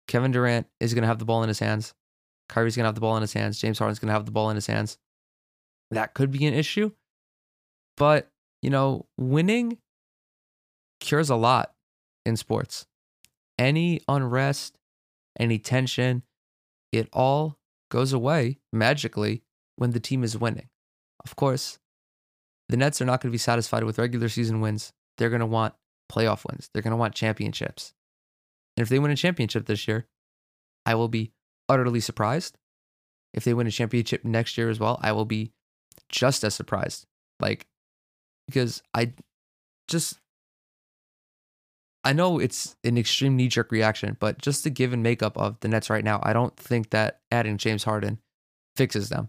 Kevin 0.06 0.30
Durant 0.30 0.66
is 0.80 0.94
going 0.94 1.02
to 1.02 1.08
have 1.08 1.18
the 1.18 1.24
ball 1.24 1.42
in 1.42 1.48
his 1.48 1.58
hands. 1.58 1.94
Kyrie's 2.48 2.76
going 2.76 2.84
to 2.84 2.88
have 2.88 2.94
the 2.94 3.00
ball 3.00 3.16
in 3.16 3.22
his 3.22 3.32
hands. 3.32 3.58
James 3.58 3.78
Harden's 3.78 3.98
going 3.98 4.08
to 4.08 4.14
have 4.14 4.26
the 4.26 4.32
ball 4.32 4.50
in 4.50 4.56
his 4.56 4.66
hands. 4.66 4.98
That 5.90 6.14
could 6.14 6.30
be 6.30 6.46
an 6.46 6.54
issue. 6.54 6.92
But, 7.96 8.30
you 8.62 8.70
know, 8.70 9.06
winning 9.16 9.78
cures 11.00 11.30
a 11.30 11.36
lot 11.36 11.74
in 12.24 12.36
sports. 12.36 12.86
Any 13.58 14.00
unrest, 14.08 14.78
any 15.38 15.58
tension, 15.58 16.22
it 16.92 17.08
all 17.12 17.58
goes 17.90 18.12
away 18.12 18.58
magically 18.72 19.42
when 19.76 19.90
the 19.90 20.00
team 20.00 20.22
is 20.24 20.36
winning. 20.36 20.68
of 21.24 21.36
course, 21.36 21.78
the 22.68 22.76
Nets 22.76 23.00
are 23.00 23.04
not 23.04 23.20
going 23.20 23.30
to 23.30 23.34
be 23.34 23.38
satisfied 23.38 23.84
with 23.84 23.98
regular 23.98 24.28
season 24.28 24.60
wins. 24.60 24.92
They're 25.16 25.30
going 25.30 25.40
to 25.40 25.46
want 25.46 25.74
playoff 26.10 26.44
wins. 26.46 26.70
They're 26.72 26.82
going 26.82 26.92
to 26.92 26.96
want 26.96 27.14
championships. 27.14 27.94
And 28.76 28.82
if 28.82 28.88
they 28.88 28.98
win 28.98 29.10
a 29.10 29.16
championship 29.16 29.66
this 29.66 29.88
year, 29.88 30.06
I 30.86 30.94
will 30.94 31.08
be 31.08 31.32
utterly 31.68 32.00
surprised. 32.00 32.56
If 33.34 33.44
they 33.44 33.54
win 33.54 33.66
a 33.66 33.70
championship 33.70 34.24
next 34.24 34.56
year 34.56 34.70
as 34.70 34.80
well, 34.80 34.98
I 35.02 35.12
will 35.12 35.24
be 35.24 35.52
just 36.08 36.44
as 36.44 36.54
surprised. 36.54 37.06
Like, 37.40 37.66
because 38.46 38.82
I 38.94 39.12
just, 39.86 40.18
I 42.04 42.12
know 42.12 42.38
it's 42.38 42.76
an 42.84 42.96
extreme 42.96 43.36
knee 43.36 43.48
jerk 43.48 43.70
reaction, 43.70 44.16
but 44.18 44.38
just 44.38 44.64
the 44.64 44.70
given 44.70 45.02
makeup 45.02 45.36
of 45.36 45.60
the 45.60 45.68
Nets 45.68 45.90
right 45.90 46.04
now, 46.04 46.20
I 46.22 46.32
don't 46.32 46.56
think 46.56 46.90
that 46.90 47.20
adding 47.30 47.58
James 47.58 47.84
Harden 47.84 48.18
fixes 48.76 49.10
them 49.10 49.28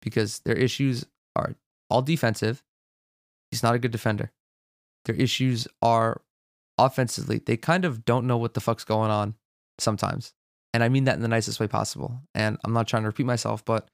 because 0.00 0.38
their 0.40 0.56
issues 0.56 1.04
are 1.36 1.56
all 1.90 2.02
defensive. 2.02 2.62
He's 3.50 3.62
not 3.62 3.74
a 3.74 3.78
good 3.78 3.90
defender. 3.90 4.32
Their 5.04 5.16
issues 5.16 5.68
are 5.82 6.22
offensively. 6.78 7.38
They 7.38 7.56
kind 7.56 7.84
of 7.84 8.04
don't 8.04 8.26
know 8.26 8.38
what 8.38 8.54
the 8.54 8.60
fuck's 8.60 8.84
going 8.84 9.10
on 9.10 9.34
sometimes. 9.78 10.32
And 10.72 10.84
I 10.84 10.88
mean 10.88 11.04
that 11.04 11.16
in 11.16 11.22
the 11.22 11.28
nicest 11.28 11.58
way 11.60 11.66
possible. 11.66 12.20
And 12.34 12.58
I'm 12.64 12.72
not 12.72 12.86
trying 12.86 13.02
to 13.02 13.08
repeat 13.08 13.26
myself, 13.26 13.64
but 13.64 13.88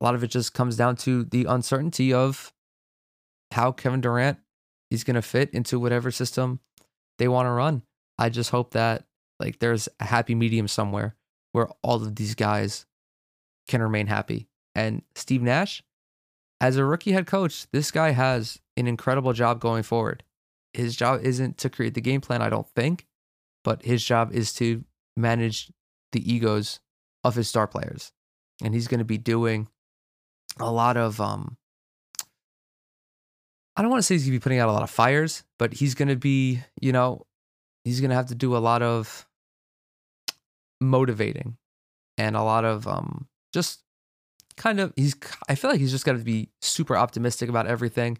a 0.00 0.04
lot 0.04 0.14
of 0.14 0.22
it 0.22 0.28
just 0.28 0.54
comes 0.54 0.76
down 0.76 0.96
to 0.96 1.24
the 1.24 1.44
uncertainty 1.44 2.12
of 2.12 2.52
how 3.52 3.72
Kevin 3.72 4.00
Durant 4.00 4.38
is 4.90 5.04
going 5.04 5.14
to 5.14 5.22
fit 5.22 5.50
into 5.50 5.80
whatever 5.80 6.10
system 6.10 6.60
they 7.18 7.28
want 7.28 7.46
to 7.46 7.50
run. 7.50 7.82
I 8.18 8.28
just 8.28 8.50
hope 8.50 8.72
that 8.72 9.04
like 9.40 9.58
there's 9.58 9.88
a 10.00 10.04
happy 10.04 10.34
medium 10.34 10.68
somewhere 10.68 11.16
where 11.52 11.68
all 11.82 11.96
of 11.96 12.16
these 12.16 12.34
guys 12.34 12.86
can 13.68 13.82
remain 13.82 14.06
happy. 14.06 14.48
And 14.74 15.02
Steve 15.14 15.42
Nash, 15.42 15.82
as 16.60 16.76
a 16.76 16.84
rookie 16.84 17.12
head 17.12 17.26
coach, 17.26 17.66
this 17.72 17.90
guy 17.90 18.10
has 18.10 18.60
an 18.76 18.86
incredible 18.86 19.32
job 19.32 19.60
going 19.60 19.82
forward. 19.82 20.22
His 20.72 20.96
job 20.96 21.20
isn't 21.22 21.58
to 21.58 21.70
create 21.70 21.94
the 21.94 22.00
game 22.00 22.20
plan, 22.20 22.42
I 22.42 22.50
don't 22.50 22.68
think, 22.74 23.06
but 23.62 23.84
his 23.84 24.04
job 24.04 24.32
is 24.32 24.52
to 24.54 24.84
manage 25.16 25.70
the 26.14 26.32
egos 26.32 26.80
of 27.22 27.34
his 27.34 27.48
star 27.48 27.66
players. 27.66 28.12
And 28.62 28.72
he's 28.72 28.88
going 28.88 28.98
to 28.98 29.04
be 29.04 29.18
doing 29.18 29.68
a 30.58 30.70
lot 30.70 30.96
of 30.96 31.20
um 31.20 31.58
I 33.76 33.82
don't 33.82 33.90
want 33.90 33.98
to 33.98 34.04
say 34.04 34.14
he's 34.14 34.22
going 34.22 34.34
to 34.34 34.38
be 34.38 34.42
putting 34.42 34.60
out 34.60 34.68
a 34.68 34.72
lot 34.72 34.84
of 34.84 34.90
fires, 34.90 35.42
but 35.58 35.74
he's 35.74 35.96
going 35.96 36.08
to 36.08 36.16
be, 36.16 36.60
you 36.80 36.92
know, 36.92 37.26
he's 37.82 38.00
going 38.00 38.10
to 38.10 38.14
have 38.14 38.28
to 38.28 38.36
do 38.36 38.56
a 38.56 38.58
lot 38.58 38.82
of 38.82 39.26
motivating 40.80 41.56
and 42.16 42.36
a 42.36 42.42
lot 42.42 42.64
of 42.64 42.86
um 42.86 43.26
just 43.52 43.82
kind 44.56 44.78
of 44.78 44.92
he's 44.96 45.16
I 45.48 45.54
feel 45.54 45.70
like 45.70 45.80
he's 45.80 45.90
just 45.90 46.04
got 46.04 46.12
to 46.12 46.18
be 46.18 46.50
super 46.62 46.96
optimistic 46.96 47.48
about 47.48 47.66
everything 47.66 48.18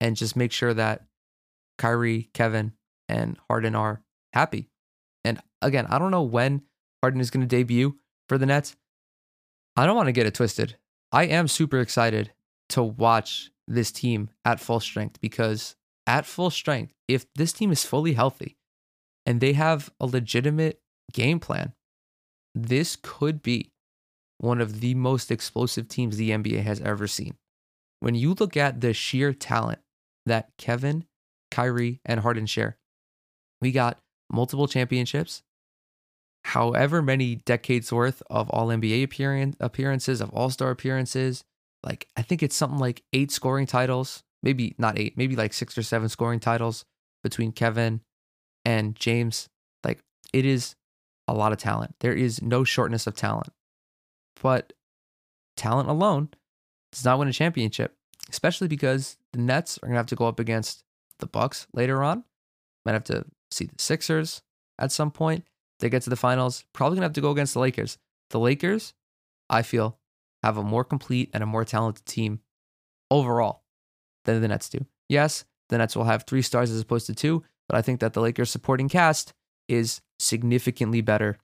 and 0.00 0.16
just 0.16 0.36
make 0.36 0.52
sure 0.52 0.72
that 0.74 1.04
Kyrie, 1.78 2.30
Kevin, 2.34 2.72
and 3.08 3.36
Harden 3.48 3.74
are 3.74 4.02
happy. 4.32 4.68
And 5.24 5.40
again, 5.60 5.86
I 5.86 5.98
don't 5.98 6.10
know 6.10 6.22
when 6.22 6.62
Harden 7.02 7.20
is 7.20 7.30
going 7.30 7.40
to 7.40 7.46
debut 7.46 7.98
for 8.28 8.38
the 8.38 8.46
Nets. 8.46 8.76
I 9.76 9.86
don't 9.86 9.96
want 9.96 10.06
to 10.06 10.12
get 10.12 10.26
it 10.26 10.34
twisted. 10.34 10.76
I 11.12 11.24
am 11.24 11.48
super 11.48 11.80
excited 11.80 12.32
to 12.70 12.82
watch 12.82 13.50
this 13.66 13.90
team 13.90 14.30
at 14.44 14.60
full 14.60 14.80
strength 14.80 15.20
because 15.20 15.76
at 16.06 16.26
full 16.26 16.50
strength, 16.50 16.92
if 17.08 17.26
this 17.34 17.52
team 17.52 17.72
is 17.72 17.84
fully 17.84 18.12
healthy 18.12 18.56
and 19.26 19.40
they 19.40 19.52
have 19.52 19.90
a 20.00 20.06
legitimate 20.06 20.80
game 21.12 21.40
plan, 21.40 21.72
this 22.54 22.96
could 23.00 23.42
be 23.42 23.72
one 24.38 24.60
of 24.60 24.80
the 24.80 24.94
most 24.94 25.30
explosive 25.30 25.88
teams 25.88 26.16
the 26.16 26.30
NBA 26.30 26.62
has 26.62 26.80
ever 26.80 27.06
seen. 27.06 27.36
When 28.00 28.14
you 28.14 28.34
look 28.34 28.56
at 28.56 28.80
the 28.80 28.94
sheer 28.94 29.32
talent 29.32 29.80
that 30.26 30.50
Kevin, 30.56 31.06
Kyrie, 31.50 32.00
and 32.04 32.20
Harden 32.20 32.46
share, 32.46 32.78
we 33.60 33.72
got 33.72 33.98
multiple 34.32 34.66
championships, 34.66 35.42
however 36.50 37.00
many 37.00 37.36
decades 37.36 37.92
worth 37.92 38.24
of 38.28 38.50
all 38.50 38.68
NBA 38.68 39.04
appearance, 39.04 39.56
appearances, 39.60 40.20
of 40.20 40.30
all 40.30 40.50
star 40.50 40.70
appearances. 40.70 41.44
Like, 41.84 42.08
I 42.16 42.22
think 42.22 42.42
it's 42.42 42.56
something 42.56 42.80
like 42.80 43.04
eight 43.12 43.30
scoring 43.30 43.66
titles, 43.66 44.24
maybe 44.42 44.74
not 44.76 44.98
eight, 44.98 45.16
maybe 45.16 45.36
like 45.36 45.52
six 45.52 45.78
or 45.78 45.82
seven 45.84 46.08
scoring 46.08 46.40
titles 46.40 46.84
between 47.22 47.52
Kevin 47.52 48.00
and 48.64 48.96
James. 48.96 49.48
Like, 49.84 50.00
it 50.32 50.44
is 50.44 50.74
a 51.28 51.34
lot 51.34 51.52
of 51.52 51.58
talent. 51.58 51.94
There 52.00 52.12
is 52.12 52.42
no 52.42 52.64
shortness 52.64 53.06
of 53.06 53.14
talent. 53.14 53.52
But 54.42 54.72
talent 55.56 55.88
alone 55.88 56.30
does 56.90 57.04
not 57.04 57.20
win 57.20 57.28
a 57.28 57.32
championship, 57.32 57.94
especially 58.28 58.66
because 58.66 59.18
the 59.32 59.38
Nets 59.38 59.78
are 59.78 59.86
going 59.86 59.94
to 59.94 59.98
have 59.98 60.06
to 60.06 60.16
go 60.16 60.26
up 60.26 60.40
against 60.40 60.82
the 61.20 61.26
Bucks 61.26 61.68
later 61.72 62.02
on. 62.02 62.24
Might 62.84 62.94
have 62.94 63.04
to 63.04 63.24
see 63.52 63.66
the 63.66 63.78
Sixers 63.78 64.42
at 64.80 64.90
some 64.90 65.12
point. 65.12 65.44
They 65.80 65.90
get 65.90 66.02
to 66.02 66.10
the 66.10 66.16
finals. 66.16 66.64
Probably 66.72 66.96
going 66.96 67.02
to 67.02 67.06
have 67.06 67.12
to 67.14 67.20
go 67.20 67.30
against 67.30 67.54
the 67.54 67.60
Lakers. 67.60 67.98
The 68.30 68.38
Lakers, 68.38 68.94
I 69.48 69.62
feel, 69.62 69.98
have 70.42 70.56
a 70.56 70.62
more 70.62 70.84
complete 70.84 71.30
and 71.34 71.42
a 71.42 71.46
more 71.46 71.64
talented 71.64 72.06
team 72.06 72.40
overall 73.10 73.64
than 74.24 74.40
the 74.40 74.48
Nets 74.48 74.68
do. 74.68 74.86
Yes, 75.08 75.44
the 75.68 75.78
Nets 75.78 75.96
will 75.96 76.04
have 76.04 76.24
three 76.24 76.42
stars 76.42 76.70
as 76.70 76.80
opposed 76.80 77.06
to 77.06 77.14
two, 77.14 77.42
but 77.68 77.76
I 77.76 77.82
think 77.82 78.00
that 78.00 78.12
the 78.12 78.20
Lakers 78.20 78.50
supporting 78.50 78.88
cast 78.88 79.32
is 79.68 80.00
significantly 80.18 81.00
better 81.00 81.38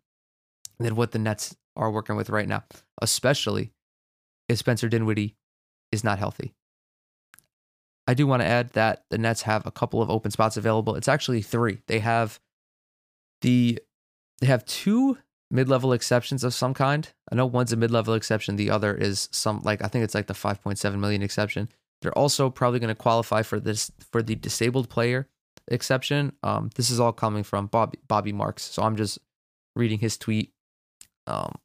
than 0.79 0.97
what 0.97 1.13
the 1.13 1.19
Nets 1.19 1.57
are 1.75 1.91
working 1.91 2.17
with 2.17 2.31
right 2.31 2.49
now, 2.49 2.65
especially 3.01 3.73
if 4.49 4.59
Spencer 4.59 4.89
Dinwiddie 4.89 5.37
is 5.93 6.05
not 6.05 6.19
healthy. 6.19 6.55
I 8.07 8.15
do 8.15 8.27
want 8.27 8.43
to 8.43 8.47
add 8.47 8.71
that 8.71 9.05
the 9.11 9.19
Nets 9.19 9.43
have 9.43 9.67
a 9.67 9.73
couple 9.73 10.01
of 10.01 10.11
open 10.11 10.31
spots 10.31 10.57
available. 10.57 10.95
It's 10.95 11.09
actually 11.09 11.43
three. 11.43 11.83
They 11.89 11.99
have 11.99 12.39
the 13.43 13.81
they 14.41 14.47
have 14.47 14.65
two 14.65 15.19
mid-level 15.51 15.93
exceptions 15.93 16.45
of 16.45 16.55
some 16.55 16.75
kind. 16.75 17.09
I 17.31 17.35
know 17.37 17.47
one's 17.47 17.73
a 17.73 17.77
mid-level 17.77 18.15
exception, 18.15 18.57
the 18.57 18.71
other 18.71 18.95
is 18.95 19.29
some 19.33 19.61
like 19.63 19.83
I 19.83 19.89
think 19.89 20.05
it's 20.05 20.15
like 20.15 20.27
the 20.27 20.35
5.7 20.35 20.99
million 20.99 21.23
exception. 21.23 21.69
They're 22.03 22.17
also 22.17 22.51
probably 22.51 22.79
going 22.79 22.95
to 22.95 22.95
qualify 22.95 23.43
for 23.43 23.59
this 23.59 23.91
for 24.13 24.23
the 24.23 24.35
disabled 24.35 24.89
player 24.89 25.29
exception. 25.69 26.33
Um, 26.43 26.71
this 26.77 26.91
is 26.91 27.01
all 27.01 27.13
coming 27.13 27.43
from 27.43 27.67
Bobby 27.67 27.99
Bobby 28.07 28.33
Marks, 28.33 28.63
so 28.63 28.83
I'm 28.83 28.97
just 28.97 29.19
reading 29.75 29.99
his 29.99 30.19
tweet. 30.19 30.53
Um, 31.27 31.57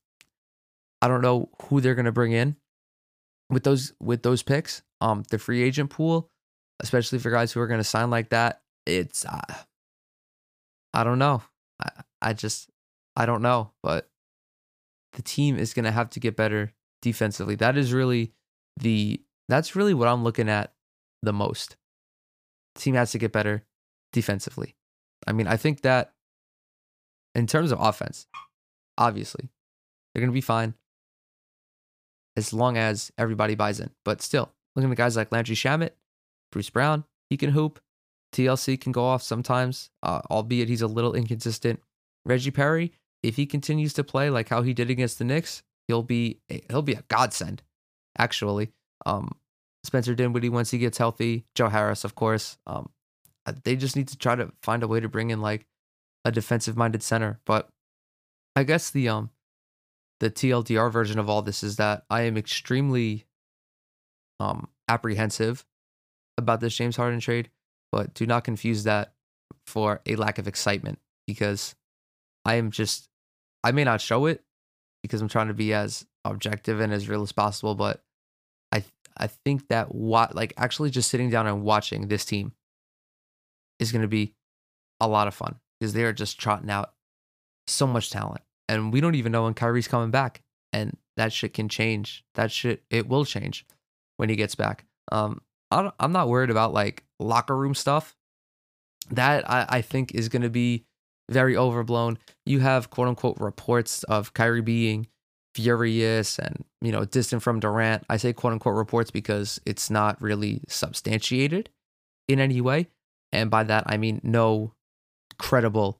I 1.01 1.07
don't 1.07 1.21
know 1.21 1.49
who 1.63 1.81
they're 1.81 1.95
going 1.95 2.05
to 2.05 2.11
bring 2.11 2.31
in 2.31 2.55
with 3.49 3.63
those 3.63 3.93
with 3.99 4.23
those 4.23 4.43
picks. 4.43 4.83
Um, 5.01 5.23
the 5.29 5.37
free 5.37 5.63
agent 5.63 5.89
pool, 5.89 6.29
especially 6.79 7.19
for 7.19 7.31
guys 7.31 7.51
who 7.51 7.59
are 7.59 7.67
going 7.67 7.79
to 7.79 7.83
sign 7.83 8.09
like 8.09 8.29
that, 8.29 8.61
it's 8.85 9.25
uh, 9.25 9.41
I 10.93 11.03
don't 11.03 11.19
know. 11.19 11.41
I 11.81 11.89
I 12.21 12.33
just 12.33 12.69
I 13.15 13.25
don't 13.25 13.41
know, 13.41 13.71
but 13.83 14.09
the 15.13 15.21
team 15.21 15.57
is 15.57 15.73
going 15.73 15.85
to 15.85 15.91
have 15.91 16.09
to 16.11 16.19
get 16.19 16.35
better 16.35 16.73
defensively. 17.01 17.55
That 17.55 17.77
is 17.77 17.93
really 17.93 18.33
the 18.77 19.21
that's 19.49 19.75
really 19.75 19.93
what 19.93 20.07
I'm 20.07 20.23
looking 20.23 20.49
at 20.49 20.73
the 21.21 21.33
most. 21.33 21.75
The 22.75 22.81
team 22.81 22.95
has 22.95 23.11
to 23.11 23.17
get 23.17 23.31
better 23.31 23.65
defensively. 24.13 24.75
I 25.27 25.33
mean, 25.33 25.47
I 25.47 25.57
think 25.57 25.81
that 25.81 26.13
in 27.35 27.47
terms 27.47 27.71
of 27.71 27.79
offense, 27.81 28.27
obviously, 28.97 29.49
they're 30.13 30.21
going 30.21 30.31
to 30.31 30.33
be 30.33 30.41
fine 30.41 30.73
as 32.37 32.53
long 32.53 32.77
as 32.77 33.11
everybody 33.17 33.55
buys 33.55 33.79
in. 33.79 33.91
But 34.05 34.21
still, 34.21 34.51
looking 34.75 34.91
at 34.91 34.97
guys 34.97 35.17
like 35.17 35.31
Landry 35.31 35.55
Shamet, 35.55 35.91
Bruce 36.51 36.69
Brown, 36.69 37.03
he 37.29 37.37
can 37.37 37.51
hoop. 37.51 37.79
TLC 38.33 38.79
can 38.79 38.93
go 38.93 39.03
off 39.03 39.21
sometimes, 39.21 39.89
uh, 40.03 40.21
albeit 40.29 40.69
he's 40.69 40.81
a 40.81 40.87
little 40.87 41.13
inconsistent. 41.13 41.81
Reggie 42.25 42.51
Perry, 42.51 42.93
if 43.23 43.35
he 43.35 43.45
continues 43.45 43.93
to 43.93 44.03
play 44.03 44.29
like 44.29 44.49
how 44.49 44.61
he 44.61 44.73
did 44.73 44.89
against 44.89 45.19
the 45.19 45.25
Knicks, 45.25 45.63
he'll 45.87 46.03
be 46.03 46.39
a, 46.49 46.61
he'll 46.69 46.81
be 46.81 46.93
a 46.93 47.03
godsend. 47.07 47.61
Actually, 48.17 48.71
um, 49.05 49.35
Spencer 49.83 50.15
Dinwiddie 50.15 50.49
once 50.49 50.71
he 50.71 50.77
gets 50.77 50.97
healthy, 50.97 51.45
Joe 51.55 51.69
Harris, 51.69 52.03
of 52.03 52.15
course. 52.15 52.57
Um, 52.67 52.89
uh, 53.45 53.53
they 53.63 53.75
just 53.75 53.95
need 53.95 54.07
to 54.09 54.17
try 54.17 54.35
to 54.35 54.51
find 54.61 54.83
a 54.83 54.87
way 54.87 54.99
to 54.99 55.09
bring 55.09 55.31
in 55.31 55.41
like 55.41 55.65
a 56.25 56.31
defensive 56.31 56.77
minded 56.77 57.01
center. 57.01 57.39
But 57.45 57.69
I 58.55 58.63
guess 58.63 58.89
the 58.89 59.09
um 59.09 59.29
the 60.19 60.29
TLDR 60.29 60.91
version 60.91 61.17
of 61.17 61.29
all 61.29 61.41
this 61.41 61.63
is 61.63 61.77
that 61.77 62.03
I 62.09 62.21
am 62.21 62.37
extremely 62.37 63.25
um, 64.39 64.69
apprehensive 64.87 65.65
about 66.37 66.59
this 66.59 66.75
James 66.75 66.95
Harden 66.95 67.19
trade, 67.19 67.49
but 67.91 68.13
do 68.13 68.27
not 68.27 68.43
confuse 68.43 68.83
that 68.83 69.13
for 69.65 70.01
a 70.05 70.15
lack 70.15 70.37
of 70.37 70.47
excitement 70.47 70.99
because 71.25 71.75
I 72.45 72.55
am 72.55 72.71
just, 72.71 73.09
I 73.63 73.71
may 73.71 73.83
not 73.83 74.01
show 74.01 74.25
it 74.25 74.43
because 75.03 75.21
I'm 75.21 75.27
trying 75.27 75.47
to 75.47 75.53
be 75.53 75.73
as 75.73 76.05
objective 76.25 76.79
and 76.79 76.93
as 76.93 77.09
real 77.09 77.21
as 77.21 77.31
possible, 77.31 77.75
but 77.75 78.01
I, 78.71 78.83
I 79.17 79.27
think 79.27 79.67
that 79.69 79.93
what, 79.93 80.35
like 80.35 80.53
actually 80.57 80.89
just 80.89 81.09
sitting 81.09 81.29
down 81.29 81.47
and 81.47 81.63
watching 81.63 82.07
this 82.07 82.25
team 82.25 82.53
is 83.79 83.91
going 83.91 84.03
to 84.03 84.07
be 84.07 84.33
a 84.99 85.07
lot 85.07 85.27
of 85.27 85.33
fun 85.33 85.55
because 85.79 85.93
they 85.93 86.03
are 86.03 86.13
just 86.13 86.39
trotting 86.39 86.69
out 86.69 86.93
so 87.67 87.87
much 87.87 88.09
talent 88.09 88.41
and 88.71 88.93
we 88.93 89.01
don't 89.01 89.15
even 89.15 89.33
know 89.33 89.43
when 89.43 89.53
Kyrie's 89.53 89.89
coming 89.89 90.11
back. 90.11 90.41
And 90.71 90.97
that 91.17 91.33
shit 91.33 91.53
can 91.53 91.67
change. 91.67 92.23
That 92.35 92.51
shit, 92.51 92.83
it 92.89 93.09
will 93.09 93.25
change 93.25 93.65
when 94.15 94.29
he 94.29 94.37
gets 94.37 94.55
back. 94.55 94.85
Um, 95.11 95.41
I 95.69 95.91
am 95.99 96.13
not 96.13 96.29
worried 96.29 96.49
about 96.49 96.73
like 96.73 97.03
locker 97.19 97.55
room 97.55 97.75
stuff. 97.75 98.15
That 99.09 99.49
I, 99.49 99.65
I 99.67 99.81
think 99.81 100.15
is 100.15 100.29
going 100.29 100.43
to 100.43 100.49
be 100.49 100.85
very 101.31 101.55
overblown. 101.55 102.17
You 102.45 102.59
have 102.59 102.89
quote 102.89 103.07
unquote 103.07 103.37
reports 103.39 104.03
of 104.03 104.33
Kyrie 104.33 104.61
being 104.61 105.07
furious 105.53 106.39
and 106.39 106.63
you 106.81 106.91
know 106.91 107.05
distant 107.05 107.41
from 107.41 107.59
Durant. 107.59 108.03
I 108.09 108.17
say 108.17 108.33
quote 108.33 108.53
unquote 108.53 108.75
reports 108.75 109.11
because 109.11 109.59
it's 109.65 109.89
not 109.89 110.21
really 110.21 110.61
substantiated 110.67 111.69
in 112.27 112.39
any 112.39 112.61
way, 112.61 112.87
and 113.31 113.49
by 113.49 113.63
that 113.63 113.83
I 113.87 113.97
mean 113.97 114.21
no 114.23 114.73
credible 115.39 115.99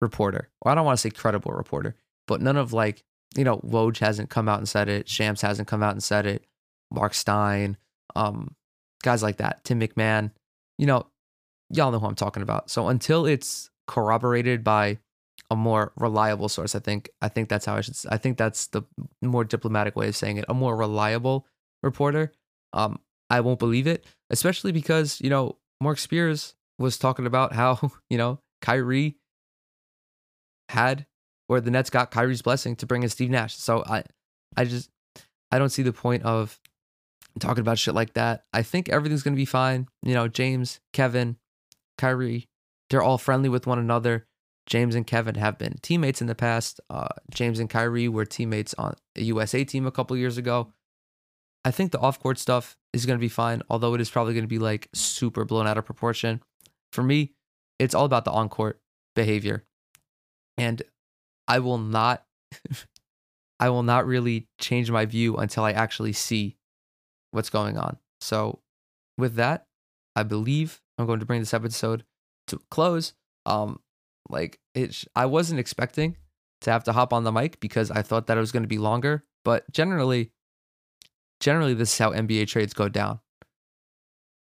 reporter. 0.00 0.48
Well, 0.62 0.72
I 0.72 0.74
don't 0.74 0.84
want 0.84 0.98
to 0.98 1.02
say 1.02 1.10
credible 1.10 1.52
reporter, 1.52 1.94
but 2.26 2.40
none 2.40 2.56
of 2.56 2.72
like 2.72 3.02
you 3.36 3.44
know 3.44 3.58
Woj 3.58 3.98
hasn't 3.98 4.30
come 4.30 4.48
out 4.48 4.58
and 4.58 4.68
said 4.68 4.88
it. 4.88 5.08
Shams 5.08 5.40
hasn't 5.40 5.68
come 5.68 5.82
out 5.82 5.92
and 5.92 6.02
said 6.02 6.26
it. 6.26 6.44
Marc 6.90 7.14
Stein, 7.14 7.76
um, 8.14 8.54
guys 9.02 9.22
like 9.22 9.38
that, 9.38 9.64
Tim 9.64 9.80
MacMahon. 9.80 10.30
You 10.78 10.86
know, 10.86 11.06
y'all 11.70 11.90
know 11.90 11.98
who 11.98 12.06
I'm 12.06 12.14
talking 12.14 12.42
about. 12.42 12.70
So 12.70 12.88
until 12.88 13.26
it's 13.26 13.70
corroborated 13.86 14.64
by 14.64 14.98
a 15.50 15.56
more 15.56 15.92
reliable 15.96 16.48
source. 16.48 16.74
I 16.74 16.80
think 16.80 17.10
I 17.20 17.28
think 17.28 17.48
that's 17.48 17.66
how 17.66 17.76
I 17.76 17.80
should. 17.80 17.96
I 18.10 18.16
think 18.16 18.36
that's 18.36 18.68
the 18.68 18.82
more 19.22 19.44
diplomatic 19.44 19.96
way 19.96 20.08
of 20.08 20.16
saying 20.16 20.38
it. 20.38 20.44
A 20.48 20.54
more 20.54 20.76
reliable 20.76 21.46
reporter. 21.82 22.32
Um, 22.72 23.00
I 23.30 23.40
won't 23.40 23.58
believe 23.58 23.86
it, 23.86 24.04
especially 24.30 24.72
because 24.72 25.20
you 25.20 25.30
know 25.30 25.56
Marc 25.80 25.98
Spears 25.98 26.54
was 26.78 26.98
talking 26.98 27.26
about 27.26 27.52
how 27.52 27.92
you 28.10 28.18
know 28.18 28.40
Kyrie 28.62 29.16
had 30.68 31.06
or 31.48 31.60
the 31.60 31.70
Nets 31.70 31.90
got 31.90 32.10
Kyrie's 32.10 32.42
blessing 32.42 32.74
to 32.76 32.86
bring 32.86 33.02
in 33.02 33.08
Steve 33.08 33.30
Nash. 33.30 33.56
So 33.56 33.84
I, 33.86 34.02
I 34.56 34.64
just 34.64 34.90
I 35.50 35.58
don't 35.58 35.70
see 35.70 35.82
the 35.82 35.92
point 35.92 36.24
of 36.24 36.60
talking 37.38 37.60
about 37.60 37.78
shit 37.78 37.94
like 37.94 38.14
that. 38.14 38.44
I 38.52 38.62
think 38.62 38.88
everything's 38.88 39.22
gonna 39.22 39.36
be 39.36 39.44
fine. 39.44 39.88
You 40.02 40.14
know, 40.14 40.28
James, 40.28 40.80
Kevin, 40.92 41.36
Kyrie, 41.98 42.48
they're 42.90 43.02
all 43.02 43.18
friendly 43.18 43.48
with 43.48 43.66
one 43.66 43.78
another. 43.78 44.26
James 44.66 44.94
and 44.94 45.06
Kevin 45.06 45.36
have 45.36 45.58
been 45.58 45.76
teammates 45.80 46.20
in 46.20 46.26
the 46.26 46.34
past. 46.34 46.80
Uh, 46.90 47.08
James 47.32 47.60
and 47.60 47.70
Kyrie 47.70 48.08
were 48.08 48.24
teammates 48.24 48.74
on 48.74 48.94
a 49.14 49.22
USA 49.22 49.64
team 49.64 49.86
a 49.86 49.92
couple 49.92 50.16
years 50.16 50.38
ago. 50.38 50.72
I 51.64 51.70
think 51.70 51.92
the 51.92 52.00
off 52.00 52.20
court 52.20 52.38
stuff 52.38 52.76
is 52.92 53.06
going 53.06 53.18
to 53.18 53.20
be 53.20 53.28
fine, 53.28 53.62
although 53.70 53.94
it 53.94 54.00
is 54.00 54.10
probably 54.10 54.34
going 54.34 54.44
to 54.44 54.48
be 54.48 54.58
like 54.58 54.88
super 54.94 55.44
blown 55.44 55.66
out 55.66 55.78
of 55.78 55.84
proportion. 55.84 56.42
For 56.92 57.02
me, 57.02 57.34
it's 57.78 57.94
all 57.94 58.04
about 58.04 58.24
the 58.24 58.32
on 58.32 58.48
court 58.48 58.80
behavior. 59.14 59.64
And 60.58 60.82
I 61.46 61.60
will 61.60 61.78
not 61.78 62.24
I 63.60 63.70
will 63.70 63.82
not 63.82 64.06
really 64.06 64.48
change 64.58 64.90
my 64.90 65.06
view 65.06 65.36
until 65.36 65.64
I 65.64 65.72
actually 65.72 66.12
see 66.12 66.56
what's 67.30 67.50
going 67.50 67.78
on. 67.78 67.98
So, 68.20 68.60
with 69.16 69.34
that, 69.36 69.66
I 70.14 70.24
believe 70.24 70.82
I'm 70.98 71.06
going 71.06 71.20
to 71.20 71.26
bring 71.26 71.40
this 71.40 71.54
episode 71.54 72.04
to 72.48 72.60
close. 72.70 73.14
Um, 73.44 73.80
like 74.28 74.58
it, 74.74 75.04
I 75.14 75.26
wasn't 75.26 75.60
expecting 75.60 76.16
to 76.62 76.72
have 76.72 76.84
to 76.84 76.92
hop 76.92 77.12
on 77.12 77.24
the 77.24 77.32
mic 77.32 77.60
because 77.60 77.90
I 77.90 78.02
thought 78.02 78.26
that 78.26 78.36
it 78.36 78.40
was 78.40 78.52
going 78.52 78.62
to 78.62 78.68
be 78.68 78.78
longer. 78.78 79.24
But 79.44 79.70
generally, 79.72 80.32
generally, 81.40 81.74
this 81.74 81.92
is 81.92 81.98
how 81.98 82.10
NBA 82.10 82.48
trades 82.48 82.74
go 82.74 82.88
down. 82.88 83.20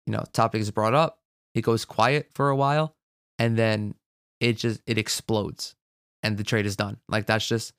You 0.07 0.13
know, 0.13 0.25
topic 0.33 0.61
is 0.61 0.71
brought 0.71 0.95
up, 0.95 1.19
it 1.55 1.63
goes 1.63 1.85
quiet 1.85 2.31
for 2.35 2.51
a 2.51 2.57
while, 2.57 2.95
and 3.39 3.57
then 3.57 3.95
it 4.39 4.59
just 4.59 4.83
it 4.87 4.99
explodes, 4.99 5.75
and 6.23 6.37
the 6.37 6.45
trade 6.45 6.67
is 6.67 6.77
done. 6.77 6.99
Like 7.09 7.27
that's 7.27 7.49
just 7.49 7.73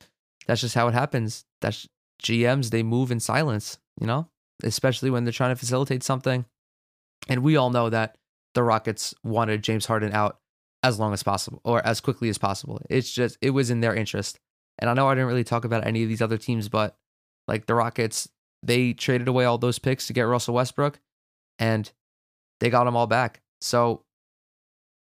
that's 0.47 0.61
just 0.61 0.75
how 0.75 0.87
it 0.87 0.93
happens. 0.93 1.45
That's 1.61 1.87
GMs 2.21 2.71
they 2.71 2.83
move 2.83 3.11
in 3.11 3.19
silence. 3.19 3.77
You 4.01 4.07
know, 4.07 4.27
especially 4.63 5.09
when 5.09 5.23
they're 5.23 5.31
trying 5.31 5.51
to 5.51 5.59
facilitate 5.59 6.03
something. 6.03 6.45
And 7.29 7.43
we 7.43 7.55
all 7.55 7.69
know 7.69 7.89
that 7.89 8.17
the 8.55 8.63
Rockets 8.63 9.13
wanted 9.23 9.63
James 9.63 9.85
Harden 9.85 10.13
out 10.13 10.39
as 10.81 10.99
long 10.99 11.13
as 11.13 11.23
possible 11.23 11.61
or 11.63 11.85
as 11.85 11.99
quickly 11.99 12.29
as 12.29 12.37
possible. 12.37 12.81
It's 12.89 13.11
just 13.11 13.37
it 13.41 13.51
was 13.51 13.69
in 13.69 13.81
their 13.81 13.93
interest. 13.93 14.39
And 14.79 14.89
I 14.89 14.93
know 14.93 15.07
I 15.07 15.13
didn't 15.13 15.27
really 15.27 15.43
talk 15.43 15.65
about 15.65 15.85
any 15.85 16.03
of 16.03 16.09
these 16.09 16.21
other 16.21 16.37
teams, 16.37 16.69
but 16.69 16.97
like 17.47 17.65
the 17.65 17.75
Rockets, 17.75 18.27
they 18.63 18.93
traded 18.93 19.27
away 19.27 19.45
all 19.45 19.57
those 19.57 19.79
picks 19.79 20.07
to 20.07 20.13
get 20.13 20.23
Russell 20.23 20.55
Westbrook 20.55 20.99
and 21.59 21.91
they 22.59 22.69
got 22.69 22.85
them 22.85 22.95
all 22.95 23.07
back. 23.07 23.41
So 23.61 24.03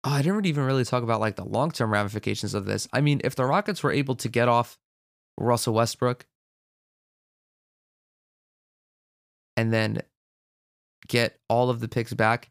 oh, 0.04 0.10
I 0.10 0.22
didn't 0.22 0.46
even 0.46 0.64
really 0.64 0.84
talk 0.84 1.02
about 1.02 1.20
like 1.20 1.36
the 1.36 1.44
long-term 1.44 1.92
ramifications 1.92 2.54
of 2.54 2.66
this. 2.66 2.88
I 2.92 3.00
mean, 3.00 3.20
if 3.24 3.34
the 3.34 3.46
Rockets 3.46 3.82
were 3.82 3.92
able 3.92 4.16
to 4.16 4.28
get 4.28 4.48
off 4.48 4.78
Russell 5.38 5.74
Westbrook 5.74 6.26
and 9.56 9.72
then 9.72 10.02
get 11.08 11.38
all 11.48 11.70
of 11.70 11.80
the 11.80 11.88
picks 11.88 12.12
back 12.14 12.50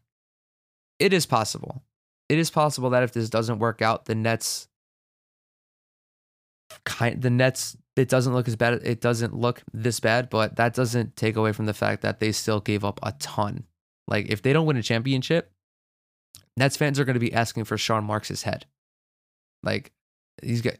it 1.04 1.12
is 1.12 1.26
possible. 1.26 1.82
It 2.30 2.38
is 2.38 2.50
possible 2.50 2.88
that 2.90 3.02
if 3.02 3.12
this 3.12 3.28
doesn't 3.28 3.58
work 3.58 3.82
out, 3.82 4.06
the 4.06 4.14
Nets 4.14 4.68
kind 6.84 7.20
the 7.20 7.28
Nets 7.28 7.76
it 7.94 8.08
doesn't 8.08 8.32
look 8.32 8.48
as 8.48 8.56
bad 8.56 8.80
it 8.82 9.02
doesn't 9.02 9.36
look 9.36 9.62
this 9.74 10.00
bad, 10.00 10.30
but 10.30 10.56
that 10.56 10.72
doesn't 10.72 11.14
take 11.14 11.36
away 11.36 11.52
from 11.52 11.66
the 11.66 11.74
fact 11.74 12.00
that 12.00 12.20
they 12.20 12.32
still 12.32 12.58
gave 12.58 12.86
up 12.86 12.98
a 13.02 13.12
ton. 13.18 13.64
Like 14.08 14.30
if 14.30 14.40
they 14.40 14.54
don't 14.54 14.64
win 14.64 14.78
a 14.78 14.82
championship, 14.82 15.52
Nets 16.56 16.78
fans 16.78 16.98
are 16.98 17.04
going 17.04 17.14
to 17.14 17.20
be 17.20 17.34
asking 17.34 17.64
for 17.64 17.76
Sean 17.76 18.04
Marks' 18.04 18.42
head. 18.42 18.64
Like 19.62 19.92
he's 20.42 20.62
got 20.62 20.76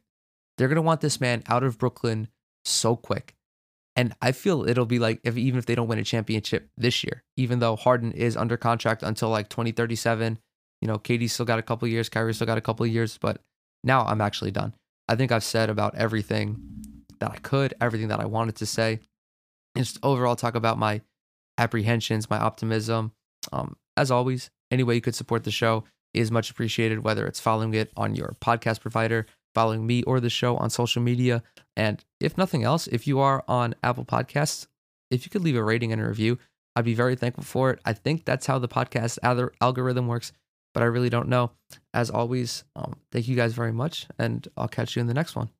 they're 0.57 0.69
going 0.69 0.77
to 0.77 0.83
want 0.83 1.03
this 1.03 1.21
man 1.21 1.43
out 1.49 1.65
of 1.65 1.77
Brooklyn 1.77 2.29
so 2.65 2.97
quick. 2.97 3.34
And 3.97 4.15
I 4.21 4.33
feel 4.33 4.69
it'll 4.69 4.87
be 4.87 4.99
like 4.99 5.21
if 5.23 5.37
even 5.37 5.59
if 5.59 5.67
they 5.67 5.75
don't 5.75 5.89
win 5.89 5.99
a 5.99 6.05
championship 6.05 6.69
this 6.77 7.05
year, 7.05 7.23
even 7.37 7.61
though 7.61 7.77
Harden 7.77 8.13
is 8.13 8.37
under 8.37 8.57
contract 8.57 9.03
until 9.03 9.29
like 9.29 9.49
2037, 9.49 10.39
you 10.81 10.89
know, 10.89 10.99
KD 10.99 11.31
still 11.31 11.47
got 11.47 11.59
a 11.59 11.63
couple 11.63 11.87
years, 11.87 12.09
Kyrie 12.09 12.35
still 12.35 12.47
got 12.47 12.59
a 12.59 12.63
couple 12.63 12.85
years, 12.87 13.19
but 13.19 13.41
now 13.85 14.05
I'm 14.05 14.21
actually 14.21 14.51
done. 14.51 14.75
I 15.09 15.17
think 15.17 15.31
I've 15.31 15.45
said 15.45 15.71
about 15.71 15.95
everything 15.95 16.57
that 17.21 17.31
I 17.31 17.37
could, 17.37 17.75
everything 17.81 18.09
that 18.09 18.21
I 18.21 18.27
wanted 18.27 18.57
to 18.57 18.67
say. 18.67 19.01
Just 19.77 19.99
overall 20.03 20.37
talk 20.37 20.55
about 20.55 20.79
my 20.79 21.01
apprehensions, 21.59 22.31
my 22.31 22.39
optimism. 22.39 23.13
Um, 23.53 23.77
as 23.97 24.11
always, 24.11 24.51
any 24.71 24.83
way 24.83 24.95
you 24.95 25.01
could 25.01 25.15
support 25.15 25.45
the 25.45 25.51
show 25.51 25.85
is 26.13 26.31
much 26.31 26.51
appreciated, 26.51 27.05
whether 27.05 27.27
it's 27.27 27.41
following 27.41 27.75
it 27.75 27.93
on 27.97 28.15
your 28.15 28.37
podcast 28.41 28.81
provider, 28.81 29.27
following 29.55 29.87
me 29.87 30.03
or 30.03 30.21
the 30.21 30.31
show 30.31 30.57
on 30.57 30.71
social 30.71 31.03
media. 31.03 31.43
And 31.77 32.05
if 32.21 32.37
nothing 32.37 32.65
else, 32.65 32.87
if 32.89 33.07
you 33.07 33.21
are 33.21 33.45
on 33.49 33.75
Apple 33.83 34.05
Podcasts, 34.05 34.67
if 35.11 35.25
you 35.25 35.31
could 35.31 35.43
leave 35.43 35.57
a 35.57 35.63
rating 35.63 35.93
and 35.93 36.01
a 36.01 36.09
review, 36.09 36.39
I'd 36.77 36.85
be 36.85 36.95
very 36.95 37.15
thankful 37.17 37.45
for 37.45 37.71
it. 37.71 37.81
I 37.85 37.93
think 37.93 38.25
that's 38.25 38.47
how 38.47 38.59
the 38.59 38.69
podcast 38.69 39.19
algorithm 39.61 40.09
works, 40.09 40.33
but 40.73 40.83
I 40.83 40.87
really 40.87 41.11
don't 41.11 41.29
know. 41.29 41.53
As 41.93 42.11
always, 42.11 42.65
um, 42.75 42.97
thank 43.13 43.29
you 43.29 43.37
guys 43.37 43.53
very 43.53 43.73
much, 43.73 44.07
and 44.19 44.47
I'll 44.57 44.69
catch 44.69 44.97
you 44.97 45.01
in 45.01 45.07
the 45.07 45.15
next 45.15 45.37
one. 45.37 45.51